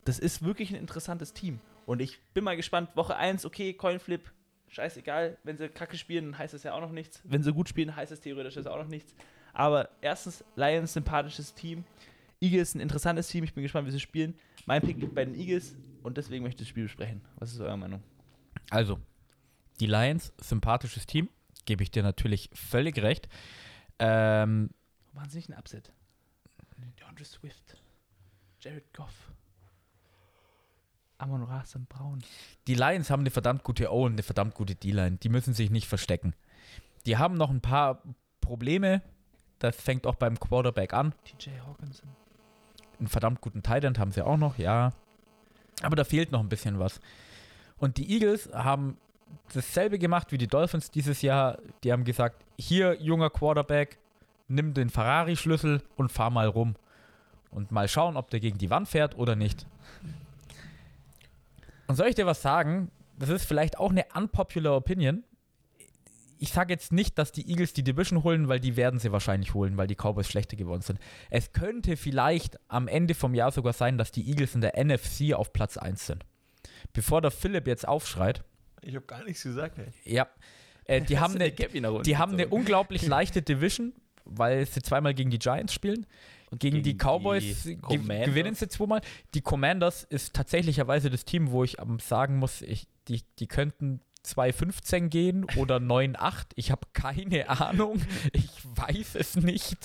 [0.06, 1.60] Das ist wirklich ein interessantes Team.
[1.86, 2.96] Und ich bin mal gespannt.
[2.96, 4.32] Woche 1, okay, Coinflip,
[4.76, 5.38] scheißegal.
[5.44, 7.22] Wenn sie kacke spielen, heißt es ja auch noch nichts.
[7.24, 9.16] Wenn sie gut spielen, heißt es theoretisch auch noch nichts.
[9.54, 11.86] Aber erstens, Lions, sympathisches Team.
[12.42, 13.46] Eagles, ein interessantes Team.
[13.46, 14.36] Ich bin gespannt, wie sie spielen.
[14.66, 15.76] Mein Pick liegt bei den Eagles.
[16.04, 17.22] und deswegen möchte ich das Spiel besprechen.
[17.38, 18.04] Was ist eure Meinung?
[18.70, 19.00] Also,
[19.80, 21.30] die Lions, sympathisches Team,
[21.66, 23.30] gebe ich dir natürlich völlig recht.
[23.98, 24.70] Ähm,
[25.14, 25.92] Machen sie nicht ein Upset?
[27.00, 27.78] DeAndre Swift,
[28.60, 29.32] Jared Goff,
[31.18, 31.88] Amon Ra St.
[31.88, 32.22] Brown.
[32.68, 35.18] die Lions haben eine verdammt gute O und eine verdammt gute D-Line.
[35.18, 36.34] Die müssen sich nicht verstecken.
[37.06, 38.02] Die haben noch ein paar
[38.42, 39.02] Probleme.
[39.60, 41.14] Das fängt auch beim Quarterback an.
[41.24, 42.10] TJ Hawkinson.
[43.00, 44.94] einen verdammt guten Tight haben sie auch noch, ja.
[45.82, 47.00] Aber da fehlt noch ein bisschen was.
[47.78, 48.98] Und die Eagles haben
[49.54, 51.60] dasselbe gemacht wie die Dolphins dieses Jahr.
[51.84, 53.98] Die haben gesagt, hier junger Quarterback,
[54.48, 56.76] nimm den Ferrari-Schlüssel und fahr mal rum.
[57.52, 59.66] Und mal schauen, ob der gegen die Wand fährt oder nicht.
[61.88, 62.92] Und soll ich dir was sagen?
[63.18, 65.24] Das ist vielleicht auch eine unpopular Opinion.
[66.38, 69.54] Ich sage jetzt nicht, dass die Eagles die Division holen, weil die werden sie wahrscheinlich
[69.54, 71.00] holen, weil die Cowboys schlechter geworden sind.
[71.30, 75.34] Es könnte vielleicht am Ende vom Jahr sogar sein, dass die Eagles in der NFC
[75.34, 76.26] auf Platz 1 sind.
[76.92, 78.44] Bevor der Philipp jetzt aufschreit,
[78.82, 79.88] Ich habe gar nichts gesagt, ey.
[80.04, 80.28] ja,
[80.86, 83.94] äh, die haben eine, die haben eine unglaublich leichte Division,
[84.26, 86.06] weil sie zweimal gegen die Giants spielen.
[86.52, 89.02] Und Gegen, die gegen Cowboys die gewinnen sie zweimal.
[89.34, 95.10] Die Commanders ist tatsächlicherweise das Team, wo ich sagen muss, ich, die, die könnten 2,15
[95.10, 96.48] gehen oder 9,8.
[96.56, 98.02] Ich habe keine Ahnung.
[98.34, 99.78] Ich weiß es nicht.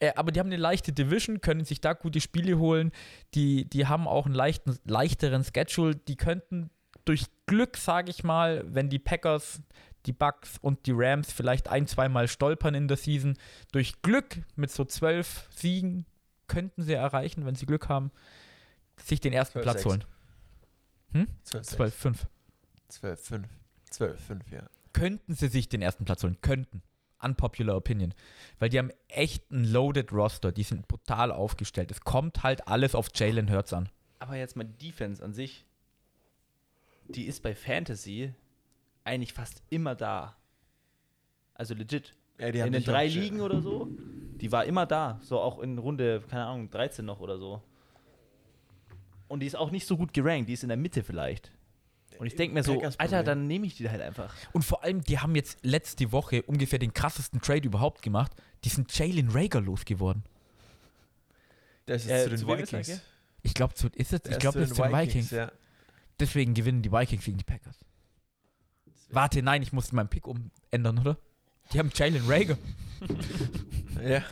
[0.00, 2.92] Äh, aber die haben eine leichte Division, können sich da gute Spiele holen.
[3.34, 5.96] Die, die haben auch einen leichten, leichteren Schedule.
[5.96, 6.70] Die könnten
[7.04, 9.62] durch Glück, sage ich mal, wenn die Packers,
[10.06, 13.36] die Bucks und die Rams vielleicht ein, zweimal stolpern in der Season,
[13.72, 16.06] durch Glück mit so zwölf Siegen
[16.46, 18.10] könnten sie erreichen, wenn sie Glück haben,
[18.96, 19.86] sich den ersten 12, Platz 6.
[19.86, 20.04] holen.
[21.44, 22.26] 12, 12, 5.
[22.88, 23.48] 12, 5.
[23.90, 24.62] 12, 5, ja.
[24.92, 26.40] Könnten sie sich den ersten Platz holen?
[26.40, 26.82] Könnten.
[27.20, 28.14] Unpopular Opinion.
[28.58, 30.52] Weil die haben echt ein loaded Roster.
[30.52, 31.90] Die sind brutal aufgestellt.
[31.90, 33.88] Es kommt halt alles auf Jalen Hurts an.
[34.18, 35.66] Aber jetzt mal die Defense an sich,
[37.08, 38.34] die ist bei Fantasy
[39.08, 40.36] eigentlich fast immer da.
[41.54, 42.14] Also legit.
[42.38, 43.88] ja die in den drei Ligen oder so,
[44.40, 45.18] die war immer da.
[45.22, 47.62] So auch in Runde, keine Ahnung, 13 noch oder so.
[49.26, 51.52] Und die ist auch nicht so gut gerankt, die ist in der Mitte vielleicht.
[52.18, 54.34] Und ich denke mir so, Alter, dann nehme ich die halt einfach.
[54.52, 58.32] Und vor allem, die haben jetzt letzte Woche ungefähr den krassesten Trade überhaupt gemacht.
[58.64, 60.24] Die sind Jalen Rager losgeworden.
[61.86, 63.02] Der ist Äh, zu den zu Vikings.
[63.42, 65.30] Ich glaube, ist es, ich glaube, das ist zu den Vikings.
[65.30, 65.52] Ja.
[66.18, 67.78] Deswegen gewinnen die Vikings gegen die Packers.
[69.10, 71.18] Warte, nein, ich musste meinen Pick umändern, oder?
[71.72, 72.58] Die haben Jalen Rager.
[74.02, 74.22] ja.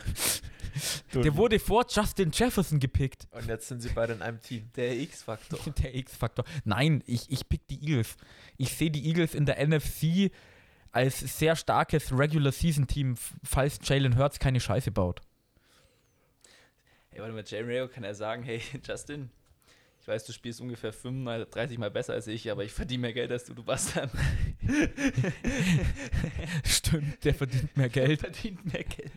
[1.13, 3.27] Der wurde vor Justin Jefferson gepickt.
[3.31, 4.69] Und jetzt sind sie beide in einem Team.
[4.75, 5.59] Der X-Faktor.
[5.83, 6.45] Der X-Faktor.
[6.63, 8.15] Nein, ich, ich pick die Eagles.
[8.57, 10.31] Ich sehe die Eagles in der NFC
[10.91, 15.21] als sehr starkes Regular-Season-Team, falls Jalen Hurts keine Scheiße baut.
[17.09, 19.29] Hey, warte mal, Jay Rayo kann er sagen, hey, Justin,
[20.07, 23.29] ich weiß, du spielst ungefähr 35 Mal besser als ich, aber ich verdiene mehr Geld
[23.29, 24.09] als du, du Bastard.
[26.63, 29.11] Stimmt, der verdient mehr Geld, verdient mehr Geld.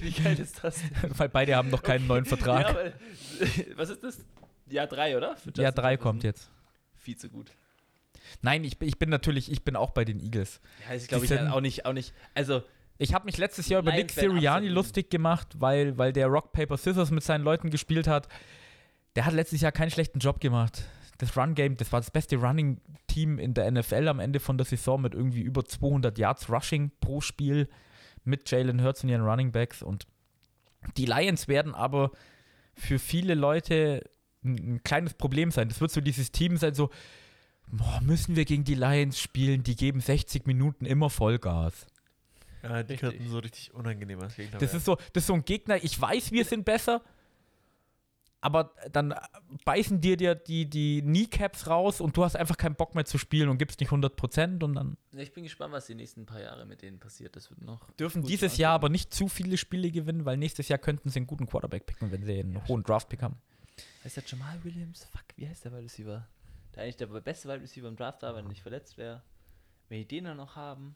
[0.00, 1.10] Wie geil ist das denn?
[1.18, 2.66] weil beide haben noch keinen neuen Ja, Vertrag.
[2.70, 2.92] aber,
[3.76, 4.18] was ist das?
[4.68, 5.36] Jahr 3, oder?
[5.56, 5.98] Ja, drei Jefferson?
[6.02, 6.50] kommt jetzt.
[6.96, 7.52] Viel zu gut.
[8.42, 10.60] Nein, ich, bin- ich bin natürlich, ich bin auch bei den Eagles.
[10.88, 12.12] Ja, ich glaube, ich sind- auch nicht, auch nicht.
[12.34, 12.62] Also,
[12.98, 16.26] Ich habe mich letztes Jahr über Nick Lions werden Sirianni lustig gemacht, weil, weil der
[16.26, 18.26] Rock, Paper, Scissors mit seinen Leuten gespielt hat.
[19.18, 20.84] Der hat letztes Jahr keinen schlechten Job gemacht.
[21.16, 25.02] Das Run-Game, das war das beste Running-Team in der NFL am Ende von der Saison
[25.02, 27.68] mit irgendwie über 200 Yards Rushing pro Spiel
[28.22, 29.82] mit Jalen Hurts und ihren Running Backs.
[29.82, 30.06] Und
[30.96, 32.12] die Lions werden aber
[32.76, 34.08] für viele Leute
[34.44, 35.68] ein, ein kleines Problem sein.
[35.68, 36.88] Das wird so dieses Team sein, so,
[37.66, 39.64] boah, müssen wir gegen die Lions spielen?
[39.64, 41.88] Die geben 60 Minuten immer Vollgas.
[42.62, 45.44] Ja, die könnten so richtig unangenehm als Gegner Das ist, so, das ist so ein
[45.44, 47.02] Gegner, ich weiß, wir sind besser,
[48.40, 49.14] aber dann
[49.64, 53.18] beißen dir, dir die, die Kneecaps raus und du hast einfach keinen Bock mehr zu
[53.18, 56.64] spielen und gibst nicht 100% und dann ich bin gespannt, was die nächsten paar Jahre
[56.64, 57.34] mit denen passiert.
[57.34, 57.90] Das wird noch.
[57.92, 61.26] dürfen dieses Jahr aber nicht zu viele Spiele gewinnen, weil nächstes Jahr könnten sie einen
[61.26, 63.36] guten Quarterback picken, wenn sie einen hohen Draft-Pick haben.
[64.04, 65.04] Heißt der Jamal Williams?
[65.10, 66.26] Fuck, wie heißt der Wide Receiver?
[66.74, 69.22] Der eigentlich der beste Wide Receiver im Draft war, wenn er nicht verletzt wäre.
[69.88, 70.94] Wenn die den dann noch haben.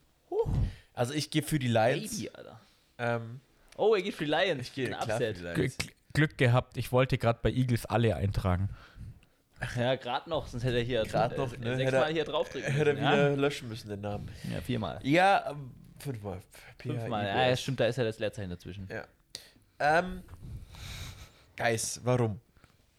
[0.95, 2.17] Also ich gehe für die Lions.
[2.17, 2.61] Baby, Alter.
[2.99, 3.41] Ähm,
[3.77, 4.63] Oh, er geht für die Lions.
[4.63, 5.37] ich gehe für Upset.
[5.39, 5.77] die Lions.
[6.13, 8.69] Glück gehabt, ich wollte gerade bei Eagles alle eintragen.
[9.77, 11.77] Ja, gerade noch, sonst hätte er hier Grad äh, noch, ne?
[11.77, 13.13] sechsmal Hätte er- hier draufdrücken Hätte er müssen, ja?
[13.13, 14.29] wieder löschen müssen, den Namen.
[14.53, 14.99] ja, viermal.
[15.03, 16.41] Ja, ähm, fünfmal.
[16.79, 17.27] Fünfmal.
[17.27, 18.89] Ja, ja, stimmt, da ist ja das Leerzeichen dazwischen.
[18.91, 19.05] Ja.
[19.79, 20.23] Ähm,
[21.57, 22.41] Guys, warum?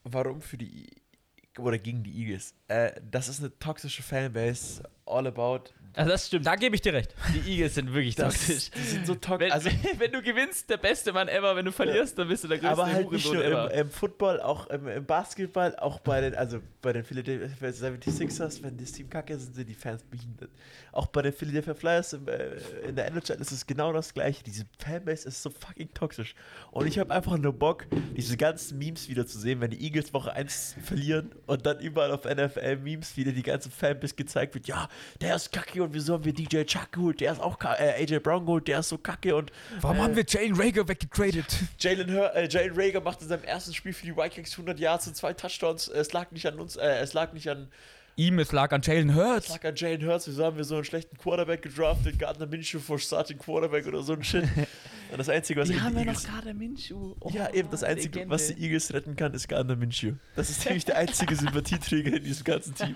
[0.03, 2.53] Warum für die I- oder gegen die Eagles?
[2.67, 6.45] Äh, das ist eine toxische Fanbase, all about Also das stimmt.
[6.45, 7.13] Da gebe ich dir recht.
[7.33, 8.71] Die Eagles sind wirklich Das, toxisch.
[8.71, 9.39] die sind so toxisch.
[9.39, 11.55] Wenn, Also, wenn du gewinnst, der beste Mann ever.
[11.55, 14.41] Wenn du verlierst, dann bist du der größte aber halt nicht nur im, im Football,
[14.41, 19.09] auch im, im Basketball, auch bei den, also bei den Philadelphia 76ers, wenn das Team
[19.09, 20.49] kacke ist, sind die Fans behindert.
[20.91, 22.55] Auch bei den Philadelphia Flyers im, äh,
[22.87, 24.43] in der NHL ist es genau das gleiche.
[24.43, 26.33] Diese Fanbase ist so fucking toxisch.
[26.71, 30.13] Und ich habe einfach nur Bock, diese ganzen Memes wieder zu sehen, wenn die Eagles
[30.13, 34.89] Woche 1 verlieren und dann überall auf NFL-Memes wieder die ganze Fanbase gezeigt wird, ja,
[35.21, 38.19] der ist kacke und wieso haben wir DJ Chuck geholt, der ist auch äh, AJ
[38.19, 39.51] Brown geholt, der ist so kacke und
[39.81, 41.45] Warum äh, haben wir Jane Rager weggetradet?
[41.79, 45.15] Jalen, äh, Jalen Rager macht in seinem ersten Spiel für die Vikings 100 Yards und
[45.15, 45.87] zwei Touchdowns.
[45.87, 47.67] Es lag nicht an uns, äh, es lag nicht an,
[48.15, 49.49] Ihm, es lag an Jalen es Hurts.
[49.49, 50.27] lag an Jalen Hurts.
[50.27, 52.19] Wieso haben wir so einen schlechten Quarterback gedraftet?
[52.19, 54.43] Gardner Minshew vor Starting Quarterback oder so ein Shit.
[55.11, 57.15] Und das Einzige, was Die die haben ja noch gerade Minshu.
[57.19, 58.33] Oh, ja, eben das Einzige, Legende.
[58.35, 60.13] was die Eagles retten kann, ist Gardner Minshew.
[60.35, 62.95] Das ist nämlich der einzige Sympathieträger in diesem ganzen Team.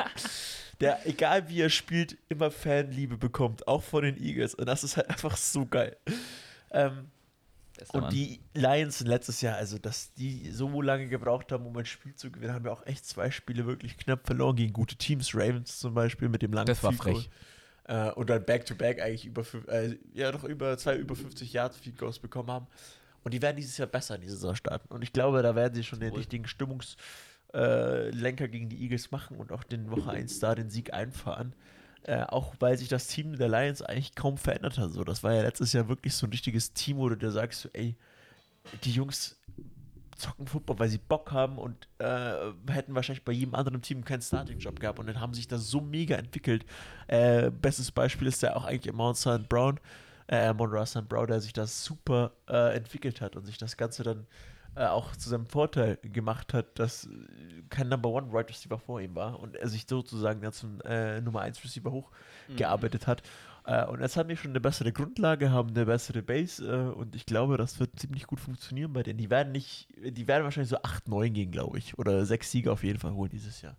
[0.79, 4.53] Der, egal wie er spielt, immer Fanliebe bekommt, auch von den Eagles.
[4.53, 5.97] Und das ist halt einfach so geil.
[6.71, 7.09] Ähm,
[7.93, 8.13] Und Mann.
[8.13, 12.31] die Lions letztes Jahr, also dass die so lange gebraucht haben, um ein Spiel zu
[12.31, 15.33] gewinnen, haben wir auch echt zwei Spiele wirklich knapp verloren gegen gute Teams.
[15.33, 17.29] Ravens zum Beispiel mit dem langen Das war frech.
[17.85, 21.97] Äh, und dann Back-to-Back eigentlich über, äh, ja, doch über zwei über 50 Yards Field
[21.97, 22.67] Goals bekommen haben.
[23.23, 24.93] Und die werden dieses Jahr besser in die Saison starten.
[24.93, 27.03] Und ich glaube, da werden sie schon den richtigen Stimmungslenker
[27.53, 31.53] äh, Lenker gegen die Eagles machen und auch den Woche 1 da den Sieg einfahren.
[32.03, 34.91] Äh, auch weil sich das Team der Lions eigentlich kaum verändert hat.
[34.91, 37.69] So, das war ja letztes Jahr wirklich so ein richtiges Team, wo du dir sagst,
[37.73, 37.95] ey,
[38.83, 39.37] die Jungs
[40.17, 44.21] zocken Football, weil sie Bock haben und äh, hätten wahrscheinlich bei jedem anderen Team keinen
[44.21, 46.65] Starting-Job gehabt und dann haben sich das so mega entwickelt.
[47.07, 49.47] Äh, bestes Beispiel ist ja auch eigentlich Mount St.
[49.47, 49.79] Brown,
[50.27, 51.07] äh, Monroe St.
[51.07, 54.25] Brown, der sich das super äh, entwickelt hat und sich das Ganze dann
[54.77, 57.09] äh, auch zu seinem Vorteil gemacht hat, dass äh,
[57.69, 61.19] kein Number One Wide Receiver vor ihm war und er sich sozusagen dann zum äh,
[61.21, 63.23] Nummer 1 Receiver hochgearbeitet hat.
[63.65, 67.15] Äh, und jetzt haben wir schon eine bessere Grundlage, haben eine bessere Base äh, und
[67.15, 69.17] ich glaube, das wird ziemlich gut funktionieren bei denen.
[69.17, 71.97] Die werden nicht, die werden wahrscheinlich so 8-9 gehen, glaube ich.
[71.97, 73.75] Oder 6 Siege auf jeden Fall holen dieses Jahr.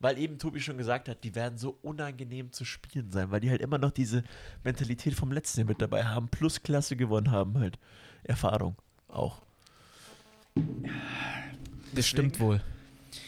[0.00, 3.50] Weil eben Tobi schon gesagt hat, die werden so unangenehm zu spielen sein, weil die
[3.50, 4.24] halt immer noch diese
[4.64, 7.78] Mentalität vom letzten Jahr mit dabei haben, plus Klasse gewonnen haben, halt.
[8.24, 8.76] Erfahrung
[9.08, 9.42] auch.
[11.94, 12.60] Das stimmt wohl.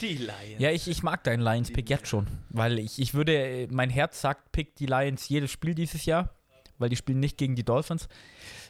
[0.01, 0.59] Die Lions.
[0.59, 2.27] Ja, ich, ich mag deinen Lions-Pick jetzt schon.
[2.51, 6.35] Weil ich, ich würde, mein Herz sagt, pick die Lions jedes Spiel dieses Jahr.
[6.79, 8.09] Weil die spielen nicht gegen die Dolphins.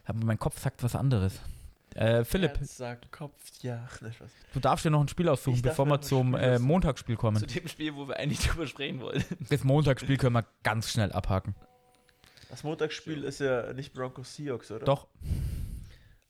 [0.05, 1.41] Aber mein Kopf sagt was anderes.
[1.95, 3.87] Äh, Philipp, Herz sagt Kopf, ja.
[4.55, 6.59] du darfst dir noch ein Spiel aussuchen, Ich bevor wir zum äh.
[6.59, 7.37] Montagsspiel kommen.
[7.39, 9.23] Zu dem Spiel, wo wir eigentlich drüber sprechen wollen.
[9.51, 11.55] Das Montagsspiel können wir ganz schnell abhaken.
[12.49, 14.85] Das Montagsspiel ist ja nicht Broncos Seahawks, oder?
[14.85, 15.07] Doch,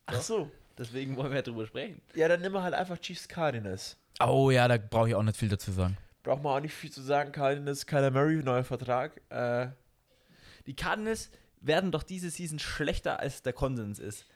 [0.06, 0.50] Ach so.
[0.78, 2.00] Deswegen wollen wir ja drüber sprechen.
[2.14, 3.96] Ja, dann nimm halt einfach Chiefs Cardinals.
[4.20, 5.96] Oh ja, da brauche ich auch nicht viel dazu sagen.
[6.22, 7.32] Braucht man auch nicht viel zu sagen.
[7.32, 9.20] Cardinals, Kyler Murray, neuer Vertrag.
[9.30, 9.68] Äh,
[10.66, 11.30] Die Cardinals
[11.60, 14.26] werden doch diese Season schlechter, als der Konsens ist.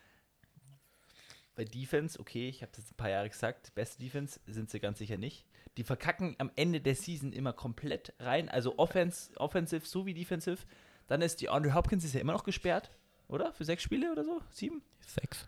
[1.54, 4.98] Bei Defense, okay, ich habe das ein paar Jahre gesagt, beste Defense sind sie ganz
[4.98, 5.46] sicher nicht.
[5.78, 10.58] Die verkacken am Ende der Season immer komplett rein, also Offense, Offensive sowie Defensive.
[11.06, 12.90] Dann ist die Andre Hopkins ist ja immer noch gesperrt,
[13.28, 13.52] oder?
[13.52, 14.40] Für sechs Spiele oder so?
[14.50, 14.82] Sieben?
[15.00, 15.46] Sechs.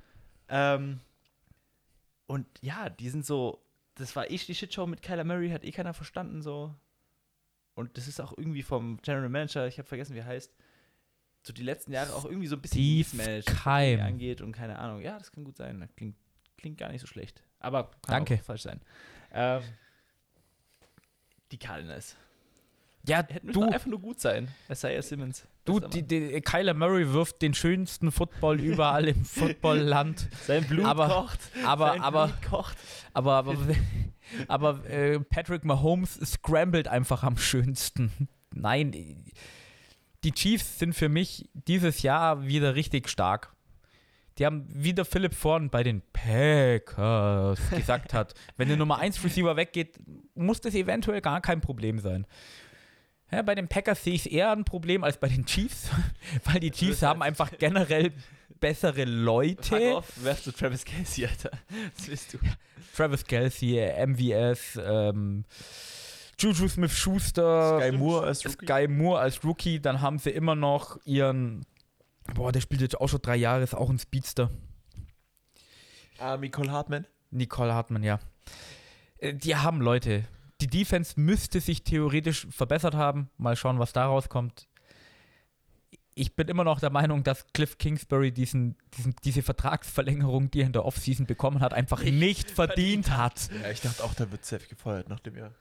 [0.48, 1.00] Ähm,
[2.26, 3.62] und ja, die sind so,
[3.94, 6.74] das war eh die Shitshow mit Kyler Murray, hat eh keiner verstanden so.
[7.74, 10.52] Und das ist auch irgendwie vom General Manager, ich habe vergessen, wie er heißt,
[11.46, 14.00] so die letzten Jahre auch irgendwie so ein bisschen was Keim.
[14.00, 15.00] angeht und keine Ahnung.
[15.00, 15.80] Ja, das kann gut sein.
[15.80, 16.16] Das klingt,
[16.56, 17.42] klingt gar nicht so schlecht.
[17.60, 18.34] Aber kann Danke.
[18.34, 18.80] auch falsch sein.
[19.32, 19.62] Ähm,
[21.50, 22.16] die Cardinals.
[23.08, 24.48] Ja, Hätten du, einfach nur gut sein.
[24.70, 25.46] Isaiah Simmons.
[25.64, 30.28] du die, die, Kyler Murray wirft den schönsten Football überall im Footballland.
[30.46, 31.40] sein Blut aber- kocht.
[31.64, 32.76] Aber, sein aber, Blut kocht.
[33.14, 33.56] aber, aber,
[34.48, 38.28] aber äh, Patrick Mahomes scrambled einfach am schönsten.
[38.54, 39.24] Nein,
[40.24, 43.54] die Chiefs sind für mich dieses Jahr wieder richtig stark.
[44.38, 49.22] Die haben, wie der Philipp vorhin bei den Packers gesagt hat, wenn der Nummer 1
[49.24, 49.98] Receiver weggeht,
[50.34, 52.24] muss das eventuell gar kein Problem sein.
[53.30, 55.90] Ja, bei den Packers sehe ich es eher ein Problem als bei den Chiefs,
[56.44, 58.12] weil die Chiefs haben einfach generell
[58.60, 59.94] bessere Fuck Leute.
[59.96, 61.50] off, werfst du Travis Casey, Alter.
[61.96, 62.38] Das bist du.
[62.96, 65.44] Travis Kelsey, MVS, ähm,
[66.40, 68.66] Juju Smith-Schuster, Sky Moore als Rookie.
[68.66, 69.80] Sky Moore als Rookie.
[69.80, 71.64] Dann haben sie immer noch ihren,
[72.34, 74.50] boah, der spielt jetzt auch schon drei Jahre, ist auch ein Speedster.
[76.18, 77.06] Ah, Nicole Hartman.
[77.30, 78.18] Nicole Hartmann, ja.
[79.18, 80.24] Äh, Die haben Leute.
[80.60, 83.30] Die Defense müsste sich theoretisch verbessert haben.
[83.36, 84.66] Mal schauen, was da rauskommt.
[86.14, 90.66] Ich bin immer noch der Meinung, dass Cliff Kingsbury diesen, diesen, diese Vertragsverlängerung, die er
[90.66, 93.48] in der Offseason bekommen hat, einfach Nicht nicht verdient hat.
[93.62, 95.54] Ja, ich dachte auch, der wird safe gefeuert nach dem Jahr.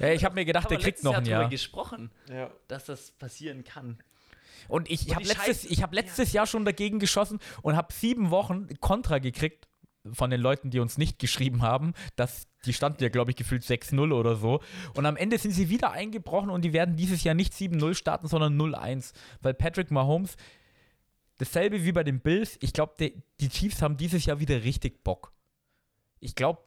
[0.00, 1.48] Ja, ich hab mir gedacht, der kriegt noch Jahr ein Jahr.
[1.48, 2.50] gesprochen, Ja.
[2.66, 3.98] dass das passieren kann.
[4.66, 8.30] Und ich Und habe letztes, ich hab letztes Jahr schon dagegen geschossen und habe sieben
[8.30, 9.68] Wochen Kontra gekriegt
[10.12, 11.92] von den Leuten, die uns nicht geschrieben haben.
[12.16, 14.60] dass die standen ja, glaube ich, gefühlt 6-0 oder so.
[14.94, 18.26] Und am Ende sind sie wieder eingebrochen und die werden dieses Jahr nicht 7-0 starten,
[18.26, 19.12] sondern 0-1.
[19.40, 20.36] Weil Patrick Mahomes,
[21.38, 25.02] dasselbe wie bei den Bills, ich glaube, die, die Chiefs haben dieses Jahr wieder richtig
[25.02, 25.32] Bock.
[26.20, 26.60] Ich glaube,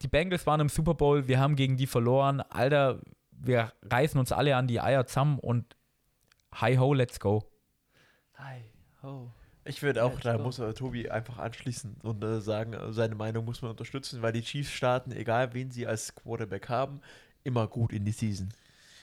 [0.00, 2.40] die Bengals waren im Super Bowl, wir haben gegen die verloren.
[2.40, 3.00] Alter,
[3.30, 5.76] wir reißen uns alle an die Eier zusammen und
[6.54, 7.44] hi ho, let's go.
[8.38, 8.62] Hi,
[9.02, 9.30] ho.
[9.64, 13.14] Ich würde auch, Let's da muss äh, Tobi einfach anschließen und äh, sagen, äh, seine
[13.14, 17.00] Meinung muss man unterstützen, weil die Chiefs starten, egal wen sie als Quarterback haben,
[17.44, 18.52] immer gut in die Season.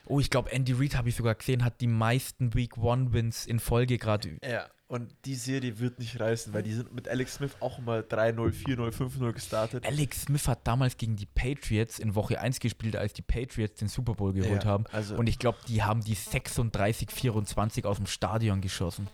[0.06, 3.46] Oh, ich glaube, Andy Reid, habe ich sogar gesehen, hat die meisten Week One Wins
[3.46, 4.38] in Folge gerade.
[4.44, 8.02] Ja, und die Serie wird nicht reißen, weil die sind mit Alex Smith auch mal
[8.02, 9.86] 3-0, 4-0, 5-0 gestartet.
[9.86, 13.88] Alex Smith hat damals gegen die Patriots in Woche 1 gespielt, als die Patriots den
[13.88, 14.86] Super Bowl geholt Ja, haben.
[14.92, 19.08] Also Und ich glaube, die haben die 36-24 aus dem Stadion geschossen.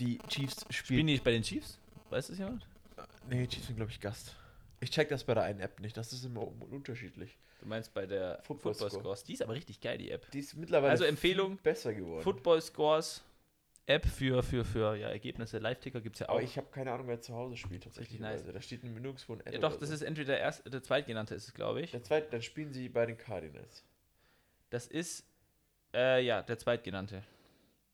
[0.00, 1.06] Die Chiefs Spielen spielen.
[1.06, 1.78] die nicht bei den Chiefs?
[2.10, 2.66] Weiß das jemand?
[3.28, 4.34] Nee, Chiefs sind, glaube ich, Gast.
[4.80, 7.36] Ich check das bei der einen App nicht, das ist immer un- unterschiedlich.
[7.60, 9.02] Du meinst bei der Football Football, Score.
[9.02, 9.24] Scores.
[9.24, 10.30] Die ist aber richtig geil, die App.
[10.30, 12.22] Die ist mittlerweile Also Empfehlung, besser geworden.
[12.22, 13.22] Football Scores
[13.86, 15.58] App für, für, für ja, Ergebnisse.
[15.58, 16.34] Live-Ticker gibt es ja auch.
[16.34, 18.20] Aber ich habe keine Ahnung, wer zu Hause spielt tatsächlich.
[18.20, 18.40] nice.
[18.40, 19.94] Also, da steht nirgendwo ein Ad ja, doch, das so.
[19.94, 21.90] ist entweder der, erste, der zweitgenannte ist es, glaube ich.
[21.90, 23.84] Der zweite, dann spielen sie bei den Cardinals.
[24.70, 25.24] Das ist,
[25.92, 27.22] äh, ja, der zweitgenannte.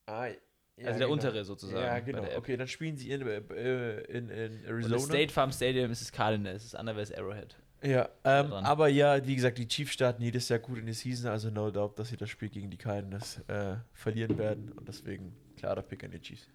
[0.04, 0.28] Ah,
[0.76, 1.84] ja, also der untere sozusagen.
[1.84, 2.24] Ja, genau.
[2.36, 4.94] Okay, dann spielen sie in, äh, in, in Und Arizona.
[4.96, 7.56] das State Farm Stadium ist das Cardinals, das andere ist Arrowhead.
[7.82, 11.30] Ja, ähm, aber ja, wie gesagt, die Chiefs starten jedes Jahr gut in die Season,
[11.30, 15.36] also no doubt, dass sie das Spiel gegen die Cardinals äh, verlieren werden und deswegen
[15.56, 16.48] klarer Pick an die Chiefs.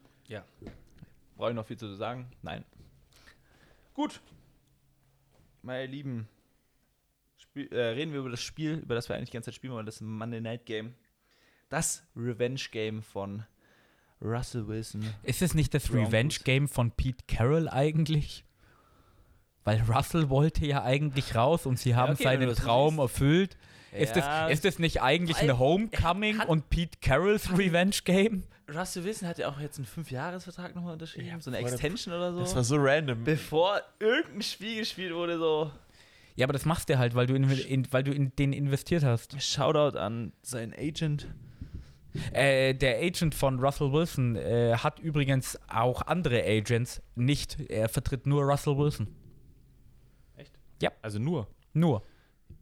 [1.35, 2.31] Brauche ich noch viel zu sagen?
[2.43, 2.63] Nein.
[3.93, 4.21] Gut.
[5.63, 6.27] Meine Lieben,
[7.37, 9.73] Spiel, äh, reden wir über das Spiel, über das wir eigentlich die ganze Zeit spielen
[9.73, 10.93] wollen, das Monday Night Game.
[11.69, 13.43] Das Revenge Game von
[14.21, 15.03] Russell Wilson.
[15.23, 16.07] Ist es nicht das Broncos.
[16.07, 18.43] Revenge-Game von Pete Carroll eigentlich?
[19.63, 23.01] Weil Russell wollte ja eigentlich raus und sie haben okay, seinen Traum siehst.
[23.01, 23.57] erfüllt.
[23.91, 27.51] Ist, Ja, das, ist das nicht eigentlich vor allem, ein Homecoming hat- und Pete Carrolls
[27.57, 28.43] Revenge-Game?
[28.73, 32.31] Russell Wilson hat ja auch jetzt einen 5-Jahres-Vertrag nochmal unterschrieben, Ja, so eine Extension oder
[32.33, 32.39] so.
[32.39, 33.23] Das war so random.
[33.23, 35.71] bevor irgendein Spiel gespielt wurde, so.
[36.35, 39.03] Ja, aber das machst du halt, weil du in, in, weil du in den investiert
[39.03, 39.39] hast.
[39.43, 41.27] Shoutout an seinen Agent.
[42.33, 47.59] Äh, der Agent von Russell Wilson äh, hat übrigens auch andere Agents nicht.
[47.69, 49.07] Er vertritt nur Russell Wilson.
[50.35, 50.53] Echt?
[50.81, 50.91] Ja.
[51.01, 51.47] Also nur.
[51.73, 52.03] Nur.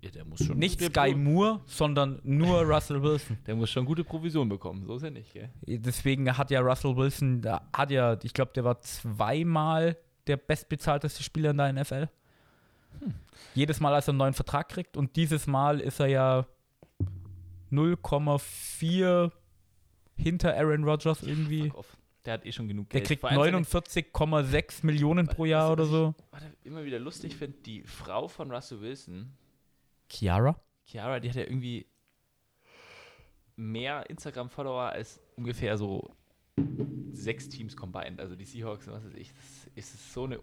[0.02, 0.58] Ja, der muss schon.
[0.58, 3.38] Nicht Sky Moore, sondern nur Russell Wilson.
[3.46, 5.50] Der muss schon gute Provision bekommen, so ist er nicht, gell?
[5.62, 9.98] Deswegen hat ja Russell Wilson, da hat ja, ich glaube, der war zweimal
[10.28, 12.08] der bestbezahlteste Spieler in der NFL.
[13.56, 14.96] Jedes Mal, als er einen neuen Vertrag kriegt.
[14.96, 16.46] Und dieses Mal ist er ja
[17.72, 19.32] 0,4
[20.16, 21.72] hinter Aaron Rodgers irgendwie.
[22.26, 23.08] Der hat eh schon genug Der Geld.
[23.08, 26.14] kriegt allem seine- 49,6 Millionen pro Jahr oder so.
[26.32, 29.32] Was ich immer wieder lustig finde, die Frau von Russell Wilson,
[30.12, 30.60] Chiara?
[30.86, 31.86] Chiara, die hat ja irgendwie
[33.56, 36.16] mehr Instagram-Follower als ungefähr so
[37.12, 38.20] sechs Teams combined.
[38.20, 39.32] Also die Seahawks und was weiß ich.
[39.76, 40.40] Das ist so eine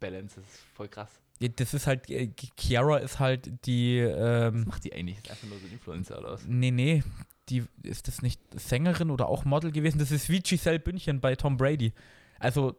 [0.00, 1.10] Unbalance, das ist voll krass.
[1.40, 5.18] Ja, Das ist halt, äh, Chiara ist halt die, Was ähm, macht die eigentlich?
[5.18, 6.44] Ist einfach nur so ein Influencer oder was?
[6.46, 7.02] nee, nee,
[7.48, 9.98] die, ist das nicht Sängerin oder auch Model gewesen?
[9.98, 11.92] Das ist wie Giselle Bündchen bei Tom Brady.
[12.38, 12.76] Also,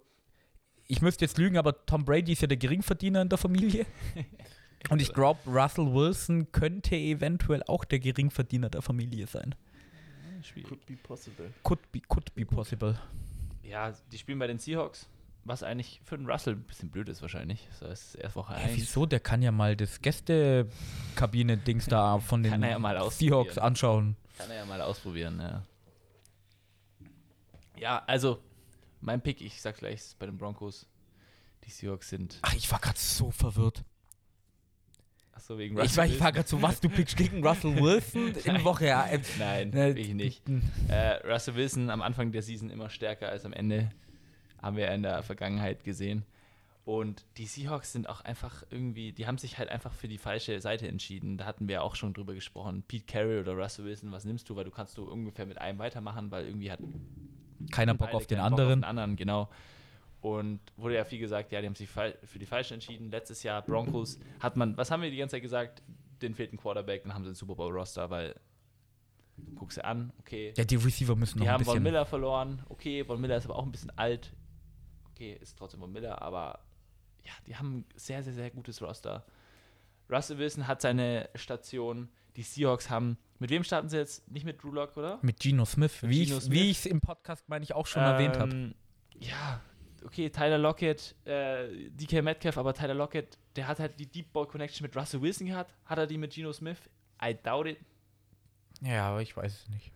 [0.87, 3.85] ich müsste jetzt lügen, aber Tom Brady ist ja der Geringverdiener in der Familie.
[4.89, 9.53] Und ich glaube, Russell Wilson könnte eventuell auch der Geringverdiener der Familie sein.
[10.41, 10.69] Schwierig.
[10.69, 11.51] Could be possible.
[11.63, 12.99] Could be, could be possible.
[13.63, 15.07] Ja, die spielen bei den Seahawks,
[15.43, 17.67] was eigentlich für den Russell ein bisschen blöd ist wahrscheinlich.
[17.79, 18.75] Das ist erst Woche Hä, 1.
[18.75, 19.05] wieso?
[19.05, 24.15] Der kann ja mal das Gästekabine-Dings da von den ja Seahawks anschauen.
[24.37, 25.63] Kann er ja mal ausprobieren, ja.
[27.77, 28.41] Ja, also,
[28.99, 30.87] mein Pick, ich sag gleich, bei den Broncos.
[31.65, 32.39] Die Seahawks sind.
[32.41, 33.83] Ach, ich war gerade so verwirrt.
[35.31, 38.63] Achso, wegen Ich war, ich war gerade so, was, du pickst gegen Russell Wilson in
[38.63, 40.43] Woche ja, äh, Nein, äh, will ich nicht.
[40.87, 43.91] Äh, Russell Wilson am Anfang der Season immer stärker als am Ende.
[44.61, 46.25] Haben wir ja in der Vergangenheit gesehen.
[46.83, 50.59] Und die Seahawks sind auch einfach irgendwie, die haben sich halt einfach für die falsche
[50.61, 51.37] Seite entschieden.
[51.37, 52.83] Da hatten wir ja auch schon drüber gesprochen.
[52.87, 54.55] Pete Carroll oder Russell Wilson, was nimmst du?
[54.55, 56.79] Weil du kannst du ungefähr mit einem weitermachen, weil irgendwie hat
[57.71, 58.69] Keiner Bock auf den keinen Bock anderen.
[58.69, 59.49] Auf den anderen, genau.
[60.21, 63.09] Und wurde ja viel gesagt, ja, die haben sich für die Falschen entschieden.
[63.11, 65.81] Letztes Jahr Broncos hat man, was haben wir die ganze Zeit gesagt?
[66.21, 68.35] Den fehlt ein Quarterback, dann haben sie einen Super Bowl Roster, weil
[69.55, 70.53] guck sie an, okay.
[70.55, 71.83] Ja, die Receiver müssen noch Die ein haben Von bisschen.
[71.83, 74.33] Miller verloren, okay, Von Miller ist aber auch ein bisschen alt.
[75.21, 76.57] Okay, ist trotzdem Von Miller, aber
[77.23, 79.23] ja, die haben ein sehr, sehr, sehr gutes Roster.
[80.09, 84.27] Russell Wilson hat seine Station, die Seahawks haben Mit wem starten sie jetzt?
[84.31, 85.19] Nicht mit Drew Lock, oder?
[85.21, 86.57] Mit Geno Smith, Mit wie Geno ich Smith.
[86.59, 88.51] wie ich es im Podcast, meine ich, auch schon erwähnt habe.
[88.51, 88.75] Ähm,
[89.19, 89.61] Ja,
[90.03, 94.47] okay, Tyler Lockett, äh, DK Metcalf, aber Tyler Lockett, der hat halt die Deep Ball
[94.47, 95.71] Connection mit Russell Wilson gehabt.
[95.85, 96.79] Hat er die mit Geno Smith?
[97.23, 97.77] I doubt it.
[98.81, 99.91] Ja, aber ich weiß es nicht.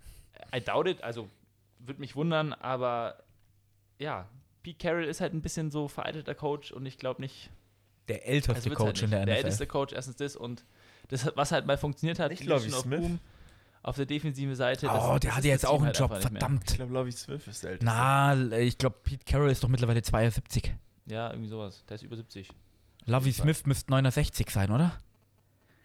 [0.55, 1.27] I doubt it, also
[1.79, 3.23] würde mich wundern, aber
[3.97, 4.29] ja,
[4.65, 7.51] Pete Carroll ist halt ein bisschen so veralteter Coach und ich glaube nicht.
[8.07, 9.13] Der älteste also Coach halt in nicht.
[9.13, 9.45] der Der NFL.
[9.45, 10.65] älteste Coach, erstens das und
[11.09, 12.99] das, was halt mal funktioniert hat, Legion Lovie of Smith?
[13.01, 13.19] Boom
[13.83, 14.87] auf der defensiven Seite.
[14.87, 16.71] das- oh, das der hatte jetzt auch einen halt Job, verdammt.
[16.71, 17.85] Ich glaube, Lovie Smith ist der älteste.
[17.85, 20.73] Na, ich glaube, Pete Carroll ist doch mittlerweile 72.
[21.05, 21.83] Ja, irgendwie sowas.
[21.87, 22.49] Der ist über 70.
[23.05, 24.99] Lovey Smith müsste 69 sein, oder?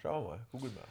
[0.01, 0.85] Schau mal, google mal.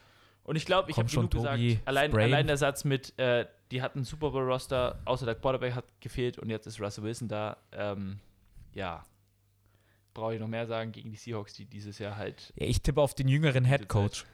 [0.49, 1.88] Und ich glaube, ich habe schon, genug Tobi, gesagt.
[1.88, 5.85] Allein, allein der Satz mit, äh, die hatten einen Super Bowl-Roster, außer der Quarterback hat
[6.01, 7.57] gefehlt und jetzt ist Russell Wilson da.
[7.71, 8.17] Ähm,
[8.73, 9.05] ja,
[10.15, 12.51] brauche ich noch mehr sagen gegen die Seahawks, die dieses Jahr halt.
[12.55, 14.26] Ja, ich tippe auf den jüngeren Head Coach.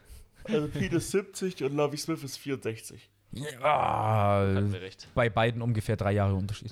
[0.46, 3.10] Also Pete ist 70 und Lovie Smith ist 64.
[3.34, 5.10] Ja, recht.
[5.16, 6.72] bei beiden ungefähr drei Jahre Unterschied.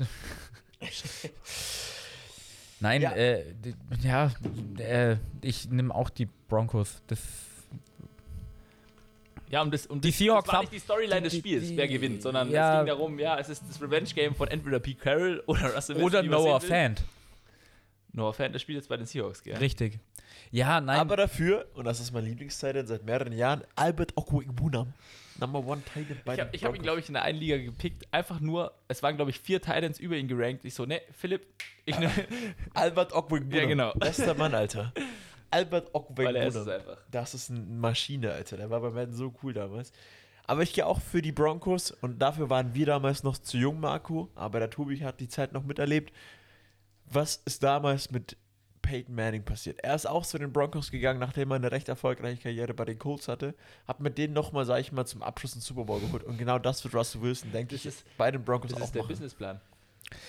[2.79, 3.11] Nein, Ja.
[3.11, 3.43] äh,
[4.03, 4.31] ja,
[4.77, 7.01] äh, ich nehme auch die Broncos.
[7.07, 7.19] Das,
[9.53, 11.77] Ja, und, das, und Die das, Seahawks das war nicht die Storyline des Spiels, die-
[11.77, 12.73] wer gewinnt, sondern ja.
[12.73, 16.07] es ging darum, ja, es ist das Revenge-Game von entweder Pete Carroll oder Russell Wilson.
[16.07, 16.59] oder Noah.
[16.59, 17.03] Fant.
[18.13, 19.55] Noah Fant, das spielt jetzt bei den Seahawks, gell?
[19.57, 19.99] Richtig.
[20.49, 20.97] Ja, nein.
[20.99, 24.91] Aber dafür, und das ist mein Lieblingstitan seit mehreren Jahren, Albert Okwuegbunam.
[25.39, 28.07] Number one Titan bei Ich habe hab ihn, glaube ich, in der einen Liga gepickt.
[28.09, 30.65] Einfach nur, es waren, glaube ich, vier Titans über ihn gerankt.
[30.65, 31.45] Ich so, ne, Philipp,
[31.85, 32.09] ich ne,
[32.73, 33.59] Albert Okwuegbunam.
[33.61, 33.93] Ja, genau.
[33.93, 34.91] Bester Mann, Alter.
[35.53, 36.97] Albert er einfach.
[37.11, 38.57] Das ist eine Maschine, Alter.
[38.57, 39.91] Der war bei Madden so cool damals.
[40.45, 43.79] Aber ich gehe auch für die Broncos und dafür waren wir damals noch zu jung,
[43.79, 44.29] Marco.
[44.35, 46.11] Aber der Tobi hat die Zeit noch miterlebt.
[47.05, 48.35] Was ist damals mit
[48.81, 49.79] Peyton Manning passiert?
[49.81, 52.99] Er ist auch zu den Broncos gegangen, nachdem er eine recht erfolgreiche Karriere bei den
[52.99, 53.53] Colts hatte.
[53.87, 56.23] Hat mit denen nochmal, sag ich mal, zum Abschluss einen Super Bowl geholt.
[56.23, 58.85] Und genau das wird Russell Wilson, denke Das ich, ist- bei den Broncos Das auch
[58.85, 59.09] ist der machen.
[59.09, 59.61] Businessplan.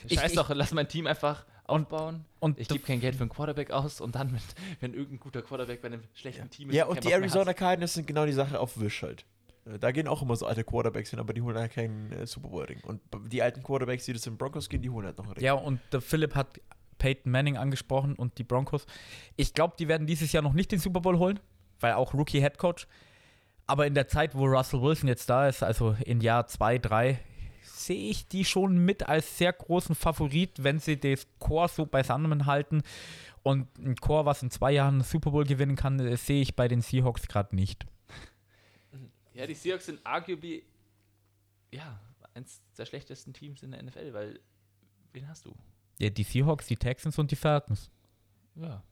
[0.07, 2.25] Ich- Scheiß ich- doch, lass mein Team einfach aufbauen.
[2.41, 4.43] und Ich gebe kein Geld für einen Quarterback aus und dann, mit,
[4.81, 7.53] wenn irgendein guter Quarterback bei einem schlechten Team ist, Ja, und die Arizona.
[7.55, 9.25] Cardinals sind genau die Sache auf Wisch halt.
[9.67, 12.27] Äh, Da gehen auch immer so alte Quarterbacks hin, aber die holen halt keinen äh,
[12.27, 12.81] Super Bowl Ring.
[12.85, 13.01] Und
[13.31, 15.45] die alten Quarterbacks, die das in Broncos gehen, die holen halt noch einen Ring.
[15.45, 16.61] ja, und der Philipp hat
[16.99, 18.87] Peyton Manning angesprochen und die Broncos.
[19.37, 21.41] Ich glaube, die werden dieses Jahr noch nicht den Super Bowl holen,
[21.81, 22.87] weil auch Rookie Head Coach.
[23.67, 27.19] Aber in der Zeit, wo Russell Wilson jetzt da ist, also in Jahr 2, 3,
[27.65, 32.47] sehe ich die schon mit als sehr großen Favorit, wenn sie das Core so beisammen
[32.47, 32.83] halten.
[33.43, 36.69] Und ein Core, was in zwei Jahren Super Bowl gewinnen kann, äh, sehe ich bei
[36.69, 37.87] den Seahawks gerade nicht.
[39.35, 40.65] Ja, die Seahawks sind arguably,
[41.73, 42.01] ja,
[42.35, 44.41] eins der schlechtesten Teams in der NFL, weil,
[45.13, 45.55] wen hast du?
[45.99, 47.91] Ja, die Seahawks, die Texans und die Falcons.
[48.55, 48.83] Ja.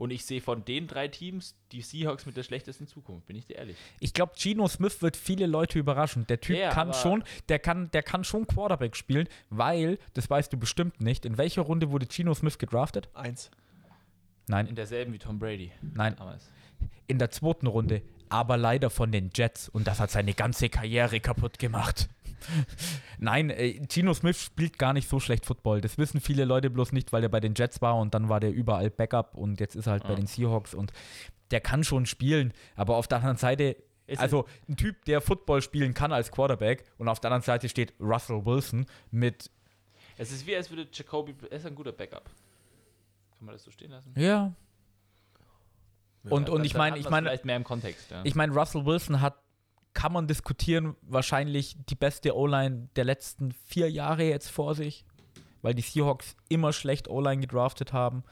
[0.00, 3.44] Und ich sehe von den drei Teams die Seahawks mit der schlechtesten Zukunft, bin ich
[3.44, 3.76] dir ehrlich.
[4.00, 6.26] Ich glaube, Geno Smith wird viele Leute überraschen.
[6.26, 10.50] Der Typ Ja, kann schon, der kann, der kann schon Quarterback spielen, weil, das weißt
[10.54, 13.10] du bestimmt nicht, in welcher Runde wurde Geno Smith gedraftet?
[13.12, 13.50] Eins.
[14.46, 16.50] Nein, In derselben wie Tom Brady nein, damals.
[17.06, 18.00] in der zweiten Runde,
[18.30, 22.08] aber leider von den Jets und das hat seine ganze Karriere kaputt gemacht.
[23.18, 25.80] Nein, äh, Geno Smith spielt gar nicht so schlecht Football.
[25.80, 28.40] Das wissen viele Leute bloß nicht, weil er bei den Jets war und dann war
[28.40, 30.16] der überall Backup und jetzt ist er halt bei Ja.
[30.16, 30.92] den Seahawks und
[31.50, 33.76] der kann schon spielen, aber auf der anderen Seite
[34.06, 37.68] Ist also ein Typ, der Football spielen kann als Quarterback und auf der anderen Seite
[37.68, 39.50] steht Russell Wilson mit,
[40.18, 42.24] Es ist wie, als würde Jacoby, er ist ein guter Backup.
[42.24, 44.12] Kann man das so stehen lassen?
[44.16, 44.52] ja.
[46.24, 48.20] Und, Dann- und ich meine, ich meine, Vielleicht mehr im Kontext, ja.
[48.24, 49.39] ich meine, Russell Wilson hat,
[49.94, 55.04] kann man diskutieren, wahrscheinlich die beste O-Line der letzten vier Jahre jetzt vor sich,
[55.62, 58.22] weil die Seahawks immer schlecht O-Line gedraftet haben.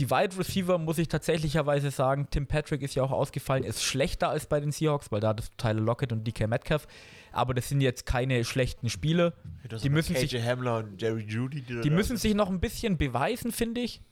[0.00, 4.28] Die Wide Receiver, muss ich tatsächlicherweise sagen, Tim Patrick ist ja auch ausgefallen, ist schlechter
[4.28, 6.88] als bei den Seahawks, weil da du Tyler Lockett und DK Metcalf.
[7.30, 9.34] Aber das sind jetzt keine schlechten Spiele.
[9.82, 11.62] Die müssen sich- Hamler und Jerry Judy.
[11.62, 14.02] Die, Die müssen sich noch ein bisschen beweisen, finde ich,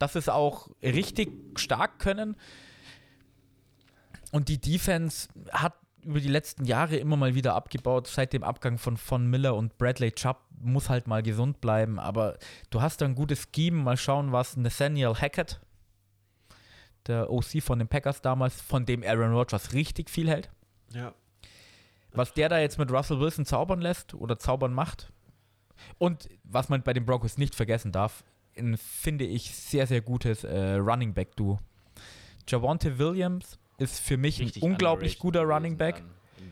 [0.00, 2.36] dass es auch richtig stark können.
[4.32, 8.06] Und die Defense hat über die letzten Jahre immer mal wieder abgebaut.
[8.08, 11.98] Seit dem Abgang von Von Miller und Bradley Chubb muss halt mal gesund bleiben.
[11.98, 12.38] Aber
[12.70, 13.82] du hast da ein gutes Scheme.
[13.82, 15.60] Mal schauen, was Nathaniel Hackett,
[17.06, 20.50] der OC von den Packers damals, von dem Aaron Rodgers richtig viel hält,
[20.92, 21.12] Ja.
[22.12, 25.12] was der da jetzt mit Russell Wilson zaubern lässt oder zaubern macht.
[25.98, 28.22] Und was man bei den Broncos nicht vergessen darf,
[28.56, 31.58] ein, finde ich, sehr, sehr gutes äh, Running Back Duo.
[32.46, 36.02] Javonte Williams ist für mich Richtig ein unglaublich guter Running Back.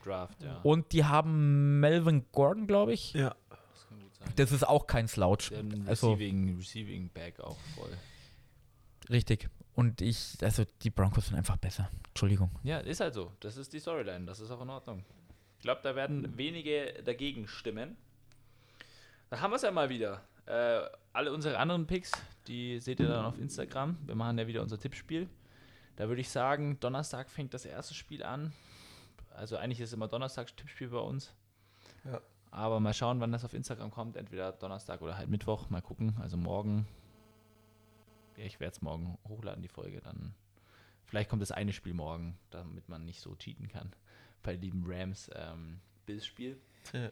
[0.04, 0.60] Draft, ja.
[0.62, 3.12] Und die haben Melvin Gordon, glaube ich.
[3.12, 3.34] Ja.
[3.50, 4.32] das kann gut sein.
[4.36, 5.50] Das ist auch kein Slouch.
[5.86, 7.90] Also- Receiving, Receiving Back auch voll.
[9.10, 9.48] Richtig.
[9.74, 11.90] Und ich, also die Broncos sind einfach besser.
[12.08, 12.50] Entschuldigung.
[12.62, 13.32] Ja, ist halt so.
[13.40, 14.24] Das ist die Storyline.
[14.26, 15.04] Das ist auch in Ordnung.
[15.58, 17.96] Ich glaube, da werden wenige dagegen stimmen.
[19.28, 20.22] Da haben wir es ja mal wieder.
[20.46, 20.80] Äh,
[21.12, 22.10] alle unsere anderen Picks,
[22.46, 23.98] die seht ihr dann auf Instagram.
[24.06, 25.28] Wir machen ja wieder unser Tippspiel.
[26.00, 28.54] Da würde ich sagen, Donnerstag fängt das erste Spiel an.
[29.34, 31.34] Also eigentlich ist es immer Donnerstag Tippspiel bei uns.
[32.06, 32.22] Ja.
[32.50, 34.16] Aber mal schauen, wann das auf Instagram kommt.
[34.16, 35.68] Entweder Donnerstag oder halt Mittwoch.
[35.68, 36.16] Mal gucken.
[36.18, 36.86] Also morgen.
[38.38, 40.00] Ja, ich werde es morgen hochladen, die Folge.
[40.00, 40.34] Dann
[41.04, 43.92] vielleicht kommt das eine Spiel morgen, damit man nicht so cheaten kann.
[44.42, 46.58] Bei den lieben Rams ähm, Bills-Spiel.
[46.94, 47.10] Ja.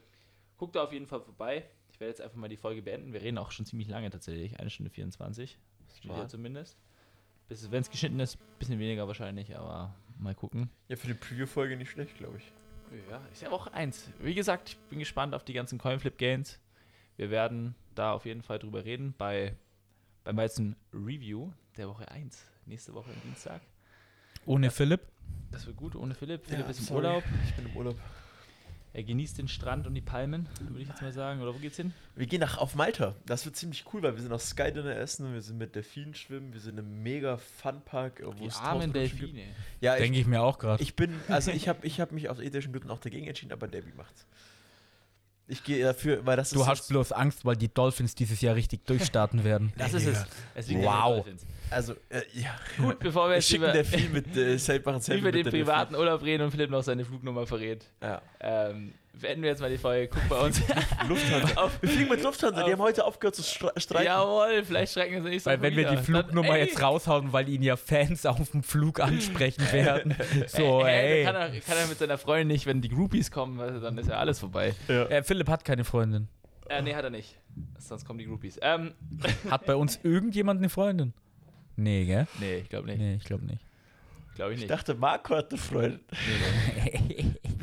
[0.57, 1.69] Guckt da auf jeden Fall vorbei.
[1.91, 3.13] Ich werde jetzt einfach mal die Folge beenden.
[3.13, 4.59] Wir reden auch schon ziemlich lange tatsächlich.
[4.59, 5.59] Eine Stunde 24.
[5.95, 6.75] Steht ja zumindest.
[7.49, 10.69] Bis wenn es geschnitten ist, bisschen weniger wahrscheinlich, aber mal gucken.
[10.87, 12.53] Ja, für die Preview-Folge nicht schlecht, glaube ich.
[13.09, 14.11] Ja, ist ja Woche 1.
[14.19, 16.59] Wie gesagt, ich bin gespannt auf die ganzen Coinflip-Gains.
[17.17, 19.55] Wir werden da auf jeden Fall drüber reden bei,
[20.23, 22.45] beim weißen Review der Woche 1.
[22.65, 23.61] Nächste Woche am Dienstag.
[24.45, 25.01] Ohne Philipp.
[25.51, 26.45] Das wird gut ohne Philipp.
[26.45, 27.05] Philipp Ja, ist im sorry.
[27.07, 27.23] Urlaub.
[27.45, 27.97] Ich bin im Urlaub.
[28.91, 31.41] Er genießt den Strand und die Palmen, würde ich jetzt mal sagen.
[31.41, 31.93] Oder wo geht's hin?
[32.15, 33.15] Wir gehen nach auf Malta.
[33.25, 36.53] Das wird ziemlich cool, weil wir sind auf Skydinner essen, wir sind mit Delfinen schwimmen,
[36.53, 38.91] wir sind im mega Funpark, wo Die es armen.
[38.91, 39.43] Delfine.
[39.79, 40.81] Ja, ich, Denke ich mir auch gerade.
[40.81, 43.67] ich bin, also ich habe ich hab mich aus ethischen Gründen auch dagegen entschieden, aber
[43.67, 44.25] Debbie macht's.
[45.51, 48.39] Ich gehe dafür, weil das Du ist hast jetzt- bloß Angst, weil die Dolphins dieses
[48.41, 49.73] Jahr richtig durchstarten werden.
[49.77, 50.25] Das ist es.
[50.55, 51.15] Es liegt an den Wow.
[51.15, 51.45] Dolphins.
[51.71, 52.55] also äh, ja.
[52.77, 55.53] Gut, bevor wir jetzt schicken über, Delfin mit äh, Selfie machen Selfie über den mit
[55.53, 58.21] der privaten Urlaub reden und Philipp noch seine Flugnummer verrät, Delfin.
[58.41, 60.09] ähm, beenden wir jetzt mal die Folge.
[60.13, 60.59] Guck bei uns.
[60.67, 60.75] Ja.
[61.07, 61.61] Lufthansa.
[61.61, 64.05] auf, Wir fliegen mit Lufthansa, die haben heute aufgehört zu stre streiken.
[64.07, 66.03] Jawohl, vielleicht strecken sie nicht so Weil wenn wir die wieder.
[66.03, 70.15] Flugnummer Dann, jetzt raushauen, weil ihn ja Fans auf dem Flug ansprechen werden.
[70.47, 71.23] So, Ey, ey.
[71.25, 74.15] Kann er, kann er mit seiner Freundin nicht, wenn die Groupies kommen, dann ist ja
[74.17, 74.73] alles vorbei.
[74.87, 76.27] Äh, Philipp hat keine Freundin.
[76.69, 77.35] Äh, nee, hat er nicht.
[77.79, 78.59] Sonst kommen die Groupies.
[78.61, 78.93] Ähm,
[79.49, 81.13] Hat bei uns irgendjemand eine Freundin?
[81.75, 82.27] Nee, gell?
[82.39, 82.99] nee, ich glaube nicht.
[82.99, 83.59] Nee, ich glaube nicht.
[84.35, 85.99] Glaube ich Ich dachte, Marco hat eine Freundin.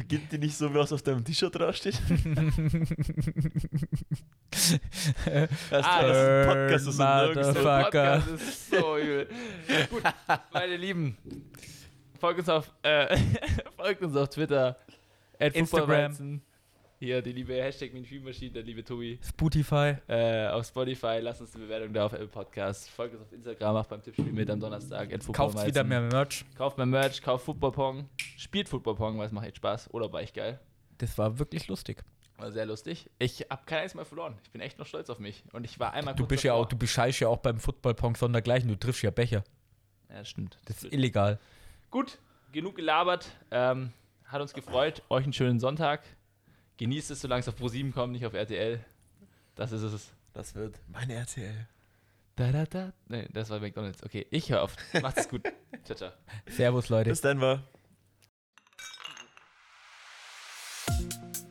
[0.08, 2.00] Beginnt die nicht so, wie was auf deinem T-Shirt draufsteht?
[5.70, 9.28] das, Ah, das ist ein Podcast, das ist Podcast so übel.
[9.90, 10.02] Gut,
[10.52, 11.16] meine Lieben,
[12.20, 13.16] folgt uns auf, äh,
[13.76, 14.76] folgt uns auf Twitter,
[15.40, 16.40] at Instagram.
[16.98, 19.18] Hier die liebe Hashtag Maschine, der liebe Tobi.
[19.23, 19.97] Spotify.
[20.09, 22.89] Äh, auf Spotify, lasst uns eine Bewertung da auf Apple Podcast.
[22.89, 25.10] Folgt uns auf Instagram, macht beim Tippspiel mit am Donnerstag.
[25.31, 26.47] Kauft wieder mehr Merch.
[26.56, 28.09] Kauft mehr Merch, kauft Football Pong.
[28.39, 29.93] Spielt Football Pong, weil es macht echt Spaß.
[29.93, 30.59] Oder war echt geil.
[30.97, 32.02] Das war wirklich lustig.
[32.39, 33.10] War sehr lustig.
[33.18, 34.39] Ich habe kein einziges Mal verloren.
[34.44, 35.44] Ich bin echt noch stolz auf mich.
[35.52, 38.70] Und ich war einmal Du bist ja auch, du bescheißt ja auch beim Football-Pong sondergleichen.
[38.70, 39.44] Du triffst ja Becher.
[40.09, 40.56] Ja, das stimmt.
[40.64, 41.39] Das ist illegal.
[41.90, 42.16] Gut,
[42.52, 43.28] genug gelabert.
[43.51, 43.93] Ähm,
[44.24, 45.02] hat uns gefreut.
[45.10, 46.02] Euch einen schönen Sonntag.
[46.76, 48.84] Genießt es, solange es auf Pro7 kommt, nicht auf RTL.
[49.54, 50.12] Das ist es.
[50.32, 51.66] Das wird meine RTL.
[52.36, 52.92] Da, da, da.
[53.08, 54.02] Nee, das war McDonalds.
[54.02, 54.76] Okay, ich höre auf.
[55.00, 55.42] Macht's gut.
[55.84, 56.10] ciao, ciao.
[56.46, 57.08] Servus, Leute.
[57.08, 57.62] Bis dann, war.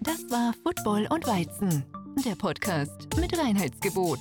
[0.01, 1.83] Das war Football und Weizen,
[2.23, 4.19] der Podcast mit Reinheitsgebot.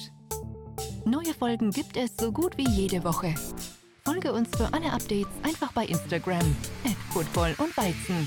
[1.05, 3.35] Neue Folgen gibt es so gut wie jede Woche.
[4.07, 8.27] Folge uns für alle Updates einfach bei Instagram at Football und Weizen.